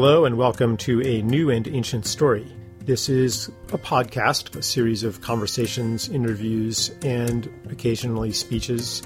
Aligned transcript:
Hello, 0.00 0.24
and 0.24 0.38
welcome 0.38 0.76
to 0.76 1.04
a 1.04 1.22
new 1.22 1.50
and 1.50 1.66
ancient 1.66 2.06
story. 2.06 2.46
This 2.84 3.08
is 3.08 3.48
a 3.72 3.78
podcast, 3.78 4.54
a 4.54 4.62
series 4.62 5.02
of 5.02 5.20
conversations, 5.22 6.08
interviews, 6.08 6.92
and 7.02 7.52
occasionally 7.68 8.30
speeches 8.30 9.02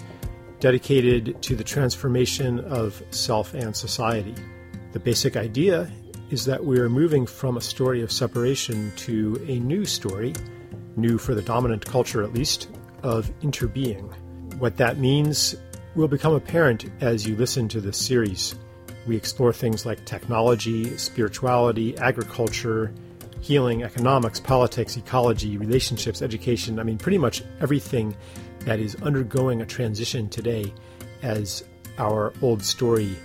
dedicated 0.61 1.41
to 1.45 1.57
the 1.57 1.65
transformation 1.65 2.61
of 2.67 3.03
self 3.11 3.55
and 3.55 3.75
society. 3.75 4.35
The 4.93 5.01
basic 5.01 5.35
idea 5.35 5.91
is 6.29 6.45
that 6.45 6.63
we 6.63 6.79
are 6.79 6.91
moving 6.91 7.25
from 7.25 7.57
a 7.57 7.63
story 7.63 8.03
of 8.03 8.13
separation 8.13 8.93
to 8.97 9.43
a 9.49 9.61
new 9.61 9.87
story, 9.87 10.35
new 10.97 11.17
for 11.17 11.35
the 11.35 11.41
dominant 11.41 11.87
culture 11.87 12.23
at 12.23 12.35
least, 12.35 12.69
of 13.03 13.31
interbeing. 13.41 14.15
What 14.59 14.77
that 14.77 14.99
means 14.99 15.57
will 15.95 16.07
become 16.07 16.35
apparent 16.35 16.85
as 17.01 17.27
you 17.27 17.35
listen 17.35 17.67
to 17.69 17.81
this 17.81 17.97
series. 17.97 18.57
We 19.07 19.17
explore 19.17 19.53
things 19.53 19.85
like 19.85 20.05
technology, 20.05 20.97
spirituality, 20.97 21.97
agriculture, 21.99 22.93
healing, 23.41 23.83
economics, 23.83 24.39
politics, 24.39 24.97
ecology, 24.97 25.57
relationships, 25.59 26.23
education. 26.23 26.79
I 26.79 26.85
mean, 26.85 26.99
pretty 26.99 27.19
much 27.19 27.43
everything 27.61 28.17
that 28.61 28.79
is 28.79 28.95
undergoing 29.03 29.61
a 29.61 29.67
transition 29.67 30.29
today 30.29 30.73
as 31.23 31.65
our 31.99 32.33
old 32.41 32.63
story 32.63 33.17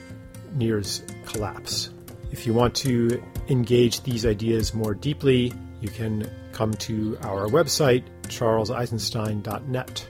nears 0.55 1.03
collapse. 1.25 1.91
If 2.31 2.45
you 2.47 2.53
want 2.53 2.75
to 2.77 3.23
engage 3.49 4.01
these 4.01 4.25
ideas 4.25 4.73
more 4.73 4.93
deeply, 4.93 5.53
you 5.81 5.89
can 5.89 6.29
come 6.51 6.73
to 6.73 7.17
our 7.21 7.47
website, 7.47 8.03
charleseisenstein.net. 8.23 10.07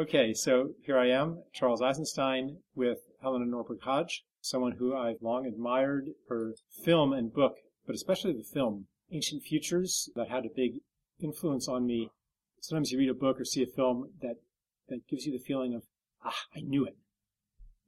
Okay, 0.00 0.32
so 0.32 0.70
here 0.82 0.96
I 0.96 1.10
am, 1.10 1.42
Charles 1.52 1.82
Eisenstein, 1.82 2.56
with 2.74 3.00
Helena 3.20 3.44
Norberg 3.44 3.82
Hodge, 3.82 4.24
someone 4.40 4.72
who 4.78 4.96
I've 4.96 5.20
long 5.20 5.44
admired 5.44 6.06
her 6.30 6.54
film 6.82 7.12
and 7.12 7.30
book, 7.30 7.56
but 7.84 7.94
especially 7.94 8.32
the 8.32 8.42
film, 8.42 8.86
Ancient 9.12 9.42
Futures, 9.42 10.08
that 10.16 10.30
had 10.30 10.46
a 10.46 10.56
big 10.56 10.76
influence 11.22 11.68
on 11.68 11.86
me. 11.86 12.08
Sometimes 12.62 12.90
you 12.90 12.98
read 12.98 13.10
a 13.10 13.14
book 13.14 13.38
or 13.38 13.44
see 13.44 13.62
a 13.62 13.66
film 13.66 14.08
that, 14.22 14.36
that 14.88 15.06
gives 15.06 15.26
you 15.26 15.32
the 15.32 15.44
feeling 15.44 15.74
of, 15.74 15.82
ah, 16.24 16.46
I 16.56 16.60
knew 16.60 16.86
it. 16.86 16.96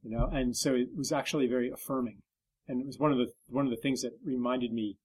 You 0.03 0.11
know, 0.11 0.29
and 0.31 0.55
so 0.55 0.75
it 0.75 0.89
was 0.95 1.11
actually 1.11 1.47
very 1.47 1.71
affirming. 1.71 2.19
And 2.67 2.79
it 2.79 2.85
was 2.85 2.99
one 2.99 3.11
of 3.11 3.17
the, 3.17 3.31
one 3.47 3.65
of 3.65 3.71
the 3.71 3.81
things 3.81 4.03
that 4.03 4.11
reminded 4.23 4.71
me 4.71 4.97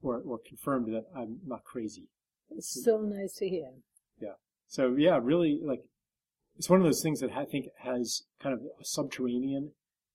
or, 0.00 0.22
or 0.26 0.38
confirmed 0.38 0.86
that 0.94 1.04
I'm 1.14 1.40
not 1.44 1.64
crazy. 1.64 2.08
It's 2.48 2.82
so 2.82 3.02
nice 3.02 3.34
to 3.34 3.50
hear. 3.50 3.68
Yeah. 4.18 4.36
So 4.66 4.94
yeah, 4.96 5.20
really 5.22 5.60
like 5.62 5.80
it's 6.56 6.70
one 6.70 6.80
of 6.80 6.84
those 6.84 7.02
things 7.02 7.20
that 7.20 7.32
I 7.32 7.44
think 7.44 7.66
has 7.78 8.22
kind 8.40 8.54
of 8.54 8.60
a 8.80 8.84
subterranean 8.84 9.72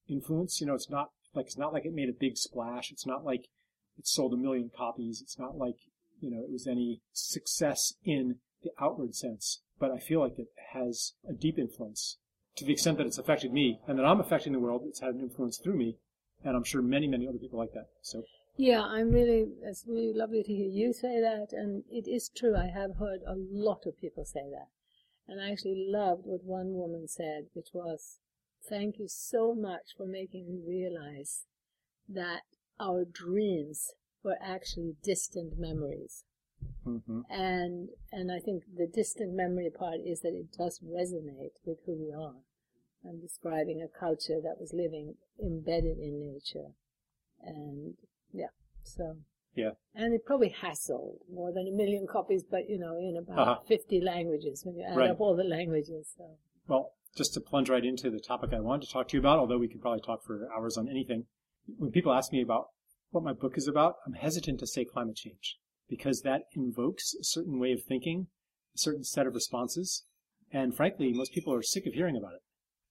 influence. 0.08 0.62
You 0.62 0.68
know, 0.68 0.76
it's 0.76 0.90
not 0.90 1.12
like 1.34 1.48
it's 1.48 1.58
not 1.58 1.74
like 1.74 1.86
it 1.86 1.94
made 1.94 2.10
a 2.10 2.14
big 2.14 2.38
splash. 2.38 2.92
It's 2.92 3.06
not 3.06 3.24
like 3.24 3.48
it 3.98 4.08
sold 4.08 4.34
a 4.34 4.38
million 4.38 4.72
copies. 4.76 5.22
It's 5.22 5.38
not 5.38 5.58
like 5.58 5.78
you 6.20 6.32
know 6.32 6.42
it 6.44 6.52
was 6.52 6.68
any 6.68 7.02
success 7.12 7.94
in 8.04 8.38
the 8.64 8.72
outward 8.80 9.16
sense. 9.16 9.62
But 9.80 9.92
I 9.92 10.00
feel 10.00 10.20
like 10.20 10.38
it 10.38 10.50
has 10.74 11.14
a 11.28 11.34
deep 11.34 11.58
influence 11.58 12.18
to 12.58 12.66
the 12.66 12.74
extent 12.74 12.98
that 12.98 13.08
it's 13.08 13.18
affected 13.18 13.54
me 13.54 13.80
and 13.88 13.98
that 13.98 14.06
I'm 14.06 14.20
affecting 14.20 14.54
the 14.54 14.60
world. 14.60 14.84
It's 14.86 15.00
had 15.00 15.16
an 15.16 15.22
influence 15.22 15.60
through 15.64 15.78
me, 15.78 15.98
and 16.44 16.56
I'm 16.56 16.64
sure 16.64 16.82
many 16.82 17.08
many 17.08 17.28
other 17.28 17.38
people 17.38 17.60
like 17.60 17.74
that. 17.74 17.88
So. 18.02 18.24
Yeah, 18.58 18.82
I'm 18.82 19.12
really, 19.12 19.46
it's 19.64 19.86
really 19.88 20.12
lovely 20.14 20.44
to 20.44 20.54
hear 20.54 20.68
you 20.68 20.92
say 20.92 21.22
that, 21.22 21.54
and 21.54 21.86
it 21.90 22.10
is 22.10 22.30
true. 22.36 22.58
I 22.58 22.66
have 22.66 22.98
heard 22.98 23.22
a 23.26 23.36
lot 23.38 23.86
of 23.86 23.98
people 23.98 24.26
say 24.26 24.50
that. 24.52 24.68
And 25.30 25.40
I 25.40 25.52
actually 25.52 25.86
loved 25.88 26.24
what 26.26 26.44
one 26.44 26.74
woman 26.74 27.08
said, 27.08 27.46
which 27.54 27.70
was, 27.72 28.18
Thank 28.68 28.98
you 28.98 29.08
so 29.08 29.54
much 29.54 29.94
for 29.96 30.06
making 30.06 30.48
me 30.48 30.60
realize 30.68 31.46
that 32.10 32.42
our 32.80 33.06
dreams 33.06 33.94
were 34.24 34.38
actually 34.42 34.96
distant 35.04 35.58
memories. 35.58 36.24
Mm-hmm. 36.86 37.22
And 37.30 37.90
and 38.12 38.32
I 38.32 38.40
think 38.40 38.64
the 38.76 38.88
distant 38.88 39.34
memory 39.34 39.70
part 39.70 40.00
is 40.04 40.22
that 40.22 40.34
it 40.34 40.52
does 40.58 40.80
resonate 40.80 41.58
with 41.64 41.78
who 41.86 41.94
we 41.94 42.12
are. 42.12 42.42
I'm 43.08 43.22
describing 43.22 43.82
a 43.82 44.00
culture 44.00 44.42
that 44.44 44.60
was 44.60 44.74
living 44.74 45.16
embedded 45.42 46.00
in 46.00 46.20
nature. 46.20 46.74
And 47.42 47.94
yeah, 48.34 48.52
so 48.84 49.18
yeah. 49.56 49.72
And 49.96 50.14
it 50.14 50.26
probably 50.26 50.56
has 50.62 50.82
sold 50.84 51.20
more 51.32 51.52
than 51.52 51.68
a 51.68 51.72
million 51.76 52.08
copies, 52.08 52.44
but 52.44 52.70
you 52.70 52.78
know, 52.78 52.96
in 52.98 53.18
about 53.18 53.40
uh-huh. 53.40 53.60
50 53.68 54.02
languages 54.02 54.64
when 54.66 54.76
you 54.76 54.86
add 54.90 54.98
right. 54.98 55.10
up 55.10 55.20
all 55.20 55.36
the 55.36 55.44
languages. 55.44 56.14
So. 56.18 56.38
Well, 56.68 56.94
just 57.16 57.34
to 57.34 57.42
plunge 57.42 57.70
right 57.70 57.84
into 57.84 58.10
the 58.10 58.20
topic 58.20 58.52
I 58.54 58.60
wanted 58.60 58.88
to 58.88 58.94
talk 58.94 59.08
to 59.10 59.18
you 59.18 59.20
about, 59.20 59.40
although 59.40 59.58
we 59.58 59.68
could 59.68 59.82
probably 59.82 60.02
talk 60.02 60.24
for 60.24 60.48
hours 60.56 60.78
on 60.78 60.88
anything. 60.88 61.26
When 61.78 61.92
people 61.92 62.14
ask 62.14 62.32
me 62.32 62.42
about 62.42 62.70
what 63.12 63.24
my 63.24 63.34
book 63.34 63.58
is 63.58 63.68
about, 63.68 63.96
I'm 64.06 64.14
hesitant 64.14 64.60
to 64.60 64.68
say 64.68 64.86
climate 64.86 65.16
change 65.16 65.58
because 65.90 66.22
that 66.22 66.44
invokes 66.56 67.16
a 67.20 67.24
certain 67.24 67.60
way 67.60 67.72
of 67.72 67.84
thinking, 67.84 68.28
a 68.76 68.78
certain 68.78 69.04
set 69.04 69.26
of 69.26 69.34
responses. 69.34 70.06
And 70.52 70.76
frankly, 70.76 71.12
most 71.14 71.34
people 71.34 71.54
are 71.54 71.64
sick 71.64 71.86
of 71.86 71.94
hearing 71.94 72.16
about 72.16 72.34
it. 72.34 72.42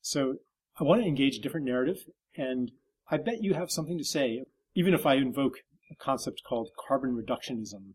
So 0.00 0.36
I 0.78 0.84
want 0.84 1.02
to 1.02 1.08
engage 1.08 1.36
a 1.36 1.40
different 1.40 1.66
narrative. 1.66 1.98
And 2.36 2.72
I 3.10 3.16
bet 3.16 3.42
you 3.42 3.54
have 3.54 3.70
something 3.70 3.98
to 3.98 4.04
say, 4.04 4.44
even 4.74 4.94
if 4.94 5.06
I 5.06 5.14
invoke 5.14 5.58
a 5.90 5.96
concept 5.96 6.42
called 6.48 6.70
carbon 6.86 7.16
reductionism. 7.16 7.94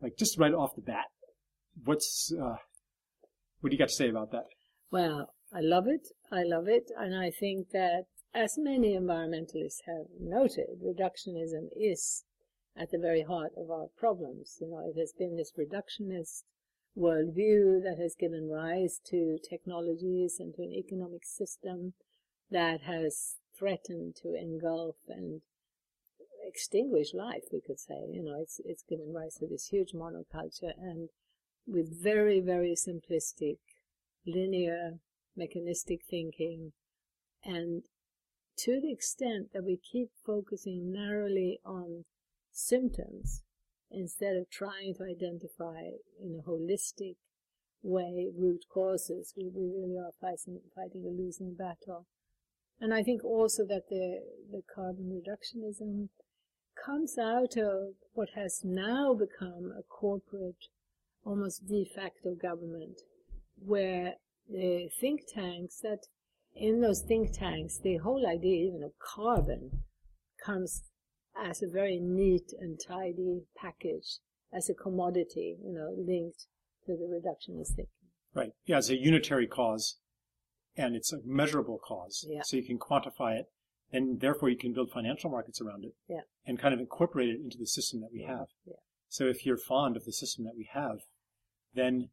Like 0.00 0.16
just 0.18 0.38
right 0.38 0.54
off 0.54 0.74
the 0.76 0.82
bat, 0.82 1.06
what's 1.84 2.32
uh, 2.32 2.56
what 3.60 3.70
do 3.70 3.74
you 3.74 3.78
got 3.78 3.88
to 3.88 3.94
say 3.94 4.08
about 4.08 4.30
that? 4.32 4.46
Well, 4.90 5.34
I 5.52 5.60
love 5.60 5.86
it. 5.88 6.08
I 6.30 6.42
love 6.44 6.68
it, 6.68 6.90
and 6.96 7.16
I 7.16 7.30
think 7.30 7.70
that 7.70 8.04
as 8.34 8.54
many 8.56 8.96
environmentalists 8.96 9.82
have 9.86 10.06
noted, 10.20 10.80
reductionism 10.84 11.68
is 11.74 12.24
at 12.76 12.90
the 12.90 12.98
very 12.98 13.22
heart 13.22 13.52
of 13.56 13.70
our 13.70 13.88
problems. 13.96 14.58
You 14.60 14.68
know, 14.68 14.92
it 14.94 14.98
has 14.98 15.12
been 15.18 15.36
this 15.36 15.52
reductionist 15.58 16.44
worldview 16.96 17.82
that 17.82 17.96
has 18.00 18.14
given 18.18 18.48
rise 18.48 19.00
to 19.06 19.38
technologies 19.48 20.36
and 20.38 20.54
to 20.54 20.62
an 20.62 20.72
economic 20.72 21.24
system 21.24 21.94
that 22.50 22.82
has 22.82 23.36
threatened 23.58 24.14
to 24.22 24.34
engulf 24.34 24.96
and 25.08 25.42
extinguish 26.48 27.14
life, 27.14 27.44
we 27.52 27.60
could 27.60 27.78
say. 27.78 28.06
You 28.10 28.22
know, 28.24 28.36
it's, 28.40 28.60
it's 28.64 28.82
given 28.82 29.12
rise 29.12 29.36
to 29.36 29.46
this 29.46 29.68
huge 29.68 29.92
monoculture 29.92 30.72
and 30.76 31.08
with 31.66 32.02
very, 32.02 32.40
very 32.40 32.74
simplistic, 32.74 33.58
linear, 34.26 34.98
mechanistic 35.36 36.00
thinking. 36.08 36.72
And 37.44 37.82
to 38.58 38.80
the 38.80 38.92
extent 38.92 39.52
that 39.52 39.64
we 39.64 39.76
keep 39.76 40.08
focusing 40.26 40.92
narrowly 40.92 41.60
on 41.64 42.04
symptoms 42.50 43.42
instead 43.90 44.36
of 44.36 44.50
trying 44.50 44.94
to 44.94 45.04
identify 45.04 45.90
in 46.20 46.40
a 46.40 46.48
holistic 46.48 47.16
way 47.82 48.28
root 48.36 48.64
causes, 48.72 49.32
we, 49.36 49.50
we 49.54 49.66
really 49.66 49.96
are 49.96 50.12
fighting, 50.20 50.60
fighting 50.74 51.04
a 51.06 51.22
losing 51.22 51.54
battle. 51.54 52.06
And 52.80 52.94
I 52.94 53.02
think 53.02 53.24
also 53.24 53.64
that 53.66 53.88
the, 53.88 54.20
the 54.50 54.62
carbon 54.72 55.10
reductionism 55.10 56.08
comes 56.84 57.18
out 57.18 57.56
of 57.56 57.94
what 58.12 58.30
has 58.34 58.62
now 58.64 59.14
become 59.14 59.72
a 59.78 59.82
corporate, 59.82 60.66
almost 61.24 61.66
de 61.66 61.84
facto 61.94 62.34
government, 62.34 63.00
where 63.56 64.14
the 64.48 64.88
think 65.00 65.22
tanks 65.32 65.80
that 65.82 66.06
in 66.54 66.80
those 66.80 67.02
think 67.02 67.32
tanks, 67.32 67.78
the 67.78 67.98
whole 67.98 68.26
idea 68.26 68.66
even 68.66 68.82
of 68.82 68.92
carbon 68.98 69.84
comes 70.44 70.82
as 71.36 71.62
a 71.62 71.68
very 71.68 71.98
neat 72.00 72.52
and 72.58 72.80
tidy 72.84 73.42
package, 73.56 74.18
as 74.52 74.68
a 74.68 74.74
commodity, 74.74 75.56
you 75.62 75.72
know, 75.72 75.94
linked 75.96 76.46
to 76.86 76.92
the 76.96 77.04
reductionist 77.04 77.76
thinking. 77.76 77.92
Right. 78.34 78.52
Yeah, 78.66 78.78
it's 78.78 78.88
a 78.88 78.96
unitary 78.96 79.46
cause, 79.46 79.98
and 80.76 80.96
it's 80.96 81.12
a 81.12 81.18
measurable 81.24 81.78
cause. 81.78 82.26
Yeah. 82.28 82.40
So 82.44 82.56
you 82.56 82.64
can 82.64 82.78
quantify 82.78 83.38
it 83.38 83.46
and 83.92 84.20
therefore 84.20 84.48
you 84.48 84.56
can 84.56 84.72
build 84.72 84.90
financial 84.90 85.30
markets 85.30 85.60
around 85.60 85.84
it 85.84 85.94
yeah. 86.08 86.20
and 86.46 86.58
kind 86.58 86.74
of 86.74 86.80
incorporate 86.80 87.30
it 87.30 87.40
into 87.40 87.56
the 87.58 87.66
system 87.66 88.00
that 88.00 88.12
we 88.12 88.22
have. 88.22 88.46
Yeah. 88.66 88.74
So 89.08 89.26
if 89.26 89.46
you're 89.46 89.56
fond 89.56 89.96
of 89.96 90.04
the 90.04 90.12
system 90.12 90.44
that 90.44 90.56
we 90.56 90.68
have, 90.72 90.98
then 91.74 92.10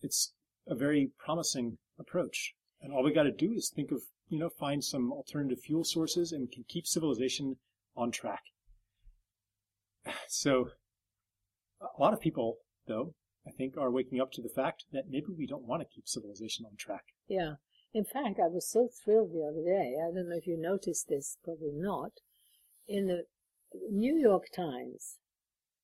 it's 0.00 0.32
a 0.66 0.74
very 0.74 1.10
promising 1.18 1.78
approach. 1.98 2.54
And 2.80 2.92
all 2.92 3.02
we 3.02 3.12
got 3.12 3.24
to 3.24 3.32
do 3.32 3.52
is 3.52 3.70
think 3.74 3.90
of, 3.90 4.02
you 4.28 4.38
know, 4.38 4.48
find 4.48 4.82
some 4.82 5.12
alternative 5.12 5.58
fuel 5.60 5.84
sources 5.84 6.32
and 6.32 6.50
can 6.50 6.64
keep 6.68 6.86
civilization 6.86 7.56
on 7.96 8.10
track. 8.10 8.42
So 10.28 10.70
a 11.80 12.00
lot 12.00 12.12
of 12.14 12.20
people, 12.20 12.58
though, 12.86 13.14
I 13.46 13.50
think 13.50 13.76
are 13.76 13.90
waking 13.90 14.20
up 14.20 14.32
to 14.32 14.42
the 14.42 14.48
fact 14.48 14.84
that 14.92 15.04
maybe 15.08 15.26
we 15.36 15.46
don't 15.46 15.66
want 15.66 15.82
to 15.82 15.88
keep 15.88 16.06
civilization 16.06 16.64
on 16.66 16.76
track. 16.76 17.04
Yeah. 17.28 17.54
In 17.92 18.04
fact, 18.04 18.38
I 18.38 18.48
was 18.48 18.70
so 18.70 18.88
thrilled 18.88 19.32
the 19.32 19.42
other 19.42 19.64
day. 19.64 19.96
I 19.98 20.14
don't 20.14 20.28
know 20.28 20.36
if 20.36 20.46
you 20.46 20.56
noticed 20.56 21.08
this, 21.08 21.38
probably 21.42 21.72
not. 21.72 22.12
In 22.86 23.06
the 23.06 23.24
New 23.90 24.16
York 24.16 24.46
Times, 24.54 25.18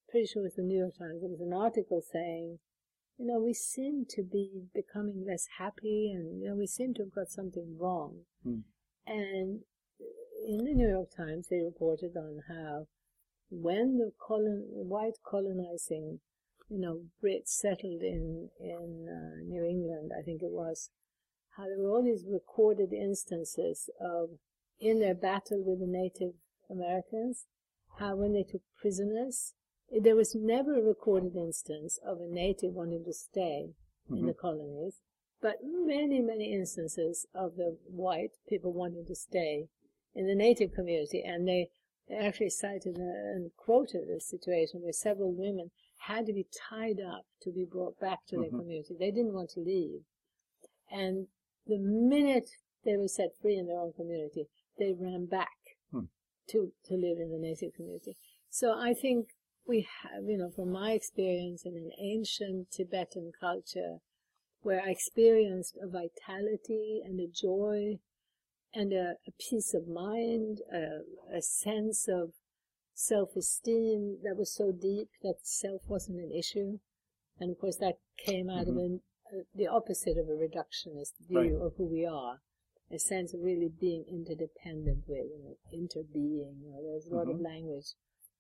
pretty 0.09 0.27
sure 0.27 0.43
it 0.43 0.45
was 0.45 0.55
the 0.55 0.63
New 0.63 0.79
York 0.79 0.99
Times, 0.99 1.21
there 1.21 1.31
was 1.31 1.41
an 1.41 1.53
article 1.53 2.01
saying, 2.01 2.59
you 3.19 3.27
know, 3.27 3.41
we 3.41 3.55
seem 3.55 4.05
to 4.11 4.23
be 4.23 4.69
becoming 4.75 5.25
less 5.27 5.47
happy 5.59 6.13
and, 6.15 6.41
you 6.41 6.49
know, 6.49 6.55
we 6.55 6.67
seem 6.67 6.95
to 6.95 7.03
have 7.05 7.15
got 7.15 7.31
something 7.31 7.77
wrong. 7.79 8.21
Hmm. 8.43 8.61
And, 9.07 9.61
in 10.47 10.65
the 10.65 10.75
New 10.75 10.89
York 10.89 11.09
Times, 11.17 11.49
they 11.49 11.61
reported 11.61 12.17
on 12.17 12.43
how 12.49 12.87
when 13.51 13.99
the 13.99 14.13
colon, 14.19 14.67
white 14.71 15.19
colonizing, 15.29 16.21
you 16.69 16.79
know, 16.79 17.03
Brits 17.23 17.49
settled 17.49 18.03
in 18.03 18.51
in 18.61 19.09
uh, 19.09 19.43
New 19.45 19.65
England, 19.65 20.13
I 20.17 20.23
think 20.23 20.43
it 20.43 20.51
was, 20.51 20.91
how 21.57 21.65
there 21.65 21.79
were 21.79 21.91
all 21.91 22.03
these 22.03 22.25
recorded 22.29 22.93
instances 22.93 23.89
of 24.01 24.31
in 24.79 25.01
their 25.01 25.15
battle 25.15 25.63
with 25.65 25.81
the 25.81 25.87
Native 25.87 26.35
Americans, 26.71 27.47
how 27.99 28.17
when 28.17 28.35
they 28.35 28.43
took 28.43 28.63
prisoners, 28.79 29.55
there 29.91 30.17
was 30.17 30.35
never 30.35 30.79
a 30.79 30.83
recorded 30.83 31.35
instance 31.35 31.99
of 32.05 32.19
a 32.21 32.29
native 32.29 32.75
wanting 32.75 33.05
to 33.05 33.13
stay 33.13 33.71
mm-hmm. 34.11 34.17
in 34.19 34.27
the 34.27 34.35
colonies, 34.35 35.01
but 35.41 35.57
many, 35.63 36.21
many 36.21 36.53
instances 36.53 37.27
of 37.35 37.57
the 37.57 37.79
white 37.87 38.33
people 38.49 38.73
wanting 38.73 39.07
to 39.07 39.15
stay 39.15 39.69
in 40.15 40.27
the 40.27 40.35
native 40.35 40.75
community, 40.75 41.23
and 41.25 41.47
they 41.47 41.69
actually 42.15 42.51
cited 42.51 42.97
and 42.97 43.51
quoted 43.57 44.09
a 44.09 44.21
situation 44.21 44.83
where 44.83 44.93
several 44.93 45.33
women 45.33 45.71
had 45.99 46.27
to 46.27 46.33
be 46.33 46.47
tied 46.71 47.01
up 47.01 47.25
to 47.43 47.51
be 47.51 47.65
brought 47.65 47.99
back 47.99 48.19
to 48.27 48.37
mm-hmm. 48.37 48.43
their 48.43 48.51
community. 48.51 48.95
They 48.99 49.11
didn't 49.11 49.35
want 49.35 49.51
to 49.51 49.61
leave. 49.61 50.01
And 50.91 51.27
the 51.67 51.79
minute 51.79 52.51
they 52.85 52.97
were 52.97 53.09
set 53.09 53.31
free 53.41 53.57
in 53.57 53.67
their 53.67 53.79
own 53.79 53.93
community, 53.93 54.47
they 54.79 54.93
ran 54.99 55.27
back 55.27 55.59
hmm. 55.91 56.05
to, 56.51 56.73
to 56.87 56.95
live 56.95 57.19
in 57.19 57.31
the 57.33 57.39
native 57.39 57.75
community. 57.75 58.17
So 58.51 58.79
I 58.79 58.95
think 58.95 59.29
we 59.67 59.87
have, 60.03 60.25
you 60.25 60.39
know, 60.39 60.51
from 60.55 60.71
my 60.71 60.93
experience 60.93 61.65
in 61.65 61.75
an 61.75 61.91
ancient 62.01 62.71
Tibetan 62.71 63.33
culture, 63.39 63.99
where 64.63 64.81
I 64.81 64.91
experienced 64.91 65.77
a 65.83 65.87
vitality 65.87 67.01
and 67.05 67.21
a 67.21 67.27
joy 67.29 67.99
and 68.75 68.93
a, 68.93 69.15
a 69.27 69.33
peace 69.39 69.75
of 69.75 69.89
mind, 69.89 70.59
a, 70.73 71.37
a 71.37 71.43
sense 71.43 72.09
of 72.09 72.31
self-esteem 72.95 74.19
that 74.23 74.37
was 74.37 74.55
so 74.55 74.73
deep 74.73 75.09
that 75.23 75.37
self 75.43 75.83
wasn't 75.87 76.19
an 76.19 76.33
issue. 76.33 76.79
And 77.39 77.51
of 77.51 77.59
course 77.59 77.77
that 77.77 77.99
came 78.25 78.49
out 78.49 78.67
mm-hmm. 78.67 78.71
of 78.71 78.77
an, 78.77 79.01
the 79.55 79.67
opposite 79.67 80.17
of 80.19 80.29
a 80.29 80.33
reductionist 80.33 81.13
view 81.29 81.59
right. 81.59 81.67
of 81.67 81.75
who 81.77 81.87
we 81.87 82.07
are. 82.07 82.41
A 82.93 82.99
sense 83.01 83.35
of 83.35 83.41
really 83.43 83.69
being 83.81 84.05
interdependent 84.09 85.05
with, 85.09 85.27
you 85.27 85.43
know, 85.43 85.57
interbeing. 85.75 86.63
You 86.63 86.71
know, 86.71 86.83
there's 86.85 87.07
a 87.07 87.15
lot 87.15 87.27
mm-hmm. 87.27 87.35
of 87.35 87.41
language 87.41 87.95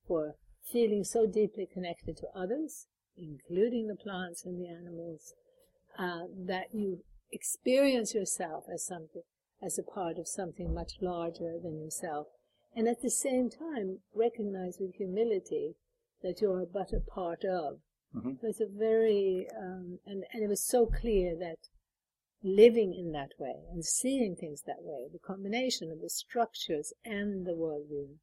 for 0.06 0.36
feeling 0.62 1.02
so 1.02 1.26
deeply 1.26 1.66
connected 1.66 2.16
to 2.18 2.26
others, 2.34 2.86
including 3.16 3.88
the 3.88 3.96
plants 3.96 4.44
and 4.44 4.60
the 4.60 4.68
animals, 4.68 5.34
uh, 5.98 6.26
that 6.46 6.66
you 6.72 7.02
experience 7.32 8.14
yourself 8.14 8.64
as 8.72 8.86
something 8.86 9.22
as 9.62 9.78
a 9.78 9.82
part 9.82 10.18
of 10.18 10.28
something 10.28 10.72
much 10.72 10.92
larger 11.00 11.58
than 11.62 11.80
yourself. 11.80 12.26
And 12.74 12.86
at 12.86 13.00
the 13.02 13.10
same 13.10 13.48
time, 13.48 14.00
recognize 14.14 14.76
with 14.78 14.94
humility 14.96 15.76
that 16.22 16.40
you 16.40 16.52
are 16.52 16.66
but 16.66 16.92
a 16.92 17.00
part 17.00 17.44
of. 17.44 17.78
Mm-hmm. 18.14 18.32
So 18.40 18.48
it's 18.48 18.60
a 18.60 18.66
very, 18.66 19.46
um, 19.58 19.98
and, 20.06 20.24
and 20.32 20.42
it 20.42 20.48
was 20.48 20.64
so 20.64 20.86
clear 20.86 21.36
that 21.38 21.56
living 22.42 22.94
in 22.94 23.12
that 23.12 23.32
way 23.38 23.54
and 23.72 23.84
seeing 23.84 24.36
things 24.36 24.62
that 24.66 24.80
way, 24.82 25.08
the 25.12 25.18
combination 25.18 25.90
of 25.90 26.00
the 26.00 26.10
structures 26.10 26.92
and 27.04 27.46
the 27.46 27.52
worldview 27.52 28.16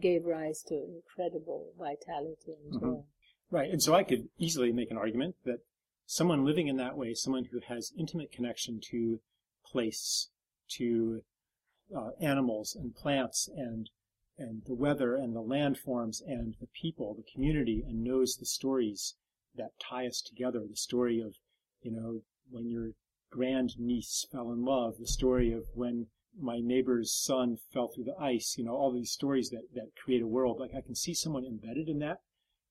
gave 0.00 0.24
rise 0.24 0.62
to 0.68 0.74
incredible 0.74 1.72
vitality 1.78 2.54
and 2.62 2.80
joy. 2.80 2.86
Mm-hmm. 2.86 3.00
Right. 3.50 3.70
And 3.70 3.82
so 3.82 3.94
I 3.94 4.02
could 4.02 4.28
easily 4.38 4.72
make 4.72 4.90
an 4.90 4.98
argument 4.98 5.36
that 5.44 5.60
someone 6.06 6.44
living 6.44 6.68
in 6.68 6.76
that 6.76 6.96
way, 6.96 7.14
someone 7.14 7.46
who 7.50 7.60
has 7.68 7.92
intimate 7.98 8.32
connection 8.32 8.80
to 8.90 9.20
place 9.64 10.28
to 10.68 11.22
uh, 11.96 12.10
animals 12.20 12.74
and 12.74 12.94
plants 12.94 13.48
and 13.56 13.88
and 14.38 14.62
the 14.66 14.74
weather 14.74 15.16
and 15.16 15.34
the 15.34 15.42
landforms 15.42 16.20
and 16.26 16.54
the 16.60 16.68
people, 16.80 17.14
the 17.14 17.32
community, 17.32 17.82
and 17.86 18.04
knows 18.04 18.36
the 18.36 18.46
stories 18.46 19.14
that 19.54 19.78
tie 19.80 20.06
us 20.06 20.20
together. 20.20 20.60
The 20.68 20.76
story 20.76 21.20
of, 21.20 21.36
you 21.80 21.90
know, 21.90 22.20
when 22.50 22.68
your 22.68 22.90
grandniece 23.30 24.26
fell 24.30 24.52
in 24.52 24.64
love, 24.64 24.98
the 24.98 25.06
story 25.06 25.52
of 25.52 25.64
when 25.74 26.08
my 26.38 26.60
neighbor's 26.60 27.12
son 27.12 27.56
fell 27.72 27.88
through 27.88 28.04
the 28.04 28.20
ice, 28.20 28.56
you 28.58 28.64
know, 28.64 28.74
all 28.74 28.92
these 28.92 29.10
stories 29.10 29.50
that, 29.50 29.68
that 29.74 29.96
create 29.96 30.22
a 30.22 30.26
world. 30.26 30.60
Like 30.60 30.74
I 30.76 30.82
can 30.82 30.94
see 30.94 31.14
someone 31.14 31.44
embedded 31.44 31.88
in 31.88 31.98
that 32.00 32.18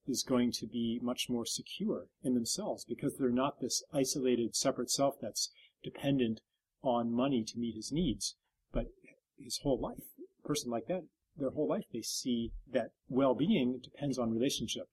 is 0.07 0.23
going 0.23 0.51
to 0.51 0.67
be 0.67 0.99
much 1.01 1.29
more 1.29 1.45
secure 1.45 2.05
in 2.23 2.35
themselves 2.35 2.85
because 2.85 3.17
they're 3.17 3.29
not 3.29 3.59
this 3.59 3.83
isolated, 3.91 4.55
separate 4.55 4.91
self 4.91 5.15
that's 5.19 5.51
dependent 5.83 6.41
on 6.83 7.11
money 7.11 7.43
to 7.43 7.57
meet 7.57 7.75
his 7.75 7.91
needs. 7.91 8.35
But 8.71 8.91
his 9.37 9.59
whole 9.63 9.79
life, 9.79 10.03
a 10.43 10.47
person 10.47 10.69
like 10.69 10.87
that, 10.87 11.05
their 11.37 11.49
whole 11.49 11.67
life, 11.67 11.85
they 11.91 12.01
see 12.01 12.51
that 12.71 12.91
well-being 13.09 13.79
depends 13.83 14.17
on 14.17 14.31
relationship. 14.31 14.87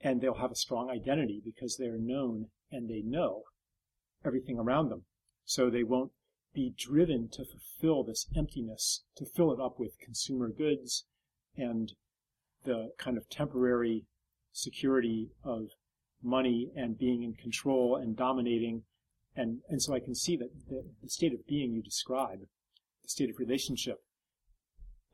And 0.00 0.20
they'll 0.20 0.34
have 0.34 0.52
a 0.52 0.56
strong 0.56 0.90
identity 0.90 1.42
because 1.44 1.76
they're 1.76 1.98
known 1.98 2.46
and 2.70 2.88
they 2.88 3.02
know 3.02 3.42
everything 4.24 4.58
around 4.58 4.88
them. 4.88 5.04
So 5.44 5.68
they 5.68 5.82
won't 5.82 6.12
be 6.54 6.74
driven 6.76 7.28
to 7.32 7.44
fulfill 7.44 8.04
this 8.04 8.26
emptiness, 8.36 9.02
to 9.16 9.24
fill 9.24 9.52
it 9.52 9.60
up 9.60 9.78
with 9.78 9.98
consumer 9.98 10.48
goods 10.48 11.04
and 11.56 11.92
the 12.64 12.90
kind 12.98 13.16
of 13.16 13.28
temporary 13.28 14.04
security 14.52 15.30
of 15.44 15.68
money 16.22 16.70
and 16.76 16.98
being 16.98 17.22
in 17.22 17.34
control 17.34 17.96
and 17.96 18.16
dominating 18.16 18.82
and, 19.36 19.60
and 19.68 19.80
so 19.80 19.94
I 19.94 20.00
can 20.00 20.14
see 20.14 20.36
that 20.36 20.50
the, 20.68 20.84
the 21.02 21.08
state 21.08 21.32
of 21.32 21.46
being 21.46 21.72
you 21.72 21.82
describe, 21.82 22.40
the 23.02 23.08
state 23.08 23.30
of 23.30 23.38
relationship, 23.38 24.02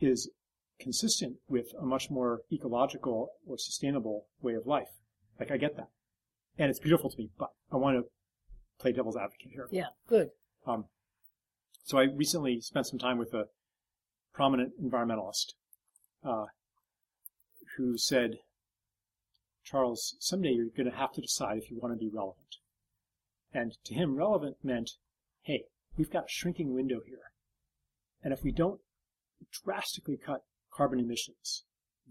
is 0.01 0.31
consistent 0.79 1.37
with 1.49 1.73
a 1.81 1.85
much 1.85 2.11
more 2.11 2.43
ecological 2.53 3.31
or 3.47 3.59
sustainable 3.59 4.27
way 4.43 4.55
of 4.55 4.67
life. 4.67 4.91
Like 5.39 5.51
I 5.51 5.57
get 5.57 5.77
that. 5.77 5.89
And 6.59 6.71
it's 6.71 6.79
beautiful 6.79 7.11
to 7.11 7.19
me, 7.19 7.31
but 7.39 7.51
I 7.73 7.77
want 7.77 7.99
to 7.99 8.05
play 8.79 8.93
devil's 8.93 9.17
advocate 9.17 9.53
here. 9.53 9.69
Yeah, 9.71 9.89
good. 10.07 10.31
Um, 10.67 10.87
so 11.85 11.99
I 11.99 12.05
recently 12.05 12.61
spent 12.61 12.87
some 12.87 12.99
time 12.99 13.19
with 13.19 13.33
a 13.35 13.45
prominent 14.33 14.73
environmentalist 14.83 15.55
uh, 16.25 16.47
who 17.77 17.97
said, 17.97 18.39
Charles, 19.65 20.17
someday 20.21 20.51
you're 20.51 20.67
going 20.77 20.91
to 20.91 20.97
have 20.97 21.13
to 21.13 21.21
decide 21.21 21.59
if 21.59 21.71
you 21.71 21.79
want 21.81 21.95
to 21.95 21.99
be 21.99 22.11
relevant. 22.13 22.57
And 23.53 23.73
to 23.85 23.95
him, 23.95 24.17
relevant 24.17 24.57
meant, 24.63 24.93
hey, 25.43 25.65
we've 25.97 26.11
got 26.11 26.25
a 26.25 26.29
shrinking 26.29 26.75
window 26.75 27.01
here. 27.07 27.33
And 28.23 28.33
if 28.33 28.43
we 28.43 28.53
don't 28.53 28.81
drastically 29.65 30.17
cut 30.17 30.43
carbon 30.73 31.00
emissions 31.00 31.64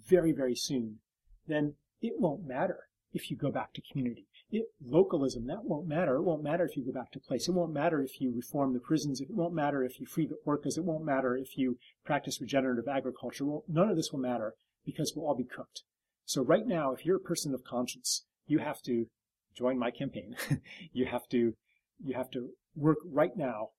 very, 0.08 0.32
very 0.32 0.56
soon, 0.56 1.00
then 1.48 1.76
it 2.02 2.14
won't 2.18 2.46
matter 2.46 2.88
if 3.14 3.32
you 3.32 3.38
go 3.38 3.52
back 3.52 3.74
to 3.74 3.82
community. 3.92 4.28
It, 4.52 4.66
localism, 4.86 5.48
that 5.48 5.64
won't 5.64 5.88
matter. 5.88 6.16
It 6.16 6.24
won't 6.24 6.44
matter 6.44 6.66
if 6.66 6.76
you 6.78 6.86
go 6.86 6.92
back 6.92 7.12
to 7.14 7.20
place. 7.20 7.48
It 7.48 7.54
won't 7.54 7.74
matter 7.74 8.02
if 8.02 8.22
you 8.22 8.34
reform 8.36 8.74
the 8.74 8.80
prisons. 8.80 9.22
It 9.22 9.32
won't 9.32 9.54
matter 9.54 9.84
if 9.84 10.00
you 10.00 10.06
free 10.06 10.28
the 10.28 10.38
orcas. 10.46 10.78
It 10.78 10.84
won't 10.84 11.06
matter 11.06 11.36
if 11.36 11.58
you 11.58 11.78
practice 12.06 12.42
regenerative 12.42 12.88
agriculture. 12.88 13.46
Well, 13.46 13.64
none 13.68 13.90
of 13.90 13.96
this 13.96 14.12
will 14.12 14.20
matter 14.20 14.56
because 14.86 15.14
we'll 15.16 15.28
all 15.28 15.36
be 15.36 15.46
cooked. 15.46 15.84
So 16.26 16.44
right 16.44 16.66
now, 16.68 16.92
if 16.92 17.06
you're 17.06 17.18
a 17.18 17.22
person 17.22 17.54
of 17.54 17.64
conscience, 17.64 18.26
you 18.48 18.60
have 18.60 18.82
to 18.84 19.08
join 19.56 19.80
my 19.80 19.92
campaign. 19.92 20.36
you 20.92 21.06
have 21.06 21.28
to, 21.30 21.56
you 22.04 22.14
have 22.16 22.30
to 22.32 22.50
work 22.76 22.98
right 23.06 23.36
now, 23.36 23.70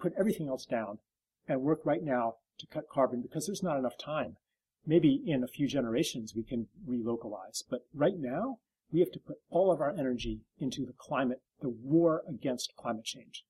put 0.00 0.14
everything 0.18 0.48
else 0.48 0.64
down 0.64 0.98
and 1.46 1.60
work 1.60 1.80
right 1.84 2.02
now 2.02 2.34
to 2.60 2.66
cut 2.66 2.88
carbon 2.88 3.20
because 3.20 3.46
there's 3.46 3.62
not 3.62 3.78
enough 3.78 3.98
time. 3.98 4.36
Maybe 4.86 5.22
in 5.26 5.42
a 5.42 5.48
few 5.48 5.66
generations 5.66 6.34
we 6.34 6.42
can 6.42 6.68
relocalize, 6.88 7.62
but 7.68 7.86
right 7.92 8.18
now 8.18 8.58
we 8.92 9.00
have 9.00 9.12
to 9.12 9.20
put 9.20 9.38
all 9.50 9.70
of 9.70 9.80
our 9.80 9.90
energy 9.90 10.40
into 10.58 10.84
the 10.84 10.94
climate, 10.94 11.42
the 11.60 11.68
war 11.68 12.22
against 12.28 12.74
climate 12.76 13.04
change. 13.04 13.44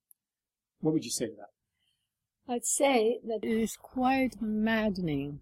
What 0.81 0.93
would 0.93 1.05
you 1.05 1.11
say 1.11 1.27
to 1.27 1.37
that? 1.37 2.53
I'd 2.53 2.67
say 2.67 3.21
that 3.25 3.45
it 3.45 3.61
is 3.61 3.77
quite 3.77 4.41
maddening 4.41 5.41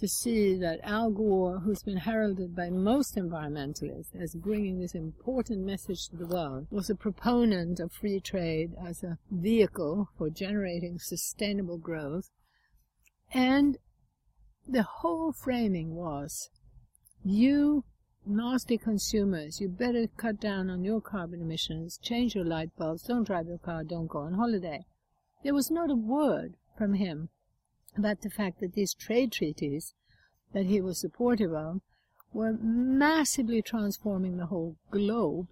to 0.00 0.08
see 0.08 0.56
that 0.56 0.80
Al 0.82 1.10
Gore, 1.10 1.60
who's 1.60 1.82
been 1.82 1.98
heralded 1.98 2.56
by 2.56 2.70
most 2.70 3.16
environmentalists 3.16 4.16
as 4.18 4.34
bringing 4.34 4.80
this 4.80 4.94
important 4.94 5.64
message 5.64 6.08
to 6.08 6.16
the 6.16 6.26
world, 6.26 6.66
was 6.70 6.88
a 6.88 6.94
proponent 6.94 7.78
of 7.80 7.92
free 7.92 8.18
trade 8.18 8.74
as 8.82 9.02
a 9.02 9.18
vehicle 9.30 10.08
for 10.16 10.30
generating 10.30 10.98
sustainable 10.98 11.76
growth. 11.76 12.30
And 13.32 13.78
the 14.66 14.82
whole 14.82 15.32
framing 15.32 15.94
was, 15.94 16.50
you 17.24 17.84
nasty 18.26 18.76
consumers, 18.76 19.60
you 19.60 19.68
better 19.68 20.06
cut 20.16 20.40
down 20.40 20.70
on 20.70 20.84
your 20.84 21.00
carbon 21.00 21.40
emissions, 21.40 21.98
change 22.02 22.34
your 22.34 22.44
light 22.44 22.70
bulbs, 22.76 23.02
don't 23.04 23.24
drive 23.24 23.46
your 23.46 23.58
car, 23.58 23.84
don't 23.84 24.06
go 24.06 24.20
on 24.20 24.34
holiday. 24.34 24.84
There 25.42 25.54
was 25.54 25.70
not 25.70 25.90
a 25.90 25.96
word 25.96 26.54
from 26.76 26.94
him 26.94 27.28
about 27.96 28.22
the 28.22 28.30
fact 28.30 28.60
that 28.60 28.74
these 28.74 28.94
trade 28.94 29.32
treaties 29.32 29.94
that 30.52 30.66
he 30.66 30.80
was 30.80 31.00
supportive 31.00 31.52
of 31.52 31.80
were 32.32 32.52
massively 32.52 33.62
transforming 33.62 34.36
the 34.36 34.46
whole 34.46 34.76
globe, 34.90 35.48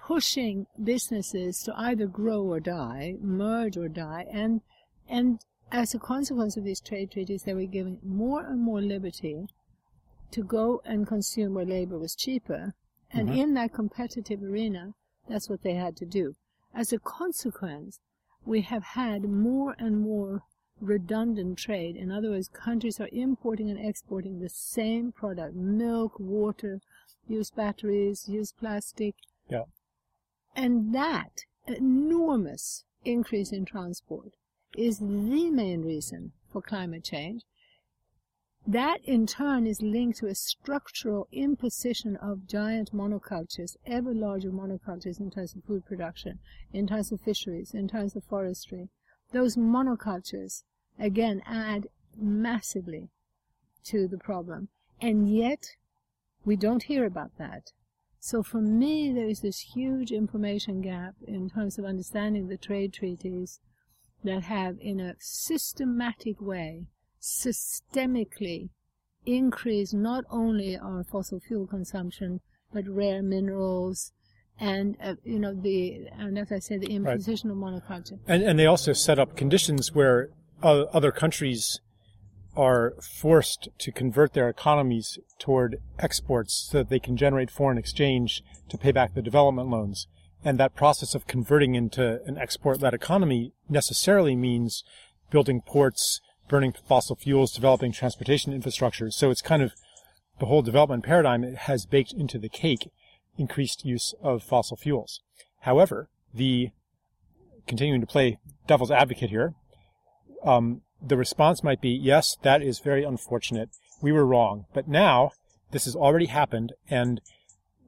pushing 0.00 0.66
businesses 0.82 1.62
to 1.62 1.78
either 1.78 2.06
grow 2.06 2.42
or 2.42 2.60
die, 2.60 3.14
merge 3.20 3.76
or 3.76 3.88
die, 3.88 4.26
and 4.32 4.60
and 5.08 5.40
as 5.70 5.94
a 5.94 5.98
consequence 5.98 6.56
of 6.56 6.64
these 6.64 6.80
trade 6.80 7.10
treaties, 7.10 7.42
they 7.42 7.54
were 7.54 7.66
given 7.66 7.98
more 8.02 8.44
and 8.44 8.60
more 8.60 8.80
liberty 8.80 9.46
to 10.30 10.42
go 10.42 10.80
and 10.84 11.06
consume 11.06 11.54
where 11.54 11.64
labor 11.64 11.98
was 11.98 12.14
cheaper. 12.14 12.74
And 13.10 13.28
Mhm. 13.28 13.38
in 13.38 13.54
that 13.54 13.72
competitive 13.72 14.42
arena, 14.42 14.94
that's 15.26 15.48
what 15.48 15.62
they 15.62 15.74
had 15.74 15.96
to 15.96 16.06
do. 16.06 16.36
As 16.74 16.92
a 16.92 16.98
consequence, 16.98 18.00
we 18.44 18.62
have 18.62 18.82
had 18.82 19.24
more 19.24 19.74
and 19.78 20.00
more 20.00 20.42
redundant 20.80 21.58
trade. 21.58 21.96
In 21.96 22.10
other 22.10 22.30
words, 22.30 22.48
countries 22.48 23.00
are 23.00 23.08
importing 23.10 23.68
and 23.70 23.78
exporting 23.78 24.38
the 24.38 24.48
same 24.48 25.12
product 25.12 25.54
milk, 25.54 26.18
water, 26.20 26.80
used 27.26 27.54
batteries, 27.54 28.28
used 28.28 28.56
plastic. 28.56 29.14
Yeah. 29.48 29.64
And 30.54 30.94
that 30.94 31.44
enormous 31.66 32.84
increase 33.04 33.52
in 33.52 33.64
transport 33.64 34.34
is 34.76 34.98
the 34.98 35.50
main 35.50 35.82
reason 35.82 36.32
for 36.52 36.62
climate 36.62 37.04
change. 37.04 37.42
That 38.66 39.00
in 39.04 39.26
turn 39.26 39.66
is 39.66 39.80
linked 39.80 40.18
to 40.18 40.26
a 40.26 40.34
structural 40.34 41.26
imposition 41.32 42.16
of 42.16 42.46
giant 42.46 42.92
monocultures, 42.92 43.76
ever 43.86 44.12
larger 44.12 44.50
monocultures 44.50 45.20
in 45.20 45.30
terms 45.30 45.54
of 45.54 45.64
food 45.64 45.86
production, 45.86 46.38
in 46.72 46.86
terms 46.86 47.10
of 47.10 47.20
fisheries, 47.20 47.72
in 47.72 47.88
terms 47.88 48.14
of 48.14 48.24
forestry. 48.24 48.90
Those 49.32 49.56
monocultures, 49.56 50.64
again, 50.98 51.42
add 51.46 51.88
massively 52.14 53.08
to 53.84 54.06
the 54.06 54.18
problem. 54.18 54.68
And 55.00 55.34
yet, 55.34 55.76
we 56.44 56.56
don't 56.56 56.82
hear 56.82 57.06
about 57.06 57.38
that. 57.38 57.72
So 58.20 58.42
for 58.42 58.60
me, 58.60 59.12
there 59.12 59.28
is 59.28 59.40
this 59.40 59.60
huge 59.60 60.12
information 60.12 60.82
gap 60.82 61.14
in 61.26 61.48
terms 61.48 61.78
of 61.78 61.84
understanding 61.84 62.48
the 62.48 62.58
trade 62.58 62.92
treaties 62.92 63.60
that 64.24 64.44
have, 64.44 64.76
in 64.80 65.00
a 65.00 65.14
systematic 65.18 66.40
way, 66.40 66.86
systemically 67.20 68.70
increased 69.26 69.94
not 69.94 70.24
only 70.30 70.76
our 70.76 71.04
fossil 71.04 71.40
fuel 71.40 71.66
consumption, 71.66 72.40
but 72.72 72.86
rare 72.88 73.22
minerals, 73.22 74.12
and 74.60 74.96
uh, 75.02 75.14
you 75.24 75.38
know 75.38 75.54
the 75.54 76.08
and 76.18 76.38
as 76.38 76.50
I 76.50 76.58
said, 76.58 76.80
the 76.80 76.94
imposition 76.94 77.50
of 77.50 77.56
monoculture. 77.56 78.18
And, 78.26 78.42
and 78.42 78.58
they 78.58 78.66
also 78.66 78.92
set 78.92 79.18
up 79.18 79.36
conditions 79.36 79.94
where 79.94 80.30
uh, 80.62 80.82
other 80.92 81.12
countries 81.12 81.80
are 82.56 82.94
forced 83.00 83.68
to 83.78 83.92
convert 83.92 84.32
their 84.32 84.48
economies 84.48 85.18
toward 85.38 85.76
exports 85.98 86.68
so 86.70 86.78
that 86.78 86.88
they 86.88 86.98
can 86.98 87.16
generate 87.16 87.50
foreign 87.50 87.78
exchange 87.78 88.42
to 88.68 88.76
pay 88.76 88.90
back 88.90 89.14
the 89.14 89.22
development 89.22 89.68
loans. 89.68 90.08
And 90.44 90.58
that 90.58 90.76
process 90.76 91.14
of 91.14 91.26
converting 91.26 91.74
into 91.74 92.22
an 92.24 92.38
export-led 92.38 92.94
economy 92.94 93.52
necessarily 93.68 94.36
means 94.36 94.84
building 95.30 95.60
ports, 95.60 96.20
burning 96.48 96.74
fossil 96.86 97.16
fuels, 97.16 97.52
developing 97.52 97.92
transportation 97.92 98.52
infrastructure. 98.52 99.10
So 99.10 99.30
it's 99.30 99.42
kind 99.42 99.62
of 99.62 99.72
the 100.38 100.46
whole 100.46 100.62
development 100.62 101.04
paradigm 101.04 101.42
has 101.42 101.86
baked 101.86 102.12
into 102.12 102.38
the 102.38 102.48
cake 102.48 102.90
increased 103.36 103.84
use 103.84 104.14
of 104.22 104.42
fossil 104.42 104.76
fuels. 104.76 105.20
However, 105.60 106.08
the 106.32 106.70
continuing 107.66 108.00
to 108.00 108.06
play 108.06 108.38
devil's 108.66 108.90
advocate 108.90 109.30
here, 109.30 109.54
um, 110.44 110.82
the 111.00 111.16
response 111.16 111.62
might 111.62 111.80
be, 111.80 111.90
yes, 111.90 112.36
that 112.42 112.62
is 112.62 112.80
very 112.80 113.04
unfortunate. 113.04 113.70
We 114.00 114.12
were 114.12 114.26
wrong. 114.26 114.66
But 114.72 114.88
now 114.88 115.32
this 115.70 115.84
has 115.84 115.94
already 115.94 116.26
happened 116.26 116.72
and 116.88 117.20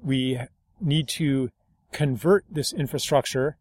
we 0.02 0.40
need 0.80 1.08
to 1.08 1.50
convert 1.92 2.44
this 2.50 2.72
infrastructure 2.72 3.56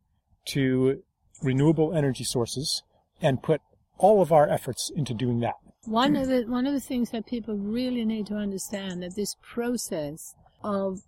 to 0.46 1.04
renewable 1.42 1.94
energy 1.94 2.24
sources 2.24 2.84
and 3.22 3.42
put 3.44 3.62
all 3.98 4.22
of 4.22 4.32
our 4.32 4.48
efforts 4.50 4.92
into 4.96 5.14
doing 5.14 5.40
that. 5.40 5.56
One 5.86 6.16
of 6.16 6.28
the 6.28 6.44
one 6.44 6.68
of 6.68 6.74
the 6.74 6.80
things 6.80 7.12
that 7.12 7.26
people 7.26 7.56
really 7.56 8.06
need 8.06 8.28
to 8.28 8.36
understand 8.36 9.02
that 9.04 9.16
this 9.16 9.36
process 9.42 10.36
of 10.64 11.00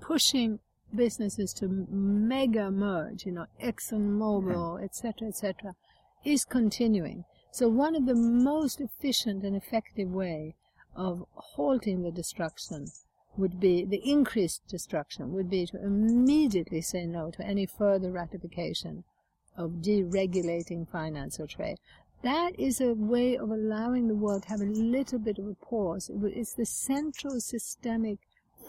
pushing 0.00 0.58
businesses 0.94 1.52
to 1.54 1.86
mega 1.90 2.70
merge, 2.70 3.24
you 3.24 3.32
know, 3.32 3.46
ExxonMobil, 3.62 4.76
mm-hmm. 4.76 4.84
etc., 4.84 5.28
etc., 5.28 5.74
is 6.24 6.44
continuing. 6.44 7.24
So 7.50 7.68
one 7.68 7.96
of 7.96 8.06
the 8.06 8.14
most 8.14 8.80
efficient 8.80 9.44
and 9.44 9.56
effective 9.56 10.10
way 10.10 10.54
of 10.94 11.24
halting 11.34 12.02
the 12.02 12.10
destruction 12.10 12.86
would 13.36 13.58
be 13.58 13.84
the 13.84 14.10
increased 14.10 14.66
destruction 14.68 15.32
would 15.32 15.48
be 15.48 15.66
to 15.66 15.82
immediately 15.82 16.80
say 16.80 17.06
no 17.06 17.30
to 17.30 17.44
any 17.44 17.66
further 17.66 18.10
ratification 18.10 19.04
of 19.56 19.82
deregulating 19.82 20.88
finance 20.88 21.38
or 21.40 21.46
trade. 21.46 21.78
That 22.22 22.58
is 22.58 22.80
a 22.80 22.94
way 22.94 23.36
of 23.36 23.50
allowing 23.50 24.06
the 24.06 24.14
world 24.14 24.44
to 24.44 24.48
have 24.50 24.60
a 24.60 24.64
little 24.64 25.18
bit 25.18 25.38
of 25.38 25.46
a 25.46 25.54
pause. 25.54 26.10
It's 26.22 26.54
the 26.54 26.66
central 26.66 27.40
systemic 27.40 28.18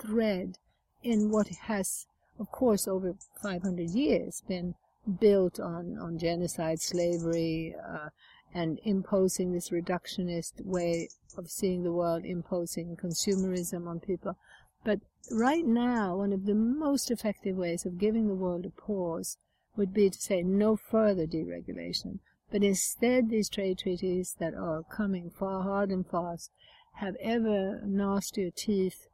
thread 0.01 0.57
in 1.03 1.29
what 1.29 1.47
has, 1.47 2.07
of 2.39 2.51
course, 2.51 2.87
over 2.87 3.15
500 3.41 3.89
years 3.89 4.41
been 4.47 4.75
built 5.19 5.59
on, 5.59 5.97
on 5.99 6.17
genocide, 6.17 6.81
slavery, 6.81 7.75
uh, 7.87 8.09
and 8.53 8.79
imposing 8.83 9.51
this 9.51 9.69
reductionist 9.69 10.63
way 10.63 11.09
of 11.37 11.49
seeing 11.49 11.83
the 11.83 11.91
world, 11.91 12.23
imposing 12.23 12.95
consumerism 12.95 13.87
on 13.87 13.99
people. 13.99 14.37
But 14.83 14.99
right 15.31 15.65
now, 15.65 16.17
one 16.17 16.33
of 16.33 16.45
the 16.45 16.55
most 16.55 17.09
effective 17.09 17.55
ways 17.55 17.85
of 17.85 17.97
giving 17.97 18.27
the 18.27 18.35
world 18.35 18.65
a 18.65 18.69
pause 18.69 19.37
would 19.75 19.93
be 19.93 20.09
to 20.09 20.21
say 20.21 20.43
no 20.43 20.75
further 20.75 21.25
deregulation. 21.25 22.19
But 22.51 22.63
instead, 22.63 23.29
these 23.29 23.49
trade 23.49 23.79
treaties 23.79 24.35
that 24.39 24.53
are 24.53 24.83
coming 24.83 25.31
far 25.31 25.63
hard 25.63 25.89
and 25.89 26.05
fast 26.05 26.51
have 26.97 27.15
ever 27.19 27.81
nastier 27.85 28.51
teeth, 28.51 29.07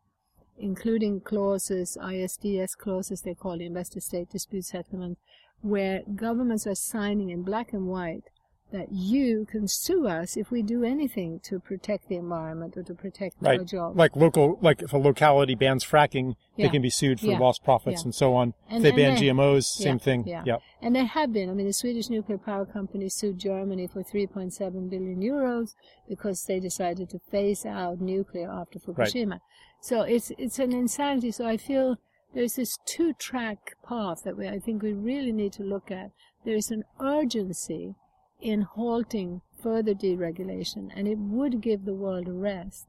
including 0.58 1.22
clauses, 1.22 1.98
ISDS 2.02 2.76
clauses, 2.78 3.22
they 3.22 3.34
call 3.34 3.62
it 3.62 3.62
investor 3.62 4.02
state 4.02 4.30
dispute 4.30 4.66
settlement, 4.66 5.18
where 5.62 6.02
governments 6.16 6.68
are 6.68 6.76
signing 6.76 7.30
in 7.30 7.44
black 7.44 7.72
and 7.72 7.88
white 7.88 8.24
that 8.72 8.92
you 8.92 9.46
can 9.50 9.68
sue 9.68 10.08
us 10.08 10.38
if 10.38 10.52
we 10.52 10.62
do 10.62 10.84
anything 10.84 11.40
to 11.42 11.60
protect 11.60 12.08
the 12.08 12.16
environment 12.16 12.78
or 12.78 12.84
to 12.84 12.94
protect 12.94 13.36
our 13.42 13.58
Right. 13.58 13.66
jobs. 13.66 13.98
Like 13.98 14.16
local, 14.16 14.60
like 14.62 14.82
if 14.84 14.94
a 14.94 14.98
locality 14.98 15.56
bans 15.56 15.84
fracking, 15.84 16.36
they 16.56 16.70
can 16.70 16.82
be 16.82 16.90
sued 16.90 17.20
for 17.20 17.28
Yeah. 17.28 17.40
lost 17.40 17.64
profits 17.64 18.02
Yeah. 18.02 18.08
and 18.08 18.16
so 18.16 18.36
on. 18.36 18.54
And- 18.70 18.78
if 18.78 18.84
they 18.84 18.92
ban 19.04 19.16
they- 19.16 19.22
GMOs, 19.22 19.66
same 19.66 19.98
thing. 19.98 20.28
yeah. 20.28 20.44
Yep. 20.46 20.62
And 20.82 20.96
there 20.96 21.06
have 21.06 21.34
been. 21.34 21.50
I 21.50 21.54
mean, 21.54 21.66
the 21.66 21.74
Swedish 21.74 22.10
nuclear 22.10 22.38
power 22.38 22.66
company 22.66 23.10
sued 23.10 23.40
Germany 23.40 23.88
for 23.88 24.04
3.7 24.04 24.88
billion 24.90 25.20
euros 25.22 25.74
because 26.08 26.46
they 26.46 26.60
decided 26.60 27.10
to 27.10 27.20
phase 27.20 27.66
out 27.66 28.00
nuclear 28.02 28.52
after 28.52 28.78
Fukushima. 28.80 29.40
So 29.82 30.02
it's 30.02 30.32
it's 30.38 30.60
an 30.60 30.74
insanity. 30.74 31.32
So 31.32 31.46
I 31.48 31.58
feel 31.58 31.98
there's 32.36 32.54
this 32.56 32.78
two-track 32.86 33.76
path 33.84 34.22
that 34.24 34.38
we, 34.38 34.48
I 34.48 34.60
think 34.60 34.84
we 34.84 34.94
really 34.94 35.32
need 35.32 35.54
to 35.54 35.64
look 35.64 35.90
at. 35.90 36.12
There 36.46 36.56
is 36.56 36.70
an 36.70 36.84
urgency 37.00 37.96
in 38.42 38.62
halting 38.62 39.42
further 39.62 39.94
deregulation, 39.94 40.90
and 40.96 41.08
it 41.08 41.18
would 41.18 41.62
give 41.62 41.86
the 41.86 41.94
world 41.94 42.28
a 42.28 42.34
rest. 42.34 42.88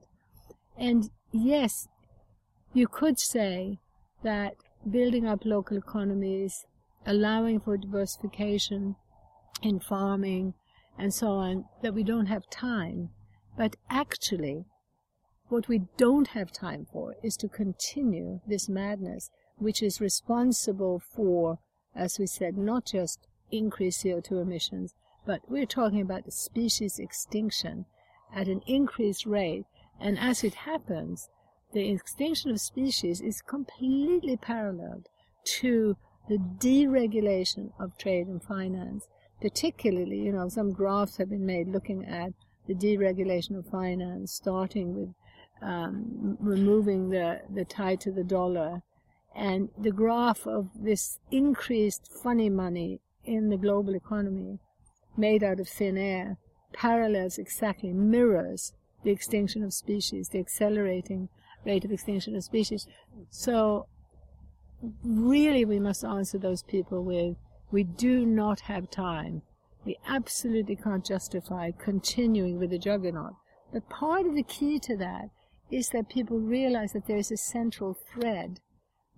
And 0.76 1.10
yes, 1.32 1.88
you 2.72 2.86
could 2.86 3.18
say 3.18 3.78
that 4.22 4.54
building 4.88 5.26
up 5.26 5.44
local 5.44 5.76
economies, 5.76 6.66
allowing 7.06 7.60
for 7.60 7.76
diversification 7.76 8.96
in 9.62 9.80
farming 9.80 10.54
and 10.98 11.12
so 11.12 11.28
on, 11.28 11.64
that 11.82 11.94
we 11.94 12.04
don't 12.04 12.26
have 12.26 12.48
time. 12.50 13.10
But 13.56 13.76
actually, 13.90 14.66
what 15.48 15.66
we 15.66 15.82
don't 15.96 16.28
have 16.28 16.52
time 16.52 16.86
for 16.92 17.16
is 17.22 17.36
to 17.38 17.48
continue 17.48 18.40
this 18.46 18.68
madness, 18.68 19.30
which 19.56 19.82
is 19.82 20.00
responsible 20.00 21.00
for, 21.00 21.58
as 21.94 22.18
we 22.18 22.26
said, 22.26 22.56
not 22.56 22.84
just 22.84 23.26
increased 23.50 24.04
CO2 24.04 24.42
emissions, 24.42 24.94
but 25.26 25.40
we're 25.48 25.66
talking 25.66 26.00
about 26.00 26.24
the 26.24 26.30
species 26.30 26.98
extinction 26.98 27.86
at 28.34 28.48
an 28.48 28.62
increased 28.66 29.26
rate. 29.26 29.64
And 30.00 30.18
as 30.18 30.42
it 30.44 30.54
happens, 30.54 31.28
the 31.72 31.90
extinction 31.90 32.50
of 32.50 32.60
species 32.60 33.20
is 33.20 33.42
completely 33.42 34.36
paralleled 34.36 35.08
to 35.44 35.96
the 36.28 36.38
deregulation 36.38 37.72
of 37.78 37.96
trade 37.98 38.26
and 38.26 38.42
finance. 38.42 39.08
Particularly, 39.40 40.18
you 40.18 40.32
know, 40.32 40.48
some 40.48 40.72
graphs 40.72 41.16
have 41.16 41.30
been 41.30 41.46
made 41.46 41.68
looking 41.68 42.04
at 42.04 42.32
the 42.66 42.74
deregulation 42.74 43.58
of 43.58 43.66
finance, 43.66 44.32
starting 44.32 44.94
with 44.94 45.14
um, 45.62 46.36
removing 46.40 47.10
the, 47.10 47.40
the 47.52 47.64
tie 47.64 47.96
to 47.96 48.10
the 48.10 48.24
dollar. 48.24 48.82
And 49.34 49.70
the 49.78 49.92
graph 49.92 50.46
of 50.46 50.70
this 50.74 51.18
increased 51.30 52.10
funny 52.22 52.50
money 52.50 53.00
in 53.24 53.48
the 53.48 53.56
global 53.56 53.94
economy 53.94 54.58
made 55.20 55.44
out 55.44 55.60
of 55.60 55.68
thin 55.68 55.96
air 55.96 56.38
parallels 56.72 57.38
exactly, 57.38 57.92
mirrors 57.92 58.72
the 59.04 59.10
extinction 59.10 59.62
of 59.62 59.72
species, 59.72 60.28
the 60.28 60.38
accelerating 60.38 61.28
rate 61.64 61.84
of 61.84 61.92
extinction 61.92 62.34
of 62.36 62.44
species. 62.44 62.86
So 63.30 63.86
really 65.04 65.64
we 65.64 65.78
must 65.78 66.04
answer 66.04 66.38
those 66.38 66.62
people 66.62 67.04
with, 67.04 67.36
we 67.70 67.84
do 67.84 68.24
not 68.24 68.60
have 68.60 68.90
time 68.90 69.42
we 69.84 69.98
absolutely 70.06 70.76
can't 70.76 71.04
justify 71.04 71.70
continuing 71.70 72.58
with 72.58 72.70
the 72.70 72.78
juggernaut. 72.78 73.34
But 73.72 73.88
part 73.88 74.26
of 74.26 74.34
the 74.34 74.42
key 74.42 74.78
to 74.80 74.96
that 74.96 75.30
is 75.70 75.88
that 75.90 76.08
people 76.08 76.38
realize 76.38 76.92
that 76.92 77.06
there's 77.06 77.30
a 77.30 77.36
central 77.36 77.94
thread 77.94 78.60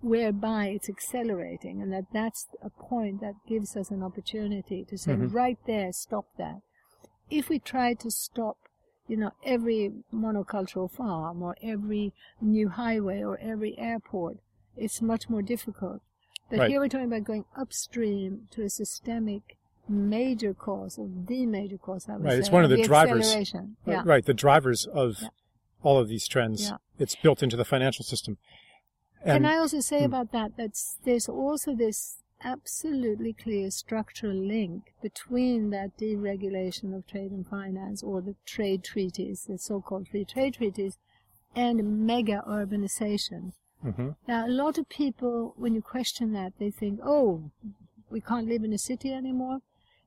whereby 0.03 0.67
it's 0.67 0.89
accelerating 0.89 1.81
and 1.81 1.91
that 1.93 2.05
that's 2.11 2.47
a 2.61 2.69
point 2.69 3.21
that 3.21 3.33
gives 3.47 3.75
us 3.77 3.89
an 3.89 4.03
opportunity 4.03 4.83
to 4.83 4.97
say 4.97 5.13
Mhm. 5.13 5.33
right 5.33 5.57
there 5.65 5.91
stop 5.93 6.25
that 6.37 6.61
if 7.29 7.47
we 7.49 7.57
try 7.57 7.93
to 7.93 8.11
stop 8.11 8.57
you 9.07 9.15
know 9.15 9.31
every 9.45 9.93
monocultural 10.13 10.91
farm 10.91 11.41
or 11.41 11.55
every 11.63 12.11
new 12.41 12.67
highway 12.67 13.23
or 13.23 13.37
every 13.39 13.77
airport 13.79 14.37
it's 14.75 15.01
much 15.01 15.29
more 15.29 15.41
difficult 15.41 16.01
but 16.49 16.59
Right. 16.59 16.69
here 16.69 16.79
we're 16.81 16.89
talking 16.89 17.07
about 17.07 17.23
going 17.23 17.45
upstream 17.55 18.47
to 18.51 18.61
a 18.63 18.69
systemic 18.69 19.57
major 19.87 20.53
cause 20.53 20.97
or 20.99 21.07
the 21.07 21.45
major 21.45 21.77
cause 21.77 22.09
I 22.09 22.17
would 22.17 22.25
Right, 22.25 22.37
it's 22.39 22.51
one 22.51 22.65
of 22.65 22.69
the 22.69 22.81
drivers. 22.83 23.21
acceleration. 23.27 23.77
Right, 23.85 23.93
yeah 23.95 24.03
Right, 24.05 24.25
the 24.25 24.33
drivers 24.33 24.85
of 24.85 25.21
Yeah. 25.21 25.29
all 25.81 25.97
of 25.97 26.07
these 26.09 26.27
trends. 26.27 26.69
Yeah. 26.69 26.77
It's 26.99 27.15
built 27.15 27.41
into 27.41 27.55
the 27.57 27.65
financial 27.65 28.03
system. 28.05 28.37
Can 29.25 29.45
I 29.45 29.57
also 29.57 29.79
say 29.79 29.99
Hmm. 29.99 30.05
about 30.05 30.31
that 30.31 30.57
that 30.57 30.77
there's 31.03 31.29
also 31.29 31.73
this 31.75 32.19
absolutely 32.41 33.31
clear 33.33 33.71
structural 33.71 34.35
link 34.35 34.93
between 35.01 35.69
that 35.69 35.97
deregulation 35.97 36.93
of 36.93 37.07
trade 37.07 37.31
and 37.31 37.47
finance 37.47 38.03
or 38.03 38.21
the 38.21 38.35
trade 38.45 38.83
treaties, 38.83 39.45
the 39.45 39.57
so-called 39.57 40.09
free 40.09 40.25
trade 40.25 40.55
treaties, 40.55 40.97
and 41.55 42.05
mega 42.05 42.43
urbanization. 42.47 43.53
Mhm. 43.83 44.15
Now, 44.27 44.45
a 44.45 44.49
lot 44.49 44.77
of 44.77 44.89
people, 44.89 45.53
when 45.55 45.73
you 45.73 45.81
question 45.81 46.33
that, 46.33 46.57
they 46.57 46.69
think, 46.71 46.99
oh, 47.03 47.51
we 48.09 48.19
can't 48.19 48.47
live 48.47 48.63
in 48.63 48.73
a 48.73 48.77
city 48.77 49.13
anymore. 49.13 49.61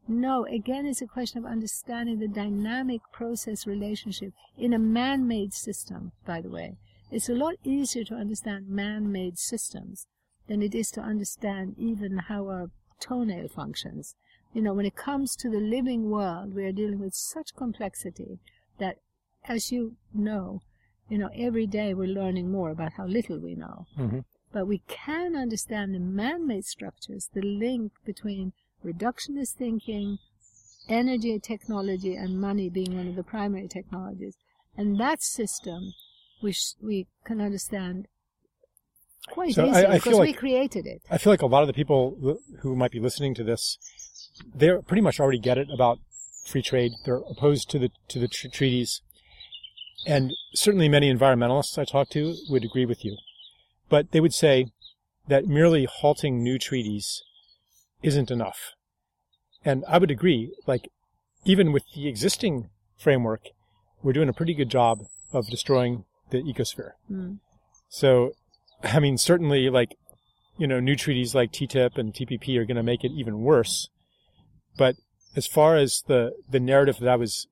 No, 0.08 0.44
again, 0.46 0.86
it's 0.86 1.02
a 1.02 1.06
question 1.06 1.38
of 1.38 1.50
understanding 1.50 2.18
the 2.18 2.28
dynamic 2.28 3.00
process 3.12 3.66
relationship 3.66 4.32
in 4.56 4.72
a 4.72 4.78
man-made 4.78 5.52
system, 5.52 6.12
by 6.24 6.40
the 6.40 6.50
way. 6.50 6.76
It's 7.10 7.28
a 7.28 7.34
lot 7.34 7.54
easier 7.62 8.04
to 8.04 8.14
understand 8.14 8.68
man-made 8.68 9.38
systems 9.38 10.06
than 10.48 10.62
it 10.62 10.74
is 10.74 10.90
to 10.92 11.00
understand 11.00 11.76
even 11.78 12.18
how 12.18 12.48
our 12.48 12.70
toenail 13.00 13.48
functions. 13.48 14.14
You 14.52 14.62
know, 14.62 14.74
when 14.74 14.86
it 14.86 14.96
comes 14.96 15.36
to 15.36 15.48
the 15.50 15.60
living 15.60 16.10
world, 16.10 16.54
we 16.54 16.64
are 16.64 16.72
dealing 16.72 16.98
with 16.98 17.14
such 17.14 17.54
complexity 17.54 18.38
that, 18.78 18.98
as 19.44 19.70
you 19.70 19.96
know, 20.12 20.62
you 21.08 21.18
know, 21.18 21.30
every 21.34 21.66
day 21.66 21.94
we're 21.94 22.08
learning 22.08 22.50
more 22.50 22.70
about 22.70 22.94
how 22.94 23.06
little 23.06 23.38
we 23.38 23.54
know. 23.54 23.86
Mhm. 23.96 24.24
But 24.52 24.66
we 24.66 24.78
can 24.88 25.36
understand 25.36 25.94
the 25.94 26.00
man-made 26.00 26.64
structures, 26.64 27.28
the 27.32 27.42
link 27.42 27.92
between 28.04 28.52
reductionist 28.84 29.54
thinking, 29.54 30.18
energy 30.88 31.38
technology, 31.38 32.14
and 32.14 32.40
money 32.40 32.68
being 32.68 32.96
one 32.96 33.08
of 33.08 33.14
the 33.16 33.22
primary 33.22 33.68
technologies. 33.68 34.36
And 34.76 34.98
that 34.98 35.22
system, 35.22 35.92
we, 36.46 36.52
sh- 36.52 36.76
we 36.80 37.06
can 37.24 37.40
understand 37.40 38.06
quite 39.28 39.52
So 39.54 39.66
easily 39.66 39.86
I 39.86 39.94
because 39.94 40.12
feel 40.12 40.20
we 40.20 40.32
created 40.32 40.86
it. 40.86 41.02
I 41.10 41.18
feel 41.18 41.32
like 41.32 41.42
a 41.42 41.46
lot 41.46 41.62
of 41.62 41.66
the 41.66 41.72
people 41.72 42.38
who 42.60 42.76
might 42.76 42.92
be 42.92 43.00
listening 43.00 43.34
to 43.34 43.44
this, 43.44 43.78
they 44.54 44.70
pretty 44.86 45.00
much 45.00 45.18
already 45.18 45.40
get 45.40 45.58
it 45.58 45.68
about 45.74 45.98
free 46.46 46.62
trade. 46.62 46.92
They're 47.04 47.22
opposed 47.28 47.68
to 47.70 47.80
the 47.80 47.90
to 48.08 48.20
the 48.20 48.28
tr- 48.28 48.46
treaties, 48.48 49.02
and 50.06 50.32
certainly 50.54 50.88
many 50.88 51.12
environmentalists 51.12 51.76
I 51.78 51.84
talk 51.84 52.10
to 52.10 52.36
would 52.48 52.64
agree 52.64 52.86
with 52.86 53.04
you. 53.04 53.16
But 53.88 54.12
they 54.12 54.20
would 54.20 54.34
say 54.34 54.66
that 55.26 55.46
merely 55.46 55.84
halting 55.90 56.42
new 56.42 56.58
treaties 56.60 57.22
isn't 58.04 58.30
enough. 58.30 58.74
And 59.64 59.84
I 59.88 59.98
would 59.98 60.12
agree. 60.12 60.52
Like 60.64 60.88
even 61.44 61.72
with 61.72 61.82
the 61.92 62.06
existing 62.06 62.70
framework, 62.96 63.42
we're 64.00 64.12
doing 64.12 64.28
a 64.28 64.32
pretty 64.32 64.54
good 64.54 64.70
job 64.70 65.00
of 65.32 65.48
destroying 65.48 66.04
the 66.30 66.42
ecosphere. 66.42 66.92
Mm. 67.10 67.38
So, 67.88 68.32
I 68.82 69.00
mean, 69.00 69.18
certainly, 69.18 69.70
like, 69.70 69.96
you 70.58 70.66
know, 70.66 70.80
new 70.80 70.96
treaties 70.96 71.34
like 71.34 71.52
TTIP 71.52 71.98
and 71.98 72.12
TPP 72.12 72.56
are 72.56 72.64
going 72.64 72.76
to 72.76 72.82
make 72.82 73.04
it 73.04 73.12
even 73.12 73.40
worse. 73.40 73.88
But 74.76 74.96
as 75.34 75.46
far 75.46 75.76
as 75.76 76.02
the, 76.06 76.32
the 76.50 76.60
narrative 76.60 76.98
that 77.00 77.08
I 77.08 77.16
was 77.16 77.46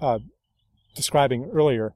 uh, 0.00 0.20
describing 0.94 1.50
earlier 1.52 1.94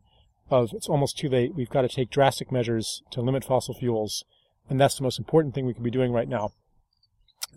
of 0.51 0.73
it's 0.73 0.89
almost 0.89 1.19
too 1.19 1.29
late, 1.29 1.55
we've 1.55 1.71
got 1.71 1.83
to 1.83 1.89
take 1.89 2.11
drastic 2.11 2.53
measures 2.53 3.03
to 3.13 3.23
limit 3.23 3.45
fossil 3.45 3.75
fuels, 3.75 4.25
and 4.69 4.81
that's 4.81 4.97
the 4.97 5.03
most 5.03 5.19
important 5.19 5.55
thing 5.55 5.67
we 5.67 5.75
can 5.75 5.83
be 5.83 5.91
doing 5.91 6.13
right 6.13 6.29
now. 6.29 6.53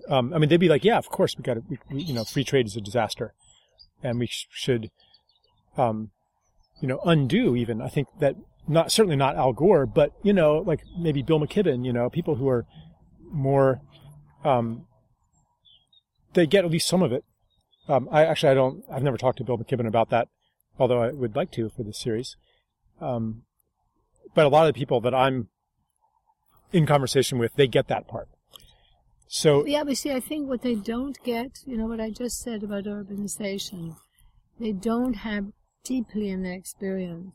Um, 0.07 0.33
I 0.33 0.37
mean, 0.37 0.49
they'd 0.49 0.57
be 0.57 0.69
like, 0.69 0.85
yeah, 0.85 0.97
of 0.97 1.09
course, 1.09 1.35
we 1.37 1.43
got 1.43 1.55
to, 1.55 1.63
we, 1.69 1.77
we, 1.91 2.01
you 2.03 2.13
know, 2.13 2.23
free 2.23 2.43
trade 2.43 2.67
is 2.67 2.75
a 2.75 2.81
disaster, 2.81 3.33
and 4.01 4.19
we 4.19 4.27
sh- 4.27 4.47
should, 4.51 4.91
um, 5.77 6.11
you 6.85 6.89
know, 6.89 6.99
undo 7.03 7.55
even. 7.55 7.81
I 7.81 7.87
think 7.87 8.07
that 8.19 8.35
not 8.67 8.91
certainly 8.91 9.15
not 9.15 9.35
Al 9.35 9.53
Gore, 9.53 9.87
but 9.87 10.11
you 10.21 10.33
know, 10.33 10.57
like 10.59 10.81
maybe 10.95 11.23
Bill 11.23 11.39
McKibben, 11.39 11.83
you 11.83 11.91
know, 11.91 12.11
people 12.11 12.35
who 12.35 12.47
are 12.47 12.67
more, 13.31 13.81
um, 14.43 14.85
they 16.33 16.45
get 16.45 16.63
at 16.63 16.69
least 16.69 16.87
some 16.87 17.01
of 17.01 17.11
it. 17.11 17.23
Um, 17.89 18.07
I 18.11 18.23
actually, 18.23 18.51
I 18.51 18.53
don't, 18.53 18.83
I've 18.91 19.01
never 19.01 19.17
talked 19.17 19.39
to 19.39 19.43
Bill 19.43 19.57
McKibben 19.57 19.87
about 19.87 20.11
that, 20.11 20.27
although 20.77 21.01
I 21.01 21.09
would 21.09 21.35
like 21.35 21.49
to 21.53 21.71
for 21.75 21.81
this 21.81 21.99
series. 21.99 22.35
Um, 23.01 23.45
but 24.35 24.45
a 24.45 24.49
lot 24.49 24.67
of 24.67 24.73
the 24.75 24.77
people 24.77 25.01
that 25.01 25.15
I'm 25.15 25.49
in 26.71 26.85
conversation 26.85 27.39
with, 27.39 27.55
they 27.55 27.67
get 27.67 27.87
that 27.87 28.07
part. 28.07 28.27
So, 29.27 29.65
Yeah, 29.65 29.83
but 29.83 29.97
see, 29.97 30.11
I 30.11 30.19
think 30.19 30.47
what 30.47 30.61
they 30.61 30.75
don't 30.75 31.17
get, 31.23 31.49
you 31.65 31.77
know, 31.77 31.87
what 31.87 31.99
I 31.99 32.11
just 32.11 32.41
said 32.41 32.61
about 32.61 32.83
urbanization, 32.83 33.95
they 34.59 34.71
don't 34.71 35.15
have 35.15 35.45
deeply 35.85 36.29
in 36.29 36.43
their 36.43 36.53
experience 36.53 37.33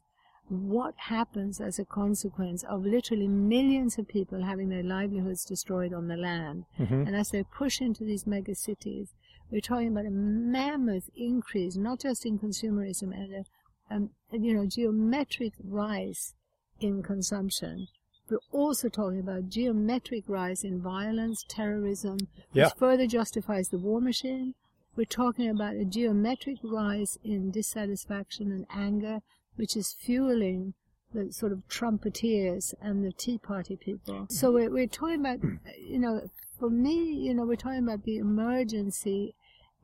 what 0.51 0.95
happens 0.97 1.61
as 1.61 1.79
a 1.79 1.85
consequence 1.85 2.65
of 2.65 2.85
literally 2.85 3.29
millions 3.29 3.99
of 3.99 4.09
people 4.09 4.43
having 4.43 4.69
their 4.69 4.83
livelihoods 4.83 5.45
destroyed 5.45 5.93
on 5.95 6.09
the 6.09 6.17
land. 6.17 6.65
mhm. 6.77 7.07
And 7.07 7.15
as 7.15 7.31
they 7.31 7.45
push 7.45 7.81
into 7.81 8.03
these 8.05 8.27
mega 8.27 8.57
cities, 8.57 9.15
we're 9.51 9.61
talking 9.61 9.89
about 9.93 10.07
a 10.07 10.11
mammoth 10.11 11.09
increase, 11.17 11.77
not 11.77 12.01
just 12.01 12.27
in 12.27 12.41
consumerism 12.41 13.13
and 13.15 13.33
a, 13.33 13.95
um, 13.95 14.11
you 14.33 14.53
know, 14.53 14.67
geometric 14.67 15.53
rise 15.63 16.35
in 16.81 17.01
consumption. 17.05 17.87
We're 18.29 18.39
also 18.51 18.89
talking 18.89 19.21
about 19.21 19.49
geometric 19.51 20.25
rise 20.29 20.65
in 20.65 20.81
violence, 20.81 21.45
terrorism, 21.49 22.19
Yeah. 22.53 22.65
which 22.65 22.75
further 22.75 23.07
justifies 23.07 23.69
the 23.69 23.79
war 23.79 24.01
machine. 24.01 24.55
We're 24.97 25.05
talking 25.05 25.49
about 25.49 25.77
a 25.77 25.85
geometric 25.85 26.59
rise 26.63 27.19
in 27.25 27.51
dissatisfaction 27.51 28.51
and 28.51 28.67
anger, 28.71 29.21
which 29.57 29.77
is 29.77 29.95
fueling 29.99 30.75
the 31.13 31.33
sort 31.33 31.53
of 31.53 31.67
trumpeteers 31.69 32.75
and 32.81 33.05
the 33.05 33.13
Tea 33.13 33.39
Party 33.39 33.77
people. 33.77 34.15
Mm-hmm. 34.15 34.35
So 34.35 34.53
we're, 34.53 34.71
we're 34.71 34.87
talking 34.87 35.21
about, 35.21 35.41
you 35.79 35.99
know, 35.99 36.29
for 36.59 36.71
me, 36.71 36.95
you 36.95 37.35
know, 37.35 37.45
we're 37.45 37.57
talking 37.57 37.83
about 37.83 38.05
the 38.05 38.19
emergency 38.19 39.35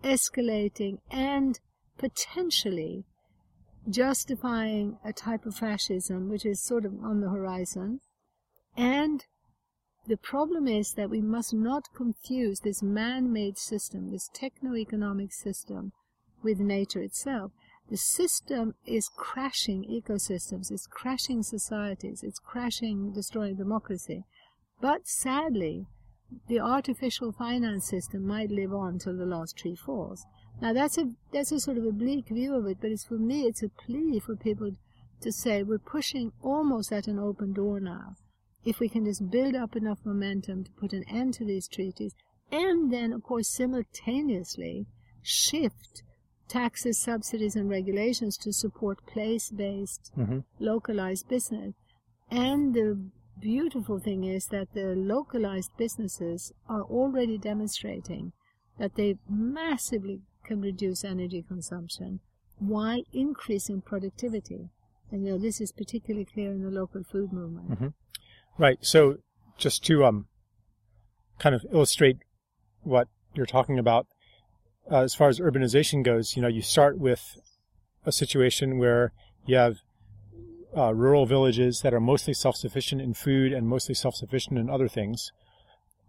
escalating 0.05 0.99
and 1.11 1.59
potentially 1.99 3.05
justifying 3.89 4.99
a 5.05 5.13
type 5.13 5.47
of 5.47 5.57
fascism 5.57 6.29
which 6.29 6.45
is 6.45 6.61
sort 6.61 6.85
of 6.85 6.93
on 7.03 7.21
the 7.21 7.31
horizon. 7.31 8.01
And 8.77 9.25
the 10.07 10.17
problem 10.17 10.69
is 10.69 10.93
that 10.93 11.11
we 11.11 11.21
must 11.21 11.53
not 11.53 11.93
confuse 11.95 12.61
this 12.61 12.83
man-made 12.83 13.59
system, 13.59 14.11
this 14.11 14.31
techno-economic 14.33 15.33
system, 15.33 15.93
with 16.43 16.61
nature 16.61 17.01
itself. 17.01 17.53
The 17.91 17.97
system 17.97 18.75
is 18.85 19.09
crashing 19.09 19.85
ecosystems, 19.85 20.71
it's 20.71 20.87
crashing 20.87 21.43
societies, 21.43 22.23
it's 22.23 22.39
crashing, 22.39 23.13
destroying 23.13 23.57
democracy. 23.57 24.25
But 24.81 25.07
sadly, 25.07 25.87
the 26.49 26.61
artificial 26.61 27.33
finance 27.33 27.87
system 27.89 28.27
might 28.27 28.51
live 28.51 28.75
on 28.75 28.99
till 28.99 29.17
the 29.17 29.27
last 29.27 29.57
tree 29.57 29.77
falls. 29.77 30.27
Now 30.61 30.73
that's 30.73 30.99
a 30.99 31.13
that's 31.33 31.53
a 31.53 31.61
sort 31.61 31.79
of 31.79 31.85
a 31.85 31.93
bleak 31.93 32.29
view 32.29 32.55
of 32.55 32.67
it, 32.67 32.79
but 32.81 32.91
it's 32.91 33.05
for 33.05 33.19
me 33.19 33.43
it's 33.43 33.63
a 33.63 33.69
plea 33.69 34.19
for 34.19 34.35
people 34.35 34.73
to 35.21 35.33
say 35.33 35.63
we're 35.63 35.79
pushing 35.79 36.33
almost 36.43 36.93
at 36.93 37.07
an 37.07 37.19
open 37.19 37.53
door 37.53 37.79
now. 37.79 38.17
If 38.67 38.81
we 38.81 38.89
can 38.89 39.05
just 39.05 39.31
build 39.31 39.55
up 39.55 39.77
enough 39.77 40.01
momentum 40.05 40.65
to 40.65 40.71
put 40.73 40.93
an 40.93 41.05
end 41.09 41.35
to 41.35 41.45
these 41.45 41.69
treaties, 41.69 42.15
and 42.51 42.93
then 42.93 43.13
of 43.13 43.23
course 43.23 43.49
simultaneously 43.49 44.87
shift 45.23 46.03
taxes, 46.49 46.99
subsidies, 46.99 47.57
and 47.57 47.69
regulations 47.69 48.37
to 48.39 48.53
support 48.53 49.07
place-based, 49.07 50.13
Mhm. 50.17 50.45
localized 50.59 51.29
business. 51.29 51.75
And 52.31 52.75
the 52.75 52.89
beautiful 53.41 53.99
thing 54.01 54.25
is 54.25 54.47
that 54.49 54.73
the 54.73 54.95
localized 54.97 55.71
businesses 55.77 56.53
are 56.69 56.83
already 56.83 57.39
demonstrating 57.39 58.33
that 58.79 58.95
they 58.97 59.19
massively 59.29 60.23
can 60.45 60.61
reduce 60.61 61.05
energy 61.05 61.43
consumption 61.43 62.21
while 62.59 63.03
increasing 63.13 63.81
productivity. 63.81 64.71
And 65.11 65.25
you 65.25 65.33
know, 65.33 65.39
this 65.39 65.61
is 65.61 65.71
particularly 65.73 66.25
clear 66.25 66.53
in 66.53 66.63
the 66.63 66.71
local 66.71 67.05
food 67.05 67.33
movement. 67.33 67.95
Right. 68.59 68.79
So 68.81 69.19
just 69.59 69.85
to 69.85 70.05
um, 70.05 70.27
kind 71.39 71.55
of 71.55 71.67
illustrate 71.73 72.19
what 72.83 73.09
you're 73.35 73.47
talking 73.47 73.79
about, 73.79 74.07
uh, 74.91 75.01
as 75.01 75.15
far 75.15 75.29
as 75.29 75.41
urbanization 75.41 76.03
goes, 76.03 76.37
you 76.37 76.43
know, 76.43 76.49
you 76.49 76.63
start 76.63 76.99
with 76.99 77.37
a 78.07 78.13
situation 78.13 78.79
where 78.79 79.13
you 79.45 79.57
have 79.57 79.77
uh, 80.77 80.95
rural 80.95 81.27
villages 81.27 81.81
that 81.83 81.93
are 81.93 82.01
mostly 82.01 82.33
self-sufficient 82.33 83.01
in 83.01 83.15
food 83.15 83.53
and 83.53 83.69
mostly 83.69 83.95
self-sufficient 83.95 84.59
in 84.59 84.71
other 84.71 84.89
things, 84.89 85.33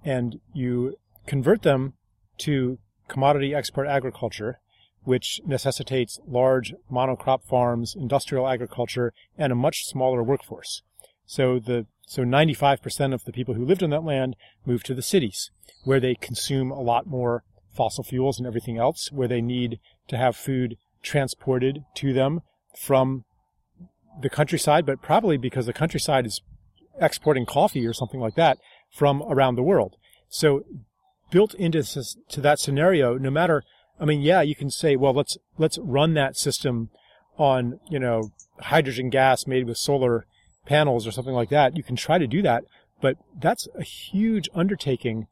and 0.03 0.39
you 0.53 0.95
convert 1.25 1.63
them 1.63 1.93
to 2.37 2.77
commodity 3.07 3.55
export 3.55 3.87
agriculture, 3.87 4.59
which 5.03 5.41
necessitates 5.45 6.19
large 6.27 6.73
monocrop 6.91 7.43
farms, 7.43 7.95
industrial 7.95 8.47
agriculture, 8.47 9.13
and 9.37 9.51
a 9.51 9.55
much 9.55 9.85
smaller 9.85 10.21
workforce. 10.21 10.81
So 11.25 11.59
the 11.59 11.87
so 12.07 12.23
95% 12.23 13.13
of 13.13 13.25
the 13.25 13.33
people 13.33 13.53
who 13.53 13.65
lived 13.65 13.83
on 13.83 13.89
that 13.89 14.03
land 14.03 14.37
moved 14.65 14.85
to 14.85 14.95
the 14.95 15.01
cities, 15.01 15.51
where 15.83 15.99
they 15.99 16.15
consume 16.15 16.71
a 16.71 16.79
lot 16.79 17.05
more 17.05 17.43
fossil 17.75 18.03
fuels 18.03 18.39
and 18.39 18.47
everything 18.47 18.77
else, 18.77 19.11
where 19.11 19.27
they 19.27 19.41
need 19.41 19.77
to 20.07 20.17
have 20.17 20.37
food 20.37 20.77
transported 21.03 21.83
to 21.95 22.13
them 22.13 22.39
from 22.79 23.25
the 24.21 24.29
countryside, 24.29 24.85
but 24.85 25.01
probably 25.01 25.35
because 25.35 25.65
the 25.65 25.73
countryside 25.73 26.25
is 26.25 26.41
exporting 26.99 27.45
coffee 27.45 27.85
or 27.85 27.93
something 27.93 28.21
like 28.21 28.35
that 28.35 28.57
from 28.89 29.21
around 29.23 29.55
the 29.55 29.61
world. 29.61 29.97
So 30.29 30.63
built 31.29 31.53
into 31.55 31.83
to 32.29 32.41
that 32.41 32.59
scenario, 32.59 33.17
no 33.17 33.29
matter, 33.29 33.63
I 33.99 34.05
mean, 34.05 34.21
yeah, 34.21 34.41
you 34.41 34.55
can 34.55 34.71
say, 34.71 34.95
well, 34.95 35.13
let's, 35.13 35.37
let's 35.57 35.77
run 35.79 36.13
that 36.13 36.37
system 36.37 36.89
on, 37.37 37.81
you 37.89 37.99
know, 37.99 38.31
hydrogen 38.61 39.09
gas 39.09 39.45
made 39.45 39.67
with 39.67 39.77
solar 39.77 40.25
panels 40.67 41.07
or 41.07 41.11
something 41.11 41.33
like 41.33 41.49
that. 41.49 41.75
You 41.75 41.83
can 41.83 41.95
try 41.95 42.17
to 42.17 42.27
do 42.27 42.41
that, 42.43 42.63
but 43.01 43.17
that's 43.41 43.67
a 43.75 43.83
huge 43.83 44.49
undertaking. 44.53 45.27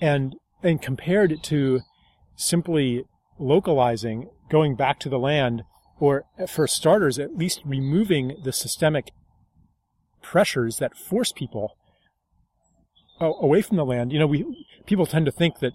And, 0.00 0.36
and 0.62 0.80
compared 0.80 1.42
to 1.42 1.80
simply 2.36 3.04
localizing, 3.38 4.30
going 4.50 4.76
back 4.76 4.98
to 5.00 5.08
the 5.08 5.18
land, 5.18 5.62
or 6.00 6.24
for 6.48 6.66
starters, 6.66 7.18
at 7.18 7.36
least 7.36 7.60
removing 7.64 8.36
the 8.42 8.52
systemic 8.52 9.10
pressures 10.22 10.78
that 10.78 10.96
force 10.96 11.32
people 11.32 11.76
uh, 13.20 13.32
away 13.40 13.62
from 13.62 13.76
the 13.76 13.84
land. 13.84 14.12
You 14.12 14.18
know, 14.20 14.26
we 14.26 14.66
people 14.86 15.06
tend 15.06 15.26
to 15.26 15.32
think 15.32 15.58
that 15.58 15.72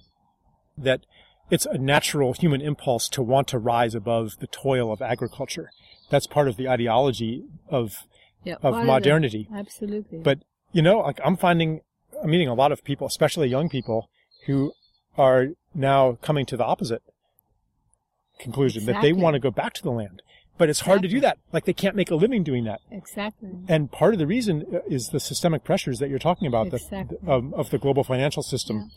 that 0.77 1.01
it's 1.49 1.65
a 1.65 1.77
natural 1.77 2.33
human 2.33 2.61
impulse 2.61 3.09
to 3.09 3.21
want 3.21 3.47
to 3.49 3.59
rise 3.59 3.93
above 3.93 4.37
the 4.39 4.47
toil 4.47 4.91
of 4.91 5.01
agriculture. 5.01 5.69
That's 6.09 6.27
part 6.27 6.47
of 6.47 6.55
the 6.55 6.69
ideology 6.69 7.43
of 7.69 8.07
yeah, 8.43 8.55
of 8.61 8.85
modernity. 8.85 9.47
Absolutely. 9.53 10.19
But 10.19 10.39
you 10.71 10.81
know, 10.81 10.99
like 10.99 11.19
I'm 11.23 11.37
finding, 11.37 11.81
I'm 12.21 12.29
meeting 12.29 12.47
a 12.47 12.53
lot 12.53 12.71
of 12.71 12.83
people, 12.83 13.07
especially 13.07 13.47
young 13.47 13.69
people, 13.69 14.09
who 14.45 14.73
are 15.17 15.49
now 15.73 16.17
coming 16.21 16.45
to 16.47 16.57
the 16.57 16.63
opposite 16.63 17.01
conclusion 18.39 18.81
exactly. 18.83 19.11
that 19.11 19.15
they 19.15 19.21
want 19.21 19.35
to 19.35 19.39
go 19.39 19.51
back 19.51 19.73
to 19.73 19.83
the 19.83 19.91
land. 19.91 20.21
But 20.57 20.69
it's 20.69 20.79
exactly. 20.79 20.91
hard 20.91 21.01
to 21.03 21.07
do 21.07 21.19
that. 21.21 21.37
Like 21.51 21.65
they 21.65 21.73
can't 21.73 21.95
make 21.95 22.11
a 22.11 22.15
living 22.15 22.43
doing 22.43 22.63
that. 22.65 22.81
Exactly. 22.91 23.49
And 23.67 23.91
part 23.91 24.13
of 24.13 24.19
the 24.19 24.27
reason 24.27 24.65
uh, 24.73 24.79
is 24.87 25.09
the 25.09 25.19
systemic 25.19 25.63
pressures 25.63 25.99
that 25.99 26.09
you're 26.09 26.19
talking 26.19 26.47
about 26.47 26.67
exactly. 26.67 27.17
the, 27.21 27.31
of, 27.31 27.53
of, 27.53 27.69
the 27.71 27.79
global 27.79 28.03
financial 28.03 28.43
system. 28.43 28.91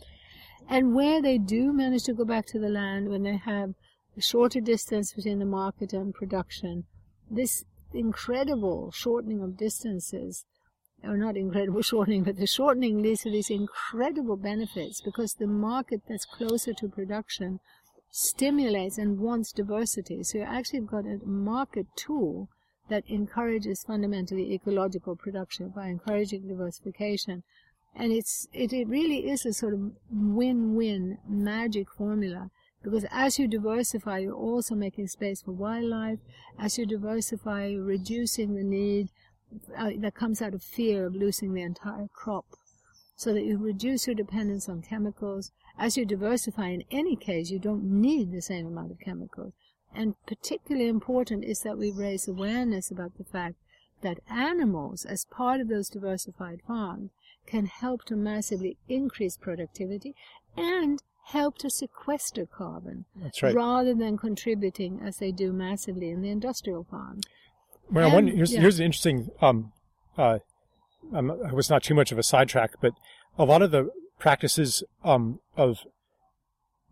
Yeah. 0.69 0.77
And 0.77 0.93
where 0.93 1.21
they 1.21 1.37
do 1.37 1.73
manage 1.73 2.03
to 2.03 2.13
go 2.13 2.25
back 2.25 2.45
to 2.47 2.59
the 2.59 2.69
land, 2.69 3.09
when 3.09 3.23
they 3.23 3.37
have 3.37 3.73
a 4.15 4.21
shorter 4.21 4.59
distance 4.59 5.13
between 5.13 5.39
the 5.39 5.45
market 5.45 5.93
and 5.93 6.13
production, 6.13 6.85
this 7.31 7.63
incredible 7.93 8.91
shortening 8.91 9.41
of 9.41 9.57
distances, 9.57 10.45
or 11.03 11.17
not 11.17 11.37
incredible 11.37 11.81
shortening, 11.91 12.23
but 12.23 12.37
the 12.37 12.47
shortening 12.47 13.01
leads 13.01 13.21
to 13.21 13.31
these 13.31 13.49
incredible 13.49 14.35
benefits 14.35 15.01
because 15.01 15.33
the 15.33 15.47
market 15.47 16.01
that's 16.07 16.25
closer 16.25 16.73
to 16.73 16.87
production 16.87 17.59
stimulates 18.11 18.97
and 18.97 19.19
wants 19.19 19.51
diversity. 19.51 20.23
So 20.23 20.39
you 20.39 20.43
actually 20.43 20.79
have 20.79 20.87
got 20.87 21.05
a 21.05 21.19
market 21.25 21.87
tool 21.95 22.49
that 22.89 23.03
encourages 23.07 23.83
fundamentally 23.83 24.53
ecological 24.53 25.15
production 25.15 25.69
by 25.75 25.87
encouraging 25.87 26.47
diversification. 26.47 27.43
And 27.95 28.11
it's, 28.11 28.47
it, 28.53 28.71
it 28.71 28.87
really 28.87 29.29
is 29.29 29.45
a 29.45 29.53
sort 29.53 29.73
of 29.73 29.91
win-win 30.09 31.17
magic 31.27 31.87
formula 31.91 32.49
because 32.89 33.05
as 33.11 33.37
you 33.37 33.49
diversify, 33.49 34.19
you're 34.19 34.33
also 34.33 34.73
making 34.73 35.09
space 35.09 35.41
for 35.41 35.51
wildlife. 35.51 36.19
As 36.57 36.77
you 36.77 36.85
diversify, 36.85 37.65
you're 37.65 37.83
reducing 37.83 38.55
the 38.55 38.63
need 38.63 39.09
uh, 39.77 39.89
that 39.97 40.15
comes 40.15 40.41
out 40.41 40.53
of 40.53 40.63
fear 40.63 41.05
of 41.05 41.13
losing 41.13 41.53
the 41.53 41.63
entire 41.63 42.07
crop 42.13 42.45
so 43.17 43.33
that 43.33 43.43
you 43.43 43.57
reduce 43.57 44.07
your 44.07 44.15
dependence 44.15 44.69
on 44.69 44.81
chemicals. 44.81 45.51
As 45.77 45.97
you 45.97 46.05
diversify, 46.05 46.69
in 46.69 46.85
any 46.89 47.17
case, 47.17 47.49
you 47.49 47.59
don't 47.59 47.83
need 47.83 48.31
the 48.31 48.41
same 48.41 48.65
amount 48.65 48.91
of 48.91 49.01
chemicals. 49.01 49.51
And 49.93 50.15
particularly 50.25 50.87
important 50.87 51.43
is 51.43 51.59
that 51.63 51.77
we 51.77 51.91
raise 51.91 52.25
awareness 52.25 52.89
about 52.89 53.17
the 53.17 53.25
fact 53.25 53.57
that 54.01 54.21
animals, 54.29 55.03
as 55.03 55.25
part 55.25 55.59
of 55.59 55.67
those 55.67 55.89
diversified 55.89 56.61
farms, 56.65 57.09
can 57.45 57.65
help 57.65 58.05
to 58.05 58.15
massively 58.15 58.77
increase 58.87 59.35
productivity 59.35 60.15
and 60.55 61.03
help 61.27 61.57
to 61.57 61.69
sequester 61.69 62.45
carbon 62.45 63.05
right. 63.41 63.53
rather 63.53 63.93
than 63.93 64.17
contributing 64.17 65.01
as 65.03 65.17
they 65.17 65.31
do 65.31 65.51
massively 65.51 66.09
in 66.09 66.21
the 66.21 66.29
industrial 66.29 66.85
farm. 66.85 67.19
Well, 67.89 68.11
one, 68.11 68.27
here's, 68.27 68.53
yeah. 68.53 68.61
here's 68.61 68.79
an 68.79 68.85
interesting 68.85 69.29
um, 69.41 69.73
uh, 70.17 70.39
um, 71.13 71.31
it 71.31 71.53
was 71.53 71.69
not 71.69 71.83
too 71.83 71.93
much 71.93 72.11
of 72.11 72.17
a 72.17 72.23
sidetrack, 72.23 72.71
but 72.81 72.93
a 73.37 73.45
lot 73.45 73.61
of 73.61 73.71
the 73.71 73.89
practices 74.19 74.83
um, 75.03 75.39
of 75.55 75.79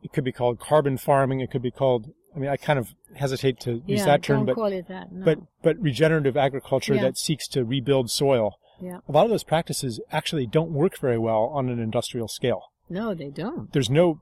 it 0.03 0.13
could 0.13 0.23
be 0.23 0.31
called 0.31 0.59
carbon 0.59 0.97
farming. 0.97 1.39
It 1.39 1.51
could 1.51 1.63
be 1.63 1.71
called. 1.71 2.11
I 2.35 2.39
mean, 2.39 2.49
I 2.49 2.57
kind 2.57 2.77
of 2.77 2.93
hesitate 3.15 3.59
to 3.61 3.81
use 3.87 3.99
yeah, 3.99 4.05
that 4.05 4.23
term, 4.23 4.45
but 4.45 4.55
that, 4.87 5.11
no. 5.11 5.25
but 5.25 5.39
but 5.63 5.81
regenerative 5.81 6.35
agriculture 6.35 6.95
yeah. 6.95 7.03
that 7.03 7.17
seeks 7.17 7.47
to 7.49 7.63
rebuild 7.63 8.11
soil. 8.11 8.59
Yeah. 8.81 8.99
A 9.07 9.11
lot 9.11 9.23
of 9.23 9.31
those 9.31 9.45
practices 9.45 10.01
actually 10.11 10.45
don't 10.45 10.71
work 10.71 10.99
very 10.99 11.17
well 11.17 11.45
on 11.53 11.69
an 11.69 11.79
industrial 11.79 12.27
scale. 12.27 12.71
No, 12.89 13.13
they 13.13 13.29
don't. 13.29 13.71
There's 13.73 13.89
no, 13.89 14.21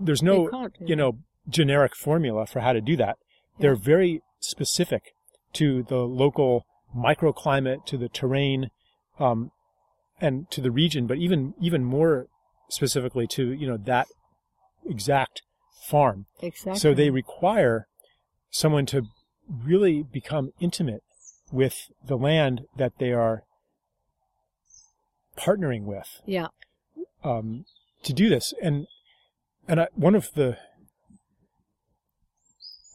there's 0.00 0.22
no, 0.22 0.50
you 0.80 0.96
know, 0.96 1.18
generic 1.48 1.94
formula 1.94 2.46
for 2.46 2.60
how 2.60 2.72
to 2.72 2.80
do 2.80 2.96
that. 2.96 3.16
Yeah. 3.56 3.62
They're 3.62 3.76
very 3.76 4.22
specific 4.40 5.14
to 5.54 5.82
the 5.82 5.98
local 5.98 6.64
microclimate, 6.96 7.84
to 7.86 7.96
the 7.96 8.08
terrain, 8.08 8.70
um, 9.18 9.50
and 10.20 10.50
to 10.50 10.60
the 10.60 10.70
region, 10.70 11.06
but 11.06 11.18
even 11.18 11.54
even 11.60 11.84
more 11.84 12.26
specifically 12.68 13.26
to 13.26 13.52
you 13.52 13.66
know 13.66 13.76
that 13.76 14.08
exact 14.88 15.42
farm. 15.86 16.26
Exactly. 16.40 16.78
So 16.78 16.94
they 16.94 17.10
require 17.10 17.86
someone 18.50 18.86
to 18.86 19.02
really 19.48 20.02
become 20.02 20.50
intimate 20.60 21.02
with 21.50 21.90
the 22.06 22.16
land 22.16 22.62
that 22.76 22.92
they 22.98 23.12
are 23.12 23.42
partnering 25.36 25.84
with. 25.84 26.20
Yeah. 26.26 26.48
Um, 27.24 27.64
to 28.04 28.12
do 28.12 28.28
this, 28.28 28.54
and 28.62 28.86
and 29.66 29.80
I, 29.80 29.88
one 29.94 30.14
of 30.14 30.32
the 30.34 30.56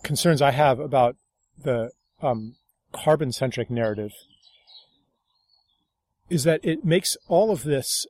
concerns 0.04 0.42
I 0.42 0.52
have 0.52 0.80
about 0.80 1.16
the 1.62 1.92
um, 2.22 2.56
carbon 2.92 3.32
centric 3.32 3.70
narrative 3.70 4.12
is 6.30 6.44
that 6.44 6.62
it 6.64 6.86
makes 6.86 7.18
all 7.28 7.52
of 7.52 7.64
this 7.64 8.06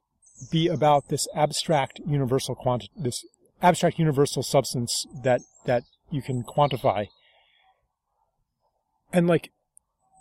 be 0.52 0.68
about 0.68 1.10
this 1.10 1.28
abstract 1.36 2.00
universal 2.06 2.56
quanti- 2.56 2.90
this 2.96 3.26
abstract 3.62 3.98
universal 3.98 4.44
substance 4.44 5.06
that 5.24 5.42
that 5.66 5.84
you 6.10 6.22
can 6.22 6.44
quantify. 6.44 7.08
And 9.12 9.28
like 9.28 9.52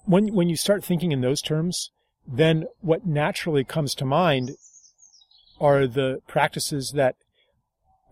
when 0.05 0.35
when 0.35 0.48
you 0.48 0.57
start 0.57 0.85
thinking 0.85 1.12
in 1.12 1.20
those 1.20 1.42
terms, 1.42 1.90
then 2.26 2.66
what 2.81 3.07
naturally 3.07 3.64
comes 3.64 3.94
to 3.96 4.05
mind 4.05 4.52
are 5.62 5.87
the 5.87 6.18
practices 6.27 6.92
that 6.96 7.14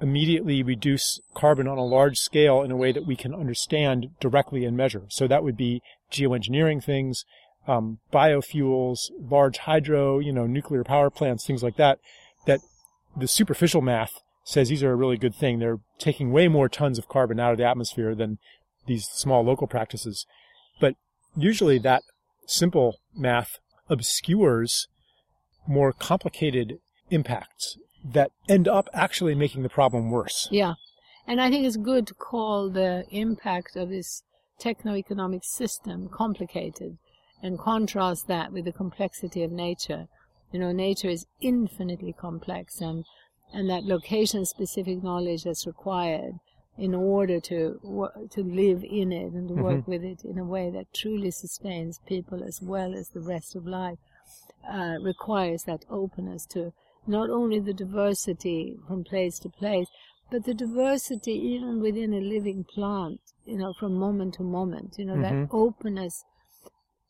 immediately 0.00 0.62
reduce 0.62 1.20
carbon 1.34 1.66
on 1.68 1.76
a 1.76 1.84
large 1.84 2.16
scale 2.16 2.62
in 2.62 2.70
a 2.70 2.76
way 2.76 2.92
that 2.92 3.06
we 3.06 3.16
can 3.16 3.34
understand 3.34 4.06
directly 4.20 4.64
and 4.64 4.76
measure. 4.76 5.02
So 5.08 5.26
that 5.26 5.42
would 5.42 5.56
be 5.56 5.82
geoengineering 6.10 6.82
things, 6.82 7.24
um, 7.66 7.98
biofuels, 8.12 9.10
large 9.20 9.58
hydro, 9.58 10.20
you 10.20 10.32
know, 10.32 10.46
nuclear 10.46 10.84
power 10.84 11.10
plants, 11.10 11.44
things 11.44 11.62
like 11.62 11.76
that, 11.76 11.98
that 12.46 12.60
the 13.16 13.28
superficial 13.28 13.82
math 13.82 14.12
says 14.44 14.68
these 14.68 14.82
are 14.82 14.92
a 14.92 14.96
really 14.96 15.18
good 15.18 15.34
thing. 15.34 15.58
They're 15.58 15.80
taking 15.98 16.32
way 16.32 16.48
more 16.48 16.68
tons 16.68 16.98
of 16.98 17.08
carbon 17.08 17.38
out 17.38 17.52
of 17.52 17.58
the 17.58 17.66
atmosphere 17.66 18.14
than 18.14 18.38
these 18.86 19.04
small 19.06 19.44
local 19.44 19.66
practices. 19.66 20.24
But 20.80 20.94
usually 21.36 21.78
that 21.80 22.02
simple 22.46 22.96
math 23.14 23.58
obscures 23.88 24.86
more 25.66 25.92
complicated 25.92 26.78
impacts 27.10 27.76
that 28.04 28.30
end 28.48 28.66
up 28.66 28.88
actually 28.94 29.34
making 29.34 29.62
the 29.62 29.68
problem 29.68 30.10
worse. 30.10 30.48
Yeah. 30.50 30.74
And 31.26 31.40
I 31.40 31.50
think 31.50 31.66
it's 31.66 31.76
good 31.76 32.06
to 32.08 32.14
call 32.14 32.70
the 32.70 33.04
impact 33.10 33.76
of 33.76 33.90
this 33.90 34.22
techno-economic 34.58 35.42
system 35.44 36.08
complicated 36.08 36.98
and 37.42 37.58
contrast 37.58 38.26
that 38.28 38.52
with 38.52 38.64
the 38.64 38.72
complexity 38.72 39.42
of 39.42 39.50
nature. 39.50 40.08
You 40.52 40.60
know, 40.60 40.72
nature 40.72 41.08
is 41.08 41.26
infinitely 41.40 42.12
complex 42.12 42.80
and, 42.80 43.04
and 43.52 43.68
that 43.70 43.84
location 43.84 44.44
specific 44.44 45.02
knowledge 45.02 45.44
that's 45.44 45.66
required 45.66 46.34
in 46.78 46.94
order 46.94 47.40
to 47.40 47.78
to 48.30 48.42
live 48.42 48.82
in 48.84 49.12
it 49.12 49.32
and 49.32 49.48
to 49.48 49.54
work 49.54 49.80
Mm-hmm. 49.82 49.90
with 49.90 50.02
it 50.02 50.24
in 50.24 50.38
a 50.38 50.44
way 50.44 50.70
that 50.70 50.94
truly 50.94 51.30
sustains 51.30 52.00
people 52.06 52.42
as 52.42 52.62
well 52.62 52.94
as 52.94 53.08
the 53.10 53.20
rest 53.20 53.54
of 53.54 53.66
life 53.66 53.98
uh, 54.68 54.96
requires 55.02 55.64
that 55.64 55.84
openness 55.90 56.46
to 56.46 56.72
not 57.06 57.30
only 57.30 57.58
the 57.58 57.74
diversity 57.74 58.76
from 58.86 59.04
place 59.04 59.38
to 59.40 59.48
place, 59.48 59.88
but 60.30 60.44
the 60.44 60.54
diversity 60.54 61.32
even 61.32 61.80
within 61.80 62.12
a 62.12 62.20
living 62.20 62.64
plant, 62.64 63.20
you 63.44 63.56
know, 63.58 63.72
from 63.72 63.94
moment 63.94 64.34
to 64.34 64.42
moment, 64.42 64.96
you 64.98 65.04
know, 65.04 65.16
Mhm. 65.16 65.22
that 65.22 65.48
openness. 65.52 66.24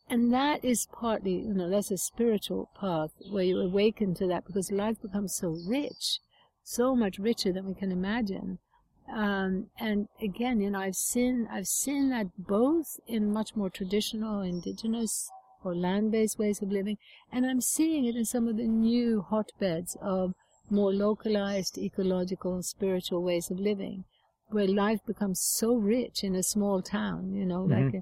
And 0.09 0.33
that 0.33 0.65
is 0.65 0.87
partly, 0.91 1.35
you 1.35 1.53
know, 1.53 1.69
that's 1.69 1.91
a 1.91 1.97
spiritual 1.97 2.69
path 2.75 3.11
where 3.29 3.43
you 3.43 3.59
awaken 3.59 4.13
to 4.15 4.27
that 4.27 4.45
because 4.45 4.71
life 4.71 5.01
becomes 5.01 5.35
so 5.35 5.55
rich, 5.67 6.19
so 6.63 6.95
much 6.95 7.17
richer 7.19 7.53
than 7.53 7.65
we 7.65 7.73
can 7.75 7.91
imagine. 7.91 8.59
Um, 9.07 9.69
and 9.77 10.07
again, 10.21 10.61
you 10.61 10.71
know, 10.71 10.79
I've 10.79 10.95
seen, 10.95 11.47
I've 11.51 11.67
seen 11.67 12.09
that 12.09 12.27
both 12.37 12.99
in 13.07 13.31
much 13.31 13.55
more 13.55 13.69
traditional 13.69 14.41
indigenous 14.41 15.29
or 15.63 15.75
land-based 15.75 16.39
ways 16.39 16.61
of 16.61 16.71
living, 16.71 16.97
and 17.31 17.45
I'm 17.45 17.61
seeing 17.61 18.05
it 18.05 18.15
in 18.15 18.25
some 18.25 18.47
of 18.47 18.57
the 18.57 18.67
new 18.67 19.25
hotbeds 19.29 19.97
of 20.01 20.33
more 20.69 20.93
localized 20.93 21.77
ecological 21.77 22.53
and 22.53 22.65
spiritual 22.65 23.21
ways 23.23 23.51
of 23.51 23.59
living, 23.59 24.05
where 24.49 24.67
life 24.67 24.99
becomes 25.05 25.41
so 25.41 25.75
rich 25.75 26.23
in 26.23 26.35
a 26.35 26.43
small 26.43 26.81
town, 26.81 27.33
you 27.33 27.45
know, 27.45 27.63
like 27.63 27.95
uh, 27.95 27.99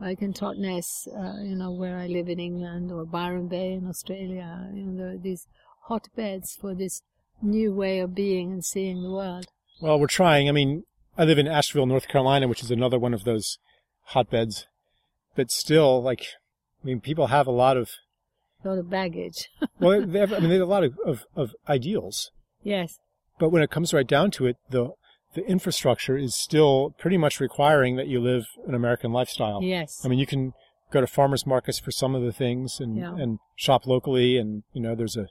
like 0.00 0.22
in 0.22 0.32
Totnes, 0.32 1.06
uh, 1.08 1.40
you 1.42 1.56
know, 1.56 1.70
where 1.70 1.98
I 1.98 2.06
live 2.06 2.28
in 2.28 2.40
England, 2.40 2.90
or 2.90 3.04
Byron 3.04 3.48
Bay 3.48 3.72
in 3.72 3.86
Australia. 3.86 4.68
You 4.74 4.86
know, 4.86 4.96
there 4.96 5.14
are 5.14 5.18
these 5.18 5.46
hotbeds 5.88 6.56
for 6.60 6.74
this 6.74 7.02
new 7.42 7.72
way 7.72 8.00
of 8.00 8.14
being 8.14 8.52
and 8.52 8.64
seeing 8.64 9.02
the 9.02 9.10
world. 9.10 9.46
Well, 9.80 9.98
we're 9.98 10.06
trying. 10.06 10.48
I 10.48 10.52
mean, 10.52 10.84
I 11.16 11.24
live 11.24 11.38
in 11.38 11.46
Asheville, 11.46 11.86
North 11.86 12.08
Carolina, 12.08 12.48
which 12.48 12.62
is 12.62 12.70
another 12.70 12.98
one 12.98 13.14
of 13.14 13.24
those 13.24 13.58
hotbeds. 14.06 14.66
But 15.36 15.50
still, 15.50 16.02
like, 16.02 16.26
I 16.84 16.86
mean, 16.86 17.00
people 17.00 17.28
have 17.28 17.46
a 17.46 17.50
lot 17.50 17.76
of, 17.78 17.90
A 18.62 18.68
lot 18.68 18.78
of 18.78 18.90
baggage. 18.90 19.48
well, 19.80 20.06
they 20.06 20.18
have, 20.18 20.32
I 20.32 20.38
mean, 20.38 20.50
they 20.50 20.56
have 20.56 20.68
a 20.68 20.70
lot 20.70 20.84
of, 20.84 20.98
of, 21.04 21.24
of 21.34 21.54
ideals. 21.68 22.30
yes. 22.62 22.98
But 23.40 23.48
when 23.50 23.62
it 23.62 23.70
comes 23.70 23.92
right 23.92 24.06
down 24.06 24.30
to 24.32 24.46
it, 24.46 24.56
the, 24.70 24.90
the 25.34 25.44
infrastructure 25.46 26.16
is 26.16 26.36
still 26.36 26.94
pretty 26.98 27.16
much 27.16 27.40
requiring 27.40 27.96
that 27.96 28.06
you 28.06 28.20
live 28.20 28.44
an 28.68 28.74
American 28.76 29.12
lifestyle. 29.12 29.60
Yes. 29.60 30.02
I 30.04 30.08
mean, 30.08 30.20
you 30.20 30.26
can 30.26 30.52
go 30.92 31.00
to 31.00 31.06
farmers 31.08 31.44
markets 31.44 31.80
for 31.80 31.90
some 31.90 32.14
of 32.14 32.22
the 32.22 32.30
things 32.32 32.78
and, 32.78 32.96
Yeah. 32.96 33.16
and 33.16 33.38
shop 33.56 33.86
locally. 33.88 34.36
And, 34.36 34.62
you 34.72 34.80
know, 34.80 34.94
there's 34.94 35.16
a, 35.16 35.26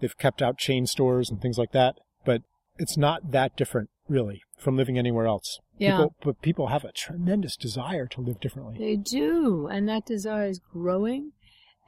they've 0.00 0.18
kept 0.18 0.42
out 0.42 0.58
chain 0.58 0.86
stores 0.86 1.30
and 1.30 1.40
things 1.40 1.56
like 1.56 1.70
that. 1.70 1.94
But 2.24 2.42
it's 2.76 2.96
not 2.96 3.30
that 3.30 3.56
different, 3.56 3.88
really, 4.08 4.42
from 4.58 4.76
living 4.76 4.98
anywhere 4.98 5.26
else. 5.26 5.58
Yeah. 5.78 5.96
People, 5.96 6.14
but 6.22 6.42
people 6.42 6.66
have 6.68 6.84
a 6.84 6.92
tremendous 6.92 7.56
desire 7.56 8.06
to 8.08 8.20
live 8.20 8.40
differently. 8.40 8.76
They 8.78 8.96
do, 8.96 9.66
and 9.66 9.88
that 9.88 10.06
desire 10.06 10.46
is 10.46 10.60
growing. 10.72 11.32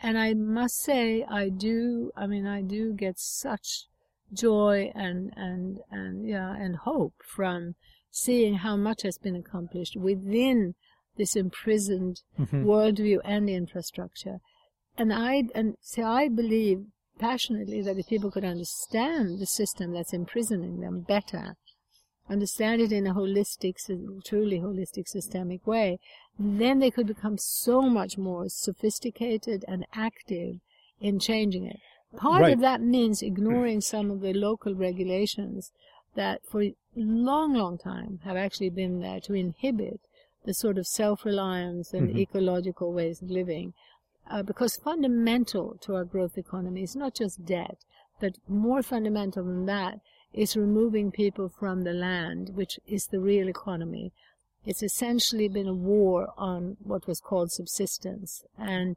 And 0.02 0.18
I 0.18 0.34
must 0.34 0.78
say, 0.78 1.24
I 1.24 1.48
do. 1.48 2.10
I 2.16 2.26
mean, 2.26 2.46
I 2.46 2.62
do 2.62 2.92
get 2.92 3.18
such 3.18 3.86
joy 4.32 4.90
and 4.94 5.32
and 5.36 5.78
and 5.90 6.28
yeah, 6.28 6.54
and 6.54 6.76
hope 6.76 7.14
from 7.24 7.76
seeing 8.10 8.56
how 8.56 8.76
much 8.76 9.02
has 9.02 9.18
been 9.18 9.36
accomplished 9.36 9.96
within 9.96 10.74
this 11.16 11.36
imprisoned 11.36 12.20
Mhm. 12.38 12.64
worldview 12.64 13.20
and 13.24 13.48
infrastructure. 13.48 14.38
And 14.98 15.12
I 15.12 15.44
and 15.54 15.76
so 15.80 16.02
I 16.04 16.28
believe 16.28 16.86
passionately 17.18 17.80
that 17.82 17.96
if 17.96 18.06
people 18.08 18.30
could 18.30 18.44
understand 18.44 19.38
the 19.38 19.46
system 19.46 19.92
that's 19.92 20.12
imprisoning 20.12 20.80
them 20.80 21.00
better, 21.00 21.56
understand 22.28 22.80
it 22.80 22.92
in 22.92 23.06
a 23.06 23.14
holistic, 23.14 23.76
truly 24.24 24.58
holistic, 24.60 25.08
systemic 25.08 25.66
way, 25.66 25.98
then 26.38 26.78
they 26.80 26.90
could 26.90 27.06
become 27.06 27.38
so 27.38 27.82
much 27.82 28.18
more 28.18 28.48
sophisticated 28.48 29.64
and 29.68 29.86
active 29.92 30.60
in 31.00 31.18
changing 31.18 31.66
it. 31.66 31.80
Part 32.16 32.42
Right. 32.42 32.52
of 32.52 32.60
that 32.60 32.80
means 32.80 33.22
ignoring 33.22 33.80
some 33.80 34.10
of 34.10 34.20
the 34.20 34.32
local 34.32 34.74
regulations 34.74 35.72
that 36.14 36.44
for 36.44 36.62
a 36.62 36.74
long, 36.94 37.54
long 37.54 37.76
time 37.78 38.20
have 38.24 38.36
actually 38.36 38.70
been 38.70 39.00
there 39.00 39.20
to 39.20 39.34
inhibit 39.34 40.00
the 40.44 40.54
sort 40.54 40.78
of 40.78 40.86
self-reliance 40.86 41.92
and 41.92 42.10
Mhm. 42.10 42.18
ecological 42.18 42.92
ways 42.92 43.20
of 43.20 43.30
living. 43.30 43.74
Uh, 44.28 44.42
because 44.42 44.76
fundamental 44.76 45.76
to 45.80 45.94
our 45.94 46.04
growth 46.04 46.36
economy 46.38 46.82
is 46.82 46.96
not 46.96 47.14
just 47.14 47.44
debt, 47.44 47.84
but 48.18 48.38
more 48.48 48.82
fundamental 48.82 49.44
than 49.44 49.66
that 49.66 50.00
is 50.36 50.56
removing 50.56 51.10
people 51.10 51.48
from 51.48 51.82
the 51.82 51.92
land, 51.92 52.50
which 52.54 52.78
is 52.86 53.06
the 53.06 53.18
real 53.20 53.48
economy. 53.48 54.12
It's 54.64 54.82
essentially 54.82 55.48
been 55.48 55.66
a 55.68 55.74
war 55.74 56.28
on 56.36 56.76
what 56.82 57.06
was 57.06 57.20
called 57.20 57.50
subsistence. 57.52 58.44
And 58.58 58.96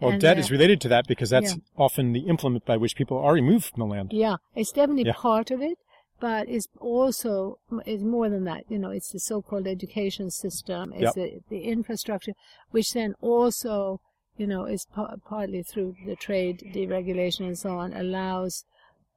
Well, 0.00 0.12
and, 0.12 0.20
debt 0.20 0.36
uh, 0.36 0.40
is 0.40 0.50
related 0.50 0.80
to 0.82 0.88
that 0.88 1.06
because 1.06 1.30
that's 1.30 1.52
yeah. 1.52 1.62
often 1.76 2.12
the 2.12 2.26
implement 2.26 2.64
by 2.66 2.76
which 2.76 2.96
people 2.96 3.18
are 3.18 3.34
removed 3.34 3.66
from 3.66 3.80
the 3.80 3.94
land. 3.94 4.12
Yeah, 4.12 4.36
it's 4.54 4.72
definitely 4.72 5.06
Yeah. 5.06 5.12
part 5.12 5.50
of 5.50 5.62
it, 5.62 5.78
but 6.20 6.48
it's 6.48 6.68
also 6.80 7.58
it's 7.86 8.02
more 8.02 8.28
than 8.28 8.44
that. 8.44 8.64
You 8.68 8.78
know, 8.78 8.90
it's 8.90 9.12
the 9.12 9.20
so-called 9.20 9.66
education 9.66 10.30
system, 10.30 10.92
it's 10.92 11.02
Yep. 11.02 11.14
the, 11.14 11.40
the 11.50 11.62
infrastructure, 11.64 12.32
which 12.72 12.92
then 12.92 13.14
also, 13.20 14.00
you 14.36 14.46
know, 14.46 14.64
is 14.64 14.86
pa- 14.92 15.16
partly 15.24 15.62
through 15.62 15.94
the 16.06 16.16
trade 16.16 16.56
deregulation 16.74 17.46
and 17.46 17.58
so 17.58 17.78
on, 17.78 17.92
allows 17.92 18.64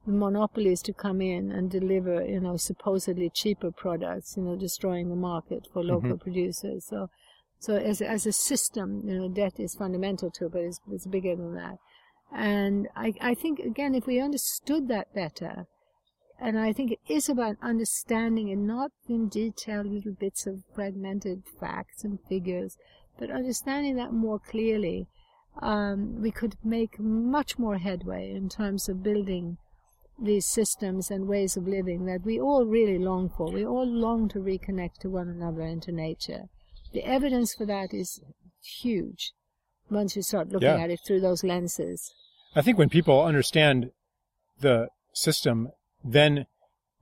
monopolies 0.08 0.82
to 0.84 0.94
come 0.94 1.22
in 1.22 1.52
and 1.52 1.70
deliver, 1.70 2.24
you 2.26 2.40
know, 2.40 2.58
supposedly 2.58 3.30
cheaper 3.30 3.72
products, 3.72 4.36
you 4.38 4.44
know, 4.44 4.56
destroying 4.56 5.10
the 5.10 5.16
market 5.16 5.68
for 5.72 5.84
local 5.84 6.18
producers. 6.18 6.86
So, 6.88 7.10
so 7.60 7.76
as 7.76 8.02
as 8.02 8.26
a 8.26 8.32
system, 8.32 9.02
you 9.06 9.20
know, 9.20 9.28
debt 9.28 9.60
is 9.60 9.76
fundamental 9.76 10.32
to 10.32 10.46
it, 10.46 10.52
but 10.52 10.62
it's, 10.62 10.80
it's 10.92 11.08
bigger 11.08 11.36
than 11.36 11.56
that. 11.56 11.78
And 12.34 12.88
I, 12.96 13.14
I 13.22 13.34
think, 13.34 13.60
again, 13.60 13.96
if 13.96 14.06
we 14.06 14.20
understood 14.20 14.88
that 14.90 15.14
better, 15.14 15.66
and 16.40 16.60
I 16.60 16.72
think 16.74 16.92
it 16.92 17.00
is 17.08 17.30
about 17.30 17.56
understanding 17.62 18.52
and 18.52 18.68
not 18.68 18.92
in 19.10 19.28
detail 19.28 19.84
little 19.84 20.14
bits 20.14 20.46
of 20.46 20.64
fragmented 20.76 21.44
facts 21.60 22.04
and 22.04 22.20
figures, 22.30 22.78
but 23.18 23.32
understanding 23.32 23.96
that 23.96 24.14
more 24.14 24.40
clearly, 24.40 25.08
um, 25.62 26.22
we 26.22 26.30
could 26.30 26.56
make 26.64 27.00
much 27.00 27.58
more 27.58 27.78
headway 27.78 28.32
in 28.32 28.50
terms 28.50 28.88
of 28.88 29.02
building 29.02 29.58
these 30.20 30.46
systems 30.46 31.12
and 31.12 31.28
ways 31.28 31.56
of 31.58 31.68
living 31.68 32.06
that 32.06 32.24
we 32.26 32.40
all 32.40 32.66
really 32.66 32.98
long 32.98 33.30
for. 33.30 33.52
We 33.52 33.66
all 33.66 33.86
long 33.86 34.28
to 34.30 34.40
reconnect 34.40 34.96
to 35.02 35.10
one 35.10 35.28
another 35.30 35.62
and 35.62 35.82
to 35.84 35.92
nature. 35.92 36.44
The 36.94 37.04
evidence 37.04 37.54
for 37.54 37.66
that 37.66 37.94
is 37.94 38.20
huge 38.82 39.34
once 39.90 40.16
you 40.16 40.22
start 40.22 40.50
looking 40.50 40.68
Yeah. 40.70 40.78
at 40.84 40.90
it 40.90 41.00
through 41.06 41.22
those 41.22 41.44
lenses. 41.44 42.14
I 42.56 42.62
think 42.62 42.78
when 42.78 42.90
people 42.90 43.22
understand 43.24 43.92
the 44.60 44.90
system, 45.14 45.70
then 46.04 46.48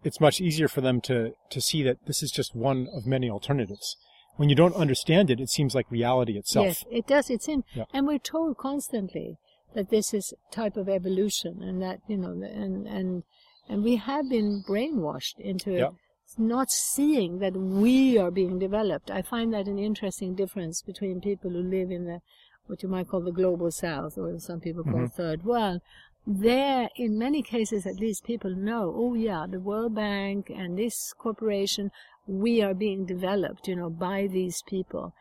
it's 0.03 0.19
much 0.19 0.41
easier 0.41 0.67
for 0.67 0.81
them 0.81 1.01
to, 1.01 1.33
to 1.49 1.61
see 1.61 1.81
that 1.83 2.05
this 2.05 2.21
is 2.21 2.31
just 2.31 2.55
one 2.55 2.87
of 2.93 3.05
many 3.05 3.29
alternatives. 3.29 3.97
When 4.35 4.49
you 4.49 4.55
don't 4.55 4.75
understand 4.75 5.29
it, 5.31 5.39
it 5.39 5.49
seems 5.49 5.73
like 5.73 5.89
reality 5.89 6.37
itself. 6.37 6.65
Yes, 6.67 6.85
it 6.91 7.07
does. 7.07 7.29
It's 7.29 7.47
in, 7.47 7.63
Yeah. 7.73 7.85
and 7.93 8.05
we're 8.05 8.19
told 8.19 8.57
constantly 8.57 9.37
that 9.75 9.89
this 9.89 10.13
is 10.13 10.33
type 10.51 10.77
of 10.77 10.89
evolution, 10.89 11.61
and 11.61 11.81
that 11.81 11.99
you 12.07 12.17
know, 12.17 12.31
and 12.31 12.87
and 12.87 13.23
and 13.69 13.83
we 13.83 13.97
have 13.97 14.29
been 14.29 14.63
brainwashed 14.67 15.37
into 15.39 15.71
Yeah. 15.73 15.91
not 16.37 16.69
seeing 16.71 17.39
that 17.39 17.55
we 17.55 18.17
are 18.17 18.31
being 18.31 18.57
developed. 18.57 19.09
I 19.11 19.21
find 19.21 19.53
that 19.53 19.67
an 19.67 19.77
interesting 19.77 20.33
difference 20.35 20.81
between 20.81 21.21
people 21.21 21.51
who 21.51 21.61
live 21.61 21.91
in 21.91 22.05
the 22.05 22.21
what 22.67 22.81
you 22.81 22.89
might 22.89 23.07
call 23.07 23.21
the 23.21 23.31
global 23.31 23.69
south, 23.69 24.17
or 24.17 24.39
some 24.39 24.59
people 24.59 24.83
call 24.83 25.01
Mhm. 25.01 25.13
third 25.13 25.45
world. 25.45 25.81
There, 26.25 26.89
in 26.95 27.19
many 27.19 27.43
cases 27.43 27.85
at 27.85 27.99
least, 27.99 28.23
people 28.23 28.55
know, 28.55 28.91
oh 28.95 29.13
yeah, 29.13 29.45
the 29.47 29.59
World 29.59 29.93
Bank 29.93 30.49
and 30.49 30.75
this 30.75 31.13
corporation, 31.13 31.91
we 32.25 32.63
are 32.63 32.73
being 32.73 33.05
developed, 33.05 33.67
you 33.67 33.75
know, 33.75 33.91
by 33.91 34.25
these 34.25 34.63
people. 34.63 35.13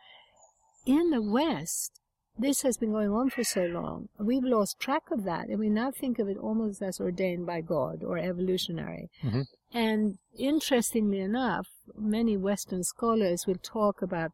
In 0.87 1.11
the 1.11 1.21
West, 1.21 2.01
this 2.37 2.61
has 2.63 2.77
been 2.77 2.91
going 2.91 3.11
on 3.11 3.29
for 3.29 3.43
so 3.43 3.65
long. 3.65 4.09
We've 4.19 4.43
lost 4.43 4.79
track 4.79 5.03
of 5.11 5.23
that, 5.23 5.47
and 5.47 5.59
we 5.59 5.69
now 5.69 5.91
think 5.91 6.19
of 6.19 6.27
it 6.27 6.37
almost 6.37 6.81
as 6.81 6.99
ordained 6.99 7.45
by 7.45 7.61
God 7.61 8.03
or 8.03 8.17
evolutionary. 8.17 9.09
Mhm. 9.23 9.45
And 9.73 10.17
interestingly 10.37 11.19
enough, 11.19 11.67
many 11.97 12.37
Western 12.37 12.83
scholars 12.83 13.45
will 13.47 13.59
talk 13.61 14.01
about 14.01 14.31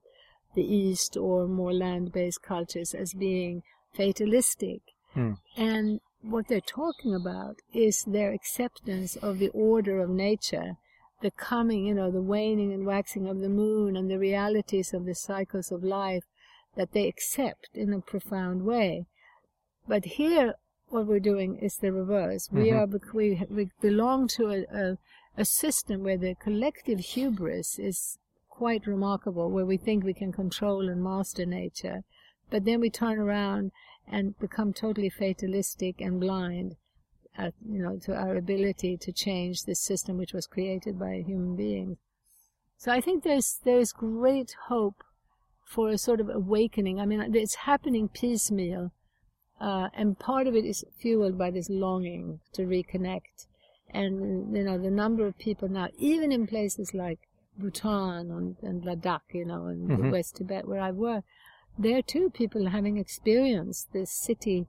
the 0.55 0.63
East 0.63 1.15
or 1.15 1.47
more 1.47 1.73
land-based 1.73 2.41
cultures 2.41 2.93
as 2.93 3.13
being 3.13 3.63
fatalistic. 3.93 4.81
Hmm. 5.13 5.33
And 5.55 6.01
what 6.21 6.47
they're 6.47 6.61
talking 6.61 7.13
about 7.13 7.57
is 7.73 8.03
their 8.03 8.31
acceptance 8.31 9.15
of 9.15 9.39
the 9.39 9.49
order 9.49 9.99
of 9.99 10.09
nature, 10.09 10.77
the 11.21 11.31
coming, 11.31 11.85
you 11.85 11.93
know, 11.93 12.11
the 12.11 12.21
waning 12.21 12.73
and 12.73 12.85
waxing 12.85 13.27
of 13.27 13.39
the 13.39 13.49
moon 13.49 13.95
and 13.95 14.09
the 14.09 14.19
realities 14.19 14.93
of 14.93 15.05
the 15.05 15.15
cycles 15.15 15.71
of 15.71 15.83
life 15.83 16.23
that 16.75 16.91
they 16.93 17.07
accept 17.07 17.69
in 17.73 17.93
a 17.93 18.01
profound 18.01 18.63
way. 18.63 19.05
But 19.87 20.05
here, 20.05 20.55
what 20.89 21.07
we're 21.07 21.19
doing 21.19 21.57
is 21.57 21.77
the 21.77 21.91
reverse. 21.91 22.49
We 22.51 22.69
Mhm. 22.69 22.77
are 22.77 23.13
we, 23.13 23.45
we 23.49 23.71
belong 23.81 24.27
to 24.29 24.49
a, 24.49 24.59
a, 24.83 24.97
a 25.37 25.45
system 25.45 26.03
where 26.03 26.17
the 26.17 26.35
collective 26.35 26.99
hubris 26.99 27.79
is 27.79 28.17
quite 28.49 28.85
remarkable, 28.85 29.49
where 29.49 29.65
we 29.65 29.77
think 29.77 30.03
we 30.03 30.13
can 30.13 30.31
control 30.31 30.87
and 30.89 31.03
master 31.03 31.45
nature, 31.45 32.03
but 32.49 32.65
then 32.65 32.79
we 32.79 32.89
turn 32.89 33.17
around 33.17 33.71
and 34.07 34.37
become 34.39 34.73
totally 34.73 35.09
fatalistic 35.09 36.01
and 36.01 36.19
blind 36.19 36.75
at, 37.37 37.53
you 37.65 37.81
know, 37.81 37.97
to 37.97 38.13
our 38.13 38.35
ability 38.35 38.97
to 38.97 39.11
change 39.11 39.63
this 39.63 39.79
system 39.79 40.17
which 40.17 40.33
was 40.33 40.45
created 40.45 40.99
by 40.99 41.21
human 41.21 41.55
beings. 41.55 41.97
So 42.77 42.91
I 42.91 42.99
think 43.01 43.23
there's 43.23 43.59
there's 43.63 43.93
great 43.93 44.55
hope 44.67 45.03
for 45.73 45.89
a 45.89 45.97
sort 45.97 46.19
of 46.19 46.29
awakening. 46.29 46.99
I 46.99 47.05
mean, 47.05 47.21
it's 47.35 47.55
happening 47.71 48.09
piecemeal, 48.09 48.91
uh, 49.59 49.87
and 49.93 50.19
part 50.19 50.45
of 50.47 50.55
it 50.55 50.65
is 50.65 50.83
fueled 50.99 51.37
by 51.37 51.49
this 51.51 51.69
longing 51.69 52.41
to 52.53 52.63
reconnect. 52.63 53.47
And 53.89 54.55
you 54.55 54.63
know, 54.63 54.77
the 54.77 54.91
number 54.91 55.25
of 55.27 55.37
people 55.37 55.69
now, 55.69 55.87
even 55.97 56.31
in 56.31 56.45
places 56.47 56.93
like 56.93 57.19
Bhutan 57.57 58.31
and, 58.31 58.55
and 58.61 58.83
Ladakh, 58.83 59.33
you 59.33 59.45
know, 59.45 59.65
and 59.67 59.89
Mhm. 59.89 60.11
West 60.11 60.35
Tibet, 60.37 60.67
where 60.67 60.81
I 60.81 60.91
work, 60.91 61.23
there 61.77 62.01
too, 62.01 62.29
people 62.29 62.67
having 62.77 62.97
experienced 62.97 63.93
this 63.93 64.11
city 64.11 64.67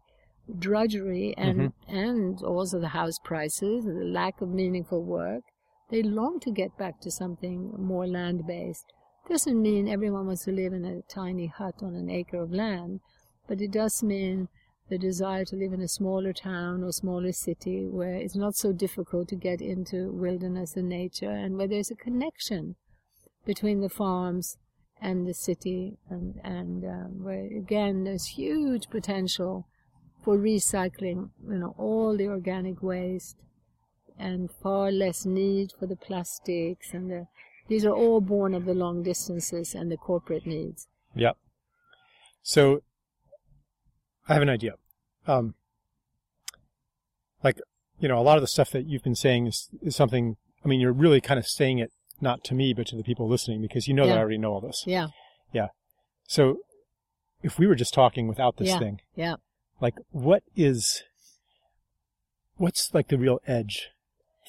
drudgery 0.67 1.35
and 1.37 1.73
and 1.89 2.43
also 2.43 2.79
the 2.79 2.95
house 3.01 3.19
prices, 3.31 3.85
the 3.85 4.05
lack 4.21 4.41
of 4.41 4.49
meaningful 4.49 5.03
work. 5.03 5.45
They 5.91 6.03
long 6.03 6.41
to 6.41 6.51
get 6.51 6.77
back 6.83 7.01
to 7.01 7.11
something 7.11 7.59
more 7.93 8.07
land 8.07 8.47
based. 8.47 8.87
Doesn't 9.29 9.63
mean 9.63 9.89
everyone 9.89 10.27
wants 10.27 10.45
to 10.45 10.53
live 10.53 10.73
in 10.73 10.85
a 10.85 11.03
tiny 11.03 11.47
hut 11.47 11.77
on 11.83 11.95
an 11.95 12.11
acre 12.11 12.39
of 12.39 12.53
land, 12.53 13.01
but 13.47 13.61
it 13.61 13.71
does 13.71 14.03
mean 14.03 14.49
the 14.89 14.99
desire 14.99 15.45
to 15.45 15.57
live 15.57 15.73
in 15.73 15.81
a 15.81 15.89
smaller 15.89 16.33
town 16.33 16.83
or 16.83 16.93
smaller 16.93 17.33
city 17.33 17.87
where 17.87 18.15
it's 18.15 18.37
not 18.37 18.57
so 18.57 18.73
difficult 18.73 19.29
to 19.29 19.37
get 19.37 19.63
into 19.63 20.13
wilderness 20.13 20.77
and 20.77 20.89
nature 20.89 21.31
and 21.31 21.57
where 21.57 21.69
there's 21.69 21.91
a 21.91 21.95
connection 21.95 22.77
between 23.47 23.81
the 23.81 23.89
farms 23.89 24.59
and 25.01 25.27
the 25.27 25.35
city 25.35 25.97
and, 26.11 26.41
and 26.45 26.85
um, 26.85 27.25
where 27.25 27.47
again 27.47 28.05
there's 28.05 28.27
huge 28.27 28.91
potential 28.91 29.67
for 30.23 30.37
recycling 30.37 31.31
you 31.49 31.59
know 31.59 31.75
all 31.79 32.17
the 32.17 32.29
organic 32.29 32.83
waste 32.83 33.37
and 34.19 34.51
far 34.51 34.93
less 34.93 35.25
need 35.25 35.73
for 35.79 35.87
the 35.87 35.97
plastics 35.97 36.93
and 36.93 37.11
the 37.11 37.27
these 37.69 37.85
are 37.85 37.95
all 37.95 38.21
born 38.21 38.55
of 38.55 38.65
the 38.65 38.75
long 38.75 39.03
distances 39.03 39.75
and 39.75 39.91
the 39.91 39.97
corporate 39.97 40.47
needs 40.47 40.89
Yep. 41.15 41.37
So 42.43 42.83
I 44.29 44.35
have 44.35 44.43
an 44.43 44.49
idea. 44.49 44.75
Um, 45.27 45.55
like, 47.43 47.61
you 48.01 48.09
know, 48.09 48.19
a 48.19 48.23
lot 48.23 48.37
of 48.39 48.43
the 48.43 48.49
stuff 48.49 48.71
that 48.71 48.87
you've 48.87 49.03
been 49.03 49.15
saying 49.15 49.47
is, 49.47 49.69
is 49.83 49.97
something, 49.97 50.37
I 50.65 50.69
mean, 50.69 50.81
you're 50.81 50.93
really 50.93 51.21
kind 51.21 51.39
of 51.39 51.47
saying 51.47 51.79
it 51.79 51.93
not 52.21 52.45
to 52.45 52.55
me, 52.55 52.73
but 52.73 52.87
to 52.89 52.97
the 52.97 53.03
people 53.03 53.29
listening 53.29 53.61
because 53.61 53.89
you 53.89 53.95
know 53.95 54.07
that 54.07 54.17
I 54.17 54.21
already 54.21 54.39
know 54.39 54.53
all 54.53 54.61
this. 54.61 54.85
Yeah. 54.87 55.09
Yeah 55.53 55.69
So 56.27 56.61
if 57.43 57.59
we 57.59 57.67
were 57.67 57.75
just 57.75 57.93
talking 57.95 58.29
without 58.29 58.57
this 58.57 58.69
Yeah. 58.69 58.79
thing, 58.79 59.01
yeah 59.15 59.37
like 59.81 59.95
what 60.11 60.45
is, 60.57 61.03
what's 62.57 62.95
like 62.95 63.09
the 63.09 63.19
real 63.19 63.41
edge 63.47 63.91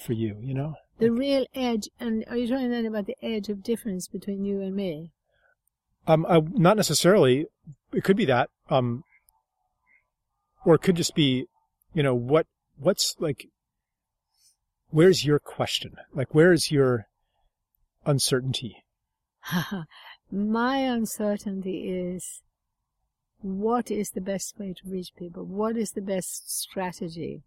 for 0.04 0.14
you, 0.14 0.38
you 0.40 0.54
know? 0.54 0.76
The 1.00 1.12
real 1.12 1.46
edge 1.56 1.90
and 2.00 2.24
are 2.30 2.38
you 2.38 2.48
talking 2.48 2.70
then 2.70 2.86
about 2.86 3.06
the 3.06 3.18
edge 3.22 3.50
of 3.50 3.64
difference 3.64 4.08
between 4.08 4.46
you 4.46 4.62
and 4.62 4.76
me 4.76 5.12
Um, 6.08 6.26
uh, 6.28 6.42
not 6.52 6.78
necessarily. 6.78 7.48
It 7.94 8.04
could 8.04 8.18
be 8.18 8.26
that. 8.26 8.50
Um, 8.70 9.04
or 10.66 10.76
it 10.76 10.82
could 10.82 10.96
just 10.96 11.16
be, 11.16 11.48
you 11.94 12.04
know, 12.04 12.16
what, 12.16 12.48
what's 12.78 13.16
like, 13.20 13.48
where's 14.90 15.26
your 15.26 15.40
question? 15.40 15.96
Like, 16.14 16.34
where's 16.34 16.72
your 16.72 17.08
uncertainty? 18.06 18.84
my 20.32 20.78
uncertainty 20.78 21.90
is 21.90 22.42
what 23.42 23.92
is 23.92 24.12
the 24.12 24.22
best 24.22 24.58
way 24.58 24.74
to 24.74 24.90
reach 24.90 25.10
people? 25.18 25.44
What 25.46 25.78
is 25.78 25.92
the 25.92 26.02
best 26.02 26.50
strategy? 26.50 27.44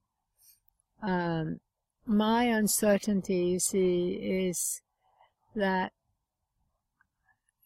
Um, 1.03 1.61
my 2.07 2.45
uncertainty, 2.45 3.47
you 3.47 3.59
see, 3.59 4.13
is 4.13 4.81
that, 5.55 5.93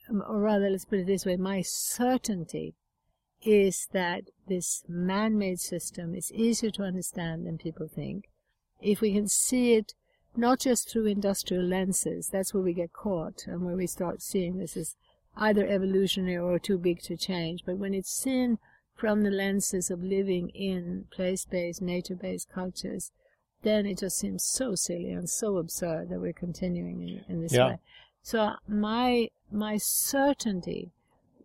um, 0.09 0.23
or 0.27 0.41
rather, 0.41 0.71
let's 0.71 0.85
put 0.85 1.01
it 1.01 1.07
this 1.07 1.27
way, 1.27 1.37
my 1.37 1.63
certainty 1.63 2.75
is 3.43 3.89
that 3.93 4.25
this 4.49 4.83
man-made 4.89 5.61
system 5.61 6.15
is 6.15 6.33
easier 6.33 6.71
to 6.71 6.83
understand 6.83 7.47
than 7.47 7.59
people 7.59 7.89
think. 7.89 8.25
If 8.81 9.01
we 9.01 9.13
can 9.13 9.29
see 9.29 9.75
it 9.75 9.95
not 10.37 10.61
just 10.61 10.89
through 10.89 11.07
industrial 11.07 11.65
lenses, 11.65 12.29
that's 12.29 12.55
where 12.55 12.63
we 12.63 12.73
get 12.73 12.93
caught 12.93 13.45
and 13.47 13.63
where 13.63 13.77
we 13.77 13.87
start 13.87 14.23
seeing 14.23 14.59
this 14.59 14.77
is 14.77 14.97
either 15.37 15.67
evolutionary 15.67 16.37
or 16.37 16.59
too 16.59 16.79
big 16.79 17.01
to 17.03 17.17
change. 17.17 17.63
But 17.65 17.79
when 17.79 17.95
it's 17.95 18.11
seen 18.11 18.59
from 18.95 19.23
the 19.23 19.31
lenses 19.31 19.91
of 19.91 20.03
living 20.03 20.51
in 20.51 21.07
place-based, 21.11 21.81
nature-based 21.81 22.49
cultures, 22.53 23.11
then 23.63 23.87
it 23.87 23.99
just 23.99 24.19
seems 24.19 24.45
so 24.45 24.75
silly 24.75 25.11
and 25.11 25.29
so 25.29 25.59
absurd 25.59 26.09
that 26.09 26.21
we're 26.21 26.33
continuing 26.33 27.03
in, 27.03 27.25
in 27.29 27.43
this 27.43 27.53
Yeah. 27.53 27.69
way. 27.69 27.79
So 28.23 28.55
my 28.69 29.29
my 29.51 29.77
certainty 29.79 30.93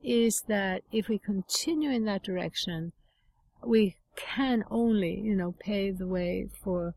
is 0.04 0.44
that 0.48 0.84
if 0.92 1.08
we 1.08 1.18
continue 1.18 1.90
in 1.90 2.06
that 2.06 2.24
direction, 2.24 2.94
we 3.66 3.96
can 4.16 4.64
only, 4.70 5.20
you 5.20 5.36
know, 5.36 5.54
pave 5.60 5.98
the 5.98 6.08
way 6.08 6.48
for, 6.62 6.94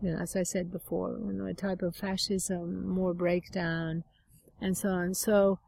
you 0.00 0.12
know, 0.12 0.18
as 0.18 0.34
I 0.34 0.42
said 0.42 0.72
before, 0.72 1.18
you 1.18 1.32
know, 1.32 1.46
a 1.46 1.54
type 1.54 1.82
of 1.82 1.94
fascism, 1.96 2.88
more 2.88 3.12
breakdown, 3.12 4.04
and 4.60 4.76
so 4.76 4.88
on. 4.88 5.14
So 5.14 5.58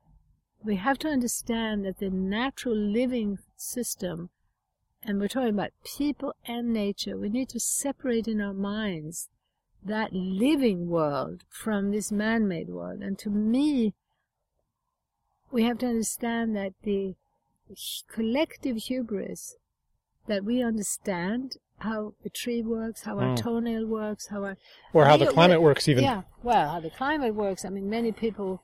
we 0.64 0.76
have 0.76 0.98
to 1.00 1.08
understand 1.08 1.84
that 1.84 1.98
the 1.98 2.10
natural 2.10 2.76
living 2.76 3.38
system, 3.56 4.30
and 5.04 5.20
we're 5.20 5.28
talking 5.28 5.50
about 5.50 5.72
people 5.84 6.34
and 6.46 6.72
nature, 6.72 7.16
we 7.16 7.28
need 7.28 7.48
to 7.50 7.60
separate 7.60 8.28
in 8.28 8.40
our 8.40 8.52
minds 8.52 9.28
that 9.82 10.12
living 10.12 10.88
world 10.88 11.44
from 11.48 11.90
this 11.90 12.12
man-made 12.12 12.68
world. 12.68 13.00
And 13.00 13.18
to 13.20 13.30
me, 13.30 13.94
we 15.50 15.64
have 15.64 15.78
to 15.78 15.86
understand 15.86 16.54
that 16.56 16.74
the 16.82 17.14
collective 18.08 18.76
hubris 18.76 19.56
that 20.26 20.44
we 20.44 20.62
understand 20.62 21.56
how 21.78 22.12
a 22.24 22.28
tree 22.28 22.62
works, 22.62 23.02
how 23.04 23.18
our 23.18 23.28
Mm. 23.28 23.36
toenail 23.38 23.86
works, 23.86 24.26
how 24.26 24.44
our 24.44 24.56
Or 24.92 25.06
how 25.06 25.16
the 25.16 25.26
climate 25.26 25.62
works 25.62 25.88
even. 25.88 26.04
yeah, 26.04 26.22
well, 26.42 26.72
how 26.72 26.80
the 26.80 26.90
climate 26.90 27.34
works. 27.34 27.64
I 27.64 27.70
mean, 27.70 27.88
many 27.88 28.12
people, 28.12 28.62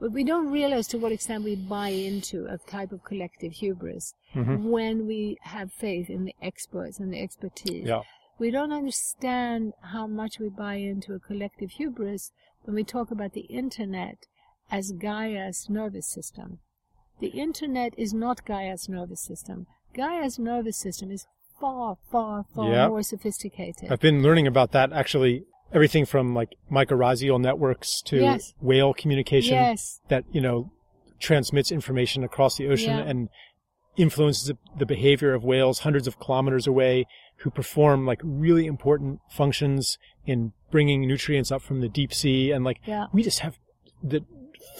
but 0.00 0.12
we 0.12 0.24
don't 0.24 0.50
realize 0.50 0.86
to 0.88 0.98
what 0.98 1.12
extent 1.12 1.44
we 1.44 1.56
buy 1.56 1.88
into 1.88 2.46
a 2.46 2.58
type 2.58 2.92
of 2.92 3.04
collective 3.04 3.52
hubris 3.52 4.14
Mhm. 4.34 4.62
when 4.64 5.06
we 5.06 5.38
have 5.42 5.72
faith 5.72 6.10
in 6.10 6.24
the 6.24 6.34
experts 6.42 6.98
and 6.98 7.12
the 7.12 7.20
expertise. 7.20 7.86
Yeah. 7.86 8.02
We 8.38 8.50
don't 8.50 8.72
understand 8.72 9.74
how 9.80 10.06
much 10.06 10.38
we 10.40 10.48
buy 10.48 10.74
into 10.76 11.14
a 11.14 11.20
collective 11.20 11.70
hubris 11.72 12.32
when 12.64 12.74
we 12.74 12.82
talk 12.84 13.10
about 13.10 13.32
the 13.32 13.42
internet 13.42 14.26
as 14.70 14.92
Gaia's 14.92 15.68
nervous 15.70 16.06
system. 16.08 16.58
The 17.20 17.28
internet 17.28 17.94
is 17.96 18.12
not 18.12 18.44
Gaia's 18.44 18.88
nervous 18.88 19.20
system. 19.20 19.66
Gaia's 19.94 20.38
nervous 20.38 20.76
system 20.76 21.12
is 21.12 21.26
far, 21.60 21.96
far, 22.10 22.44
far 22.54 22.70
Yeah. 22.72 22.88
more 22.88 23.02
sophisticated. 23.02 23.92
I've 23.92 24.00
been 24.00 24.22
learning 24.22 24.46
about 24.48 24.72
that 24.72 24.92
actually. 24.92 25.44
Everything 25.74 26.06
from 26.06 26.34
like 26.34 26.54
mycorrhizal 26.70 27.40
networks 27.40 28.00
to 28.02 28.20
Yes. 28.20 28.54
whale 28.60 28.94
communication 28.94 29.54
yes, 29.54 30.00
that, 30.08 30.24
you 30.32 30.40
know, 30.40 30.70
transmits 31.18 31.70
information 31.72 32.22
across 32.24 32.56
the 32.56 32.68
ocean 32.68 32.96
Yeah. 32.98 33.04
and 33.04 33.28
influences 33.96 34.52
the- 34.78 34.86
behavior 34.86 35.34
of 35.34 35.44
whales 35.44 35.80
hundreds 35.80 36.06
of 36.06 36.18
kilometers 36.18 36.66
away 36.66 37.06
who 37.38 37.50
perform 37.50 38.06
like 38.06 38.20
really 38.22 38.66
important 38.66 39.20
functions 39.30 39.98
in 40.26 40.52
bringing 40.70 41.06
nutrients 41.06 41.50
up 41.52 41.60
from 41.62 41.80
the 41.80 41.88
deep 41.88 42.12
sea. 42.14 42.50
And 42.52 42.64
like, 42.64 42.80
yeah. 42.86 43.06
we 43.12 43.22
just 43.22 43.40
have 43.40 43.58
the 44.02 44.24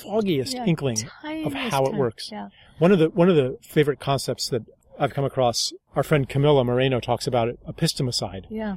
foggiest 0.03 0.55
Yeah, 0.55 0.65
inkling 0.65 0.99
of 1.45 1.53
how 1.55 1.85
it 1.87 1.95
works. 1.95 2.31
One 2.79 2.91
of 2.93 2.99
the 2.99 3.11
one 3.11 3.29
of 3.29 3.37
the 3.37 3.59
favorite 3.63 4.01
concepts 4.01 4.49
that 4.49 4.63
I've 4.99 5.13
come 5.15 5.25
across, 5.25 5.73
our 5.97 6.03
friend 6.03 6.29
Camila 6.29 6.65
Moreno 6.65 7.01
talks 7.01 7.27
about 7.27 7.49
it, 7.49 7.59
epistemicide, 7.67 8.47
Yeah. 8.51 8.77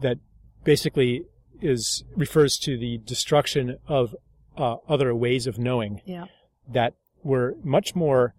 that 0.00 0.18
basically 0.64 1.24
is 1.62 2.04
refers 2.16 2.58
to 2.58 2.76
the 2.76 2.98
destruction 2.98 3.78
of 3.86 4.14
uh, 4.56 4.76
other 4.88 5.14
ways 5.14 5.46
of 5.46 5.58
knowing 5.58 6.00
Yeah. 6.04 6.26
that 6.68 6.94
were 7.22 7.56
much 7.62 7.94
more 7.94 8.34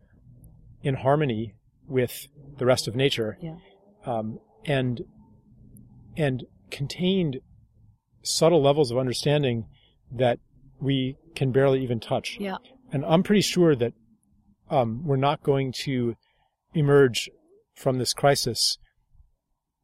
in 0.82 0.96
harmony 0.96 1.56
with 1.88 2.28
the 2.58 2.66
rest 2.66 2.88
of 2.88 2.96
nature, 2.96 3.38
Yeah. 3.42 3.56
um, 4.06 4.40
and 4.66 5.02
and 6.16 6.44
contained 6.70 7.40
subtle 8.22 8.62
levels 8.62 8.92
of 8.92 8.98
understanding 8.98 9.66
that 10.12 10.40
we 10.80 11.18
can 11.36 11.52
barely 11.52 11.82
even 11.84 12.00
touch. 12.00 12.38
Yeah. 12.40 12.58
And 12.92 13.04
I'm 13.06 13.24
pretty 13.24 13.42
sure 13.42 13.76
that 13.76 13.94
um, 14.70 15.04
we're 15.06 15.16
not 15.18 15.42
going 15.44 15.72
to 15.84 16.16
emerge 16.74 17.30
from 17.76 17.98
this 17.98 18.14
crisis 18.14 18.78